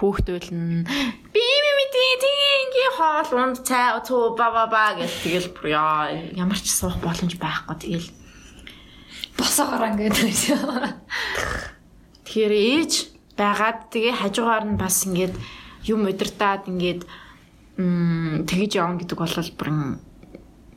[0.00, 0.88] хөөхтөөлн.
[1.36, 5.48] Би ми ми тий тий ингээд хоол унд цай цуу ба ба ба гэж тэгэл
[5.68, 8.08] яа ямар ч суух боломж байхгүй тэгэл
[9.36, 10.16] босоогоор ингээд
[12.28, 12.92] Тэгэхээр ээж
[13.40, 15.34] байгаад тэгээ хажуугаар нь бас ингээд
[15.88, 17.02] юм удирдаад ингээд
[18.44, 19.68] тэгэж явна гэдэг бол бүр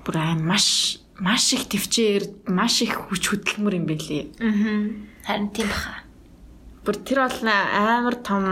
[0.05, 4.25] бүр маш маш их төвчээр маш их хүч хөдөлмөр юм байлээ.
[4.41, 4.89] Аа.
[5.21, 6.01] Харин тийм баха.
[6.81, 8.43] Бүр тэр бол амар том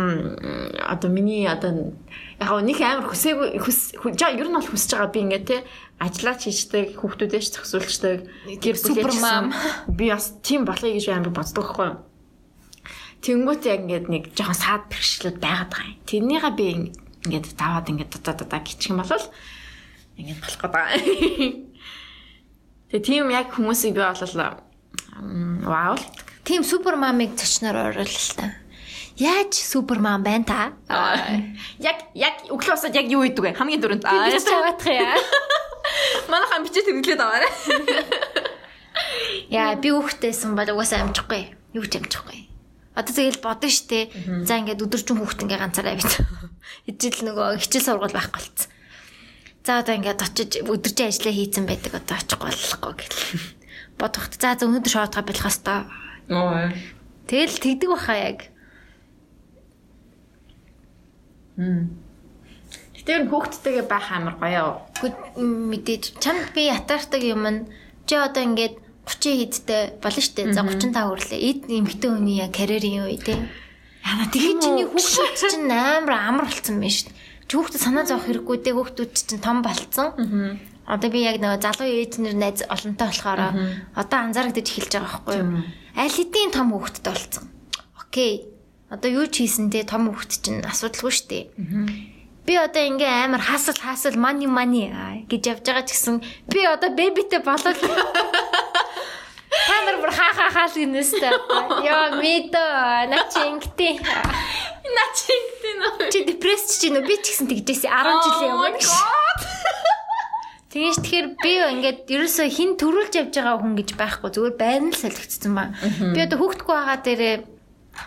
[0.85, 1.97] одоо миний одоо
[2.37, 5.57] яг нэг амар хүсээгүй хүс ер нь бол хүсэж байгаа би ингээ те
[5.97, 9.49] ажиллаач хийждэг хүүхдүүдээ ч зөксүүлждэг гэр супермам
[9.89, 11.97] би бас тийм болохыг гэж амар боддог байхгүй юу.
[13.25, 16.05] Тэнгүүт яг ингээд нэг жоохон саад бэрхшлүүд байгаад байгаа юм.
[16.05, 16.65] Тэрнийга би
[17.25, 19.25] ингээд даваад ингээд дата дата гिचх юм бол
[20.21, 21.65] ингээд болох гэдэг.
[22.89, 24.33] Тэгээ тийм яг хүмүүсийг би болол
[25.65, 25.95] вау.
[26.41, 28.57] Тийм супермамыг зочноор оруулал л та.
[29.19, 30.59] Яаж супермам байна та?
[31.77, 33.53] Яг яг өглөөсөө яг юу идэг вэ?
[33.53, 34.03] Хамгийн дөрөнд.
[34.07, 35.13] Аа чагаадах яа.
[36.31, 37.51] Манайхан бичиж тэмдэглээд аваарай.
[39.59, 41.51] Яа би хүүхдтэйсэн бол угаасаа амжихгүй.
[41.75, 42.49] Юу ч амжихгүй.
[42.95, 44.09] Одоо тэгэл бодно штэ.
[44.47, 46.13] За ингээд өдөржин хүүхд ингээ ганцаараа бит.
[46.89, 48.71] Ижил нөгөө хичээл сургууль байхгүй болцсон.
[49.65, 53.17] За одоо ингээд очиж өдөржин ажиллаа хийцэн байдаг одоо очих болохгүй гэл.
[53.99, 55.83] Бодохт за за өнөөдөр шоотгаа болох хэвээр.
[56.31, 56.71] Ноо.
[57.27, 58.39] Тэгэл тэгдэг баха яг.
[61.59, 61.91] Хм.
[63.09, 64.85] Тэр хүүхдтэйгээ байх амар гоё.
[65.41, 67.59] Мэдээж чамд би ятаардаг юм нь
[68.05, 68.77] чи одоо ингээд
[69.09, 70.53] 30 хэдтэй болно штэ.
[70.53, 71.41] За 35 хүрлээ.
[71.41, 73.41] Эд эмхтэн хүний яг карьерийн үе тий.
[74.05, 77.09] Яна тэгээ чиний хүүхдүүд чинь амар амар болсон байна штэ.
[77.49, 80.13] Чи хүүхдэд санаа зовох хэрэггүй дээ хүүхдүүд чинь том болцсон.
[80.85, 83.41] Одоо би яг нөгөө залуу ээжнэр найз олонтой болохоор
[83.97, 85.65] одоо анзаарагдаж эхэлж байгаа байхгүй юу?
[85.97, 87.45] Аль хэдийн том хүүхдтэй болцсон.
[87.97, 88.45] Окей.
[88.93, 91.49] Одоо юу ч хийсэн те том хүүхд чинь асуудалгүй штэ.
[92.45, 94.93] Би одоо ингээ амар хасал хасал мани мани
[95.29, 97.77] гэж явж байгаа ч гэсэн би одоо бэбитэй болоод
[99.49, 101.33] Та нар бүр хаа хаа хаа л гинэстэй.
[101.81, 102.63] Яа мэдо
[103.09, 103.97] начингти.
[104.85, 106.09] Начингти нөө.
[106.13, 108.81] Чи депресс чи нөө би ч гэсэн тэгжээсэй 10 жилийн өмнө.
[110.69, 115.01] Тэгэж тэгэхээр би ингээд ерөөсөө хин төрүүлж явж байгаа хүн гэж байхгүй зүгээр байрны л
[115.01, 115.73] солигдсон ба.
[116.13, 117.35] Би одоо хүүхдгүй байгаа дээрээ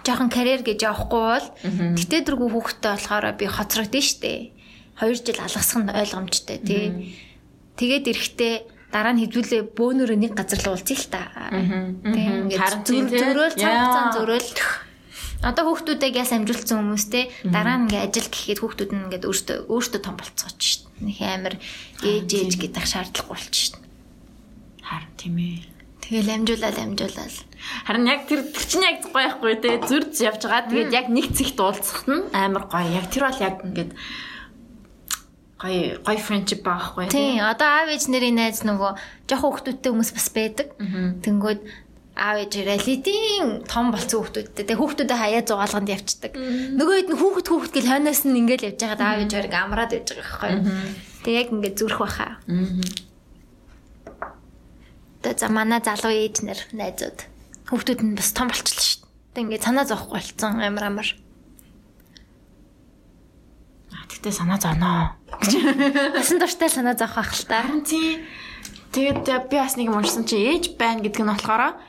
[0.06, 1.48] жоохон карьер гэж явахгүй бол
[1.98, 4.54] тэгтээ дэргүй хүүхдтэй болохоор би хоцрогдсон штэ.
[4.94, 7.18] 2 жил алгасах нь ойлгомжтой тий.
[7.74, 8.54] Тэгээд эрэхтээ
[8.92, 11.22] дараа нь хөвжүүлээ бөөнөрөө нэг газар л уулзъя л та.
[12.04, 14.52] Тийм ингээд зөрөөл цаг хугацаанд зөрөөл.
[15.42, 19.58] Одоо хүүхдүүдээ яс амжуулсан хүмүүс те дараа нь ингээд ажил гэхэд хүүхдүүд нь ингээд өөртөө
[19.72, 20.82] өөртөө том болцооч шít.
[21.02, 21.54] Нэг амар
[22.06, 23.76] ээж ээж гэдэг шаардлагагүй болчих шít.
[24.86, 25.72] Харин тийм ээ.
[25.98, 27.36] Тэгэл амжуулаад амжуулаад.
[27.88, 30.70] Харин яг тэр тэр чинь яг гоё байхгүй те зүрд явж байгаа.
[30.70, 32.86] Тэгээд яг нэг цэгт уулзахт нь амар гоё.
[32.86, 33.90] Яг тэр бол яг ингээд
[35.62, 38.90] гоё гоё friendship байхгүй Тийм одоо аав ээж нарын найз нөгөө
[39.30, 40.68] жоох хүүхдүүдтэй хүмүүс бас байдаг.
[41.22, 41.60] Тэнгүүд
[42.18, 46.32] аав ээж реалитийн том болсон хүүхдүүдтэй тэг хүүхдүүдэд хаяа зугаалганд явцдаг.
[46.34, 49.90] Нөгөө хэд нь хүүхэд хүүхэд гэл хойноос нь ингээл явж байгаад аав ээж хоёрыг амраад
[49.94, 50.52] байж байгаа байхгүй.
[51.24, 52.36] Тэг яг ингээд зүрх баха.
[55.22, 57.18] Тэг за манай залуу ээж нар найзууд
[57.70, 59.42] хүүхдүүд нь бас том болчихлоо шүү дээ.
[59.46, 61.08] Ингээд санаа зовхгүй болцсон амар амар.
[64.12, 65.16] Тэгтээ санаа зовноо.
[65.32, 67.64] Басан дуртай санаа зовх ах л та.
[67.80, 68.20] Тийм.
[68.92, 71.80] Тэгээд э, би бас нэг юм уншсан чи ээж байна гэдэг нь болохоор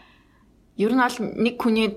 [0.80, 1.92] ер нь бол нэг хүний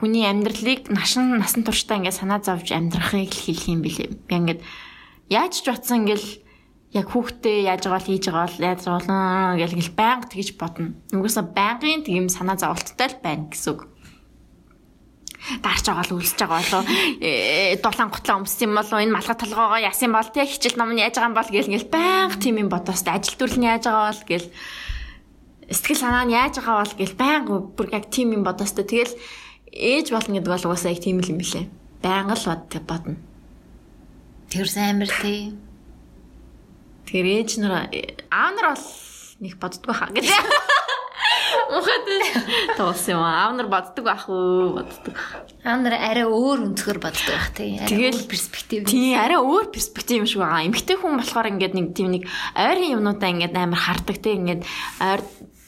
[0.00, 4.16] хүний амьдралыг нашин насан туршдаа ингээд санаа зовж амьдрахыг л хэлэх юм билээ.
[4.24, 4.60] Би ингээд
[5.28, 6.40] яаж ч утсан ингээл
[6.96, 9.18] яг хүүхдээ яаж байгаа бол хийж байгаа бол яаж болно
[9.60, 10.96] гэл ингээл байнга тэгж бодно.
[11.12, 13.80] Угсаа байнгын тийм санаа зовлттой л байна гэсэн үг.
[15.64, 16.82] Дарч байгаа л үлсэж байгаа болоо
[17.24, 21.00] э, дулаан гутлаа өмссөн юм болоо энэ малгай толгоогоо яасан бол тэг хичээл ном нь
[21.00, 24.12] яаж байгаа юм бол гэл ингээл байнга тийм юм бодоос ажил төрөл нь яаж байгаа
[24.12, 24.48] бол гэл
[25.72, 29.14] сэтгэл санаа нь яаж байгаа бол гэл байнга бүр яг тийм юм бодоос тэ тэгэл
[29.72, 31.66] ээж болно гэдэг бол угаасаа яг тийм л юм билээ.
[32.04, 33.16] Байнга л бод бодно.
[34.50, 35.54] Тэр амар тий.
[37.06, 37.88] Тэгэхээр ээж нар
[38.28, 38.86] аав нар бол
[39.40, 40.28] нэг боддгоо хаа гэж.
[41.70, 42.06] Мухад
[42.76, 43.22] тоосон юм.
[43.22, 45.14] Аав нар боддог ах уу боддог.
[45.62, 47.78] Аав нар арай өөр өнцгөр боддог байх тий.
[47.78, 48.84] Арай Тэгэл- перспектив.
[48.90, 50.66] Тийм арай өөр перспектив юм шиг байгаа.
[50.66, 52.26] Эмэгтэй хүн болохоор ингээд нэг тийм нэг
[52.58, 54.62] ойрын юмнуудаа ингээд амар хардаг те ингээд
[54.98, 55.20] ойр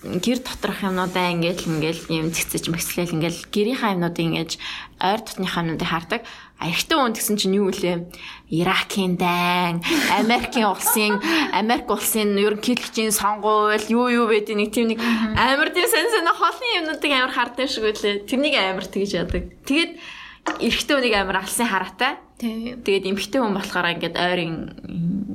[0.02, 4.52] гэр доторх юмнуудаа ингээд л ингээд юм цэцэж мэгслэл ингээд гэрийнхаа юмнуудыг ингээд
[4.98, 6.20] ойр дотныхаа юмнуудыг хардаг.
[6.58, 8.10] А эрэгтэй хүн гэсэн чинь юу вэ?
[8.50, 9.78] Иракийн дайн,
[10.10, 11.22] Америкийн улсын,
[11.54, 14.98] Америк улсын ерөнхийлөгчийн сонгуул юу юу байдгийг нэг тийм нэг
[15.38, 18.26] амар тийм сэн сэн холны юмнуудыг амар хардаг шиг үлээ.
[18.26, 19.54] Тэрнийг амар тэгж яадаг.
[19.66, 19.92] Тэгээд
[20.58, 22.18] эрэгтэй хүнийг амар алсын хараатай.
[22.42, 22.74] Тий.
[22.74, 24.54] Тэгээд эмхтэй хүн болохоор ингээд ойрын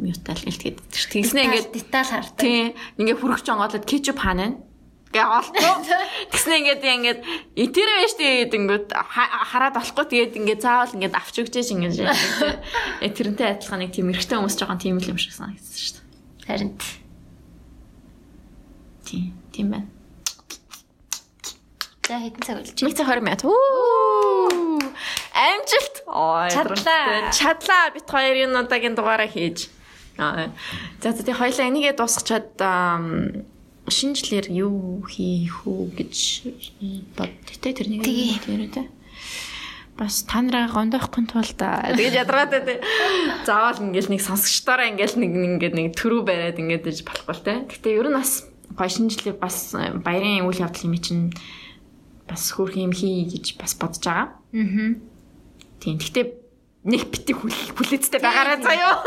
[0.04, 2.36] юутай л гэлтгээд тэгснэ ингээд деталь хардаг.
[2.36, 2.76] тий.
[3.00, 4.60] Ингээд хүрэх жонгоолоод кетчуп хаана
[5.16, 5.76] гэ олдоо.
[6.36, 7.20] Тэгснэ ингээд ингээд
[7.56, 10.06] итэр байж тэгээд ингээд ха- хараад болохгүй.
[10.12, 14.84] Тэгээд ингээд заавал ингээд авч өгчээж ингээд яг тэрнтэй адилхан нэг тийм эрэгтэй хүмүүс жоохон
[14.84, 16.04] тийм л юм шиг санагдсан шүү
[16.48, 16.72] Харин.
[19.04, 19.32] Тий.
[19.52, 19.88] Тийм байна.
[22.08, 23.44] За хэдэн цаг болж Нэг цаг 20 минут.
[23.44, 24.80] Үу!
[25.38, 25.96] Амжилт.
[26.50, 27.30] Чадлаа.
[27.30, 27.94] Чадлаа.
[27.94, 29.70] Бит хоёрын удаагийн дугаараа хийж.
[30.18, 32.58] За за тий хоёлаа энийгээ дуусгачаад
[34.18, 36.16] жилээр юу хийх үү гэж
[37.14, 37.32] бод.
[37.62, 38.90] Тэ тэрнийг тэрээ тэ.
[39.98, 41.94] Бас та нараа гондоохгүй тулд аа.
[41.94, 42.78] тэгэж ядаргаатай тий.
[43.46, 47.66] Заавал ингээл нэг сонсогчдоороо ингээл нэг ингээд нэг төрүү бариад ингээд иж болохгүй тэ.
[47.70, 51.34] Гэтэ ер нь бас гоё шинэ жилээр бас баярын үйл явдал юм чинь
[52.28, 54.28] бас хөрх юм хий гэж бас бодож байгаа.
[54.54, 54.98] Аа.
[55.80, 55.98] Тийм.
[56.02, 56.22] Гэтэ
[56.88, 59.04] нэг бити хүлээцтэй байгаарай заяо.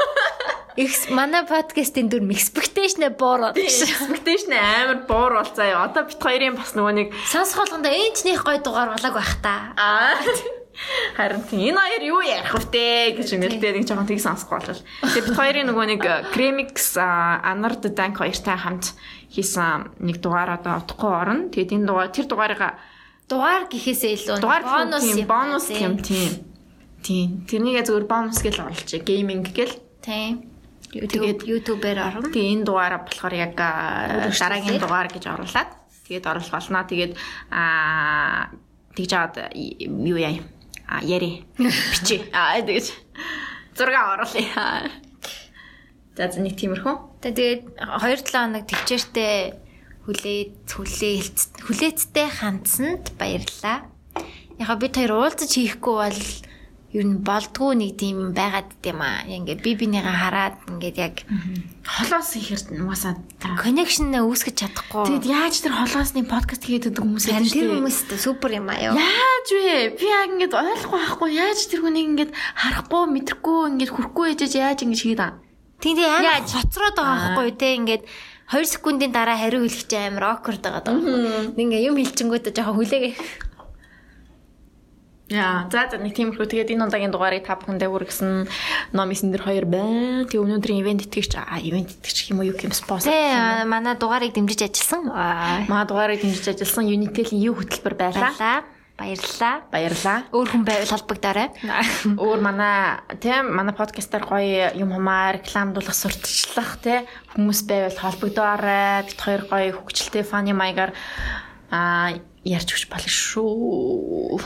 [0.76, 3.66] Их манай подкастын дүр expectation Тийм.
[3.66, 5.88] Expectation амар буур бол заяо.
[5.88, 9.74] Одоо бит хоёрын бас нөгөө нэг Сонсох болгондоо энэчнийх гой дугаар болоог байх та.
[9.76, 10.14] аа
[11.16, 14.80] Харин тийм энэ хоёр юу ярих втэ гэж ингээл нэг жоохон тийг сонсох болол.
[15.04, 16.02] Тэгээ бит хоёрын нөгөө нэг
[16.32, 18.96] Cремix Anar the Dank хоёртай хамт
[19.28, 21.52] хийсэн нэг дугаар одоо утгагүй орно.
[21.52, 22.60] Тэгээд энэ дугаар тэр дугаарыг
[23.28, 26.49] Дугаар гэхээсээ илүү бонус бонус юм тийм.
[27.02, 27.44] Тийм.
[27.48, 29.04] Тэрнийгээ зөвхөн бонус гэж оруулчих.
[29.04, 29.74] Гейминг гэл.
[30.04, 30.50] Тийм.
[30.90, 32.28] Тэгээд- YouTube-ээр орно.
[32.34, 35.70] Тэгээ энэ дугаараа болохоор яг дараагийн дугаар гэж оруулаад
[36.10, 36.82] тэгээд оруулах болно.
[36.82, 37.12] Тэгээд
[37.54, 38.50] аа
[38.98, 40.34] тэгж аваад юу яа
[40.90, 42.90] а яри бичи а тэгж
[43.78, 44.90] зураг оруулъя.
[46.18, 47.22] За нэг тиймэрхүү.
[47.22, 49.54] Тэгээд 2-7 хоног төвчээртэй
[50.04, 53.86] хүлээд хүлээлт хүлээцтэй хандсанд баярлалаа.
[54.58, 56.20] Яг бид хоёр уулзаж хийхгүй бол
[56.90, 59.22] ер нь болдгоо нэг тийм байгаад дим аа.
[59.22, 61.14] Ингээд би бинийгээ хараад ингээд яг
[61.86, 63.14] Холоос ихэр нугасаа.
[63.62, 65.06] connection үүсгэж чадахгүй.
[65.06, 67.74] Тэгэд яаж тэр холоосны подкаст хийдэг хүмүүс Харин байдаг тэр шүү дээ.
[67.78, 68.94] хүмүүс супер юм аа ёо.
[68.98, 69.94] Яаж вэ?
[69.94, 71.30] Би яг ингэж ойлгохгүй байхгүй.
[71.38, 75.38] Яаж тэр хүнийг ингэж харахгүй, мэдрэхгүй, ингэж хүрхгүй ээжэж яаж ингэж хийгээд аа?
[75.80, 76.50] Амар Яаж?
[76.52, 78.02] хоцроод байгаа байхгүй те ингээд
[78.50, 80.98] 2 секундын дараа хариу хэлэх чинь амар awkward байгаа даа.
[81.54, 83.14] Ингээ юм хэлчихэнгүүтээ жоохон хүлээгээ.
[85.30, 86.42] Яа, за за нэг тиймэрхүү.
[86.42, 88.50] Тэгээд энэ удаагийн дугаарыг та бүхэндээ хүргэсэн
[88.90, 90.26] номисэн дэр хоёр байна.
[90.26, 93.14] Тэгээ өнөөдрийн ивент итгэгч аа ивент итгэгч юм уу юу юм спонсор.
[93.14, 95.06] Тэ манай дугаарыг дэмжиж ажилласан.
[95.70, 98.66] Манай дугаарыг дэмжиж ажилласан Unitel-ийн юу хөтөлбөр байлаа.
[99.00, 99.64] Баярлалаа.
[99.72, 100.18] Баярлаа.
[100.28, 101.48] Өөр хүн байвал холбогдоорой.
[102.20, 109.08] Өөр манай тийм манай подкастаар гоё юм хамаа рекламдуулах сурталчлах тий хүмүүс байвал холбогдоорой.
[109.08, 110.92] Бид хоёр гоё хөгжилтэй фаны маягаар
[111.72, 112.12] аа
[112.44, 114.36] ярьж өгч болно шүү.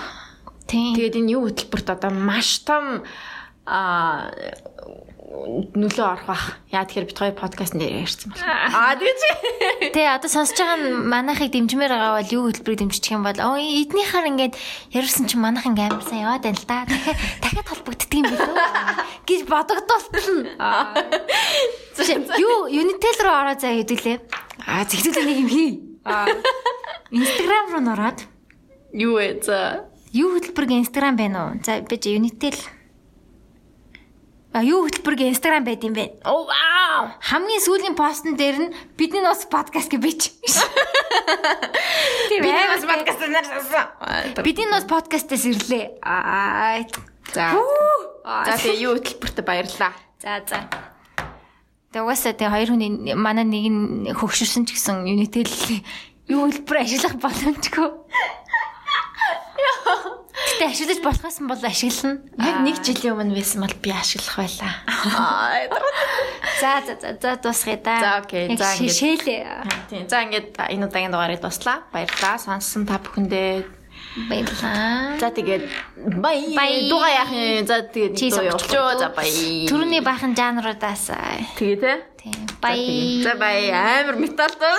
[0.69, 3.05] Тэгээд энэ юу хөтөлбөрт одоо маш том
[3.69, 4.33] а
[5.35, 6.45] нөлөө орох бах.
[6.71, 8.71] Яа тэгэхээр бид хоёр подкаст нэр ярьсан байна.
[8.71, 9.21] Аа тэгэж.
[9.91, 13.59] Тэ одоо сонсож байгаа нь манайхыг дэмжмээр байгаа бол юу хөтөлбөрийг дэмжих юм бол оо
[13.59, 14.55] эднийхаар ингээд
[14.95, 16.87] ярьсан чинь манайх ингээд амар сайн яваад байна л да.
[16.87, 18.57] Дахиад дахиад холбогддөг юм билүү
[19.27, 20.31] гэж бодогдуултал.
[22.39, 24.19] Юу Unitel руу ороо заа хэдүүлээ.
[24.71, 25.71] Аа зэгтүүлээ нэг юм хий.
[26.07, 26.31] Аа
[27.11, 28.19] Instagram руу нөрөөд
[28.95, 29.91] Юу вэ за?
[30.15, 31.59] Юу хөтөлбөрийн Instagram байна уу?
[31.67, 32.55] За би чи Unitel
[34.55, 36.23] А юу хөтөлбөрийн Instagram байд юм бэ?
[36.23, 37.11] Оо вау.
[37.19, 40.31] Хамгийн сүүлийн постн дээр нь бидний нос подкаст гэж бич.
[42.31, 43.91] Бидний бас подкаст нэр сонсон.
[44.47, 45.99] Бидний нос подкастаас ирлээ.
[46.07, 46.87] Аа.
[47.35, 47.51] За.
[48.47, 49.91] За тэгээ юу хөтөлбөрт баярлаа.
[50.23, 50.71] За за.
[51.91, 55.51] Тэгээ угаасаа тэгээ хоёр хүний манай нэг нь хөгшөрсөн ч гэсэн Unitel
[56.31, 57.91] юу хэлбэр ажиллах боломжгүй.
[59.55, 62.21] Гэтэ ашиглаж болохоос нь бол ашиглана.
[62.43, 64.73] Яг нэг жилийн өмнө байсан бол би ашиглах байлаа.
[66.61, 67.95] За за за за дуусгая да.
[68.01, 68.51] За, окей.
[68.57, 68.79] За, ингээд.
[68.79, 69.45] шишээлээ.
[69.91, 70.05] Тийм.
[70.11, 71.87] За ингээд энэ удаагийн дугаарыг дуслаа.
[71.95, 72.39] Баярлалаа.
[72.39, 73.65] Сонссон та бүхэндээ.
[74.31, 75.19] Баярлалаа.
[75.23, 75.65] За тэгээд
[76.23, 76.39] бай.
[76.91, 77.67] Дугаа яах юм.
[77.67, 78.79] За тэгээд Чи дуу сонсч явуулчих.
[78.79, 78.99] уу?
[78.99, 79.31] За бай.
[79.71, 81.11] Төрөний баахан жанруудаас
[81.59, 81.93] Тэгээ те.
[82.19, 83.23] тийм бай.
[83.23, 83.71] За бай.
[83.71, 84.75] Амар метал дуу.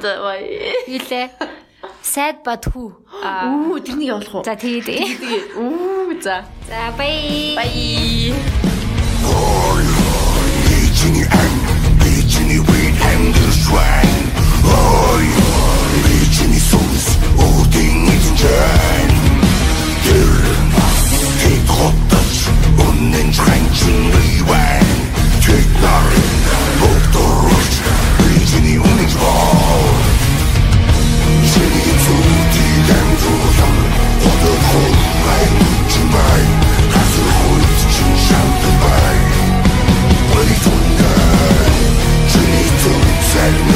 [0.00, 0.40] За бай.
[0.88, 1.30] Юулээ.
[2.06, 2.88] Сайд бад хүү.
[3.18, 3.50] Аа.
[3.50, 4.44] Үу тэрнийг явуулах уу?
[4.46, 4.86] За тэгээд.
[4.86, 5.58] Тэгээ.
[5.58, 6.46] Үу за.
[6.70, 7.58] За бай.
[7.58, 8.30] Бай.
[10.70, 11.54] Бичний ам,
[11.98, 14.14] бичний вид хэмдэршвэн
[14.70, 15.26] Ой,
[16.06, 17.06] бичний сүнс,
[17.42, 19.10] үүдийн эзэнчэн
[20.06, 20.30] Тэр
[20.74, 21.02] бас
[21.42, 22.34] тэд хотож,
[22.86, 24.88] үнэн чанчин ривэн
[25.44, 26.34] Тэд нарын
[26.80, 27.74] бүгдөрч,
[28.18, 29.55] бичний үнэнч бол Чиний
[43.54, 43.75] зүг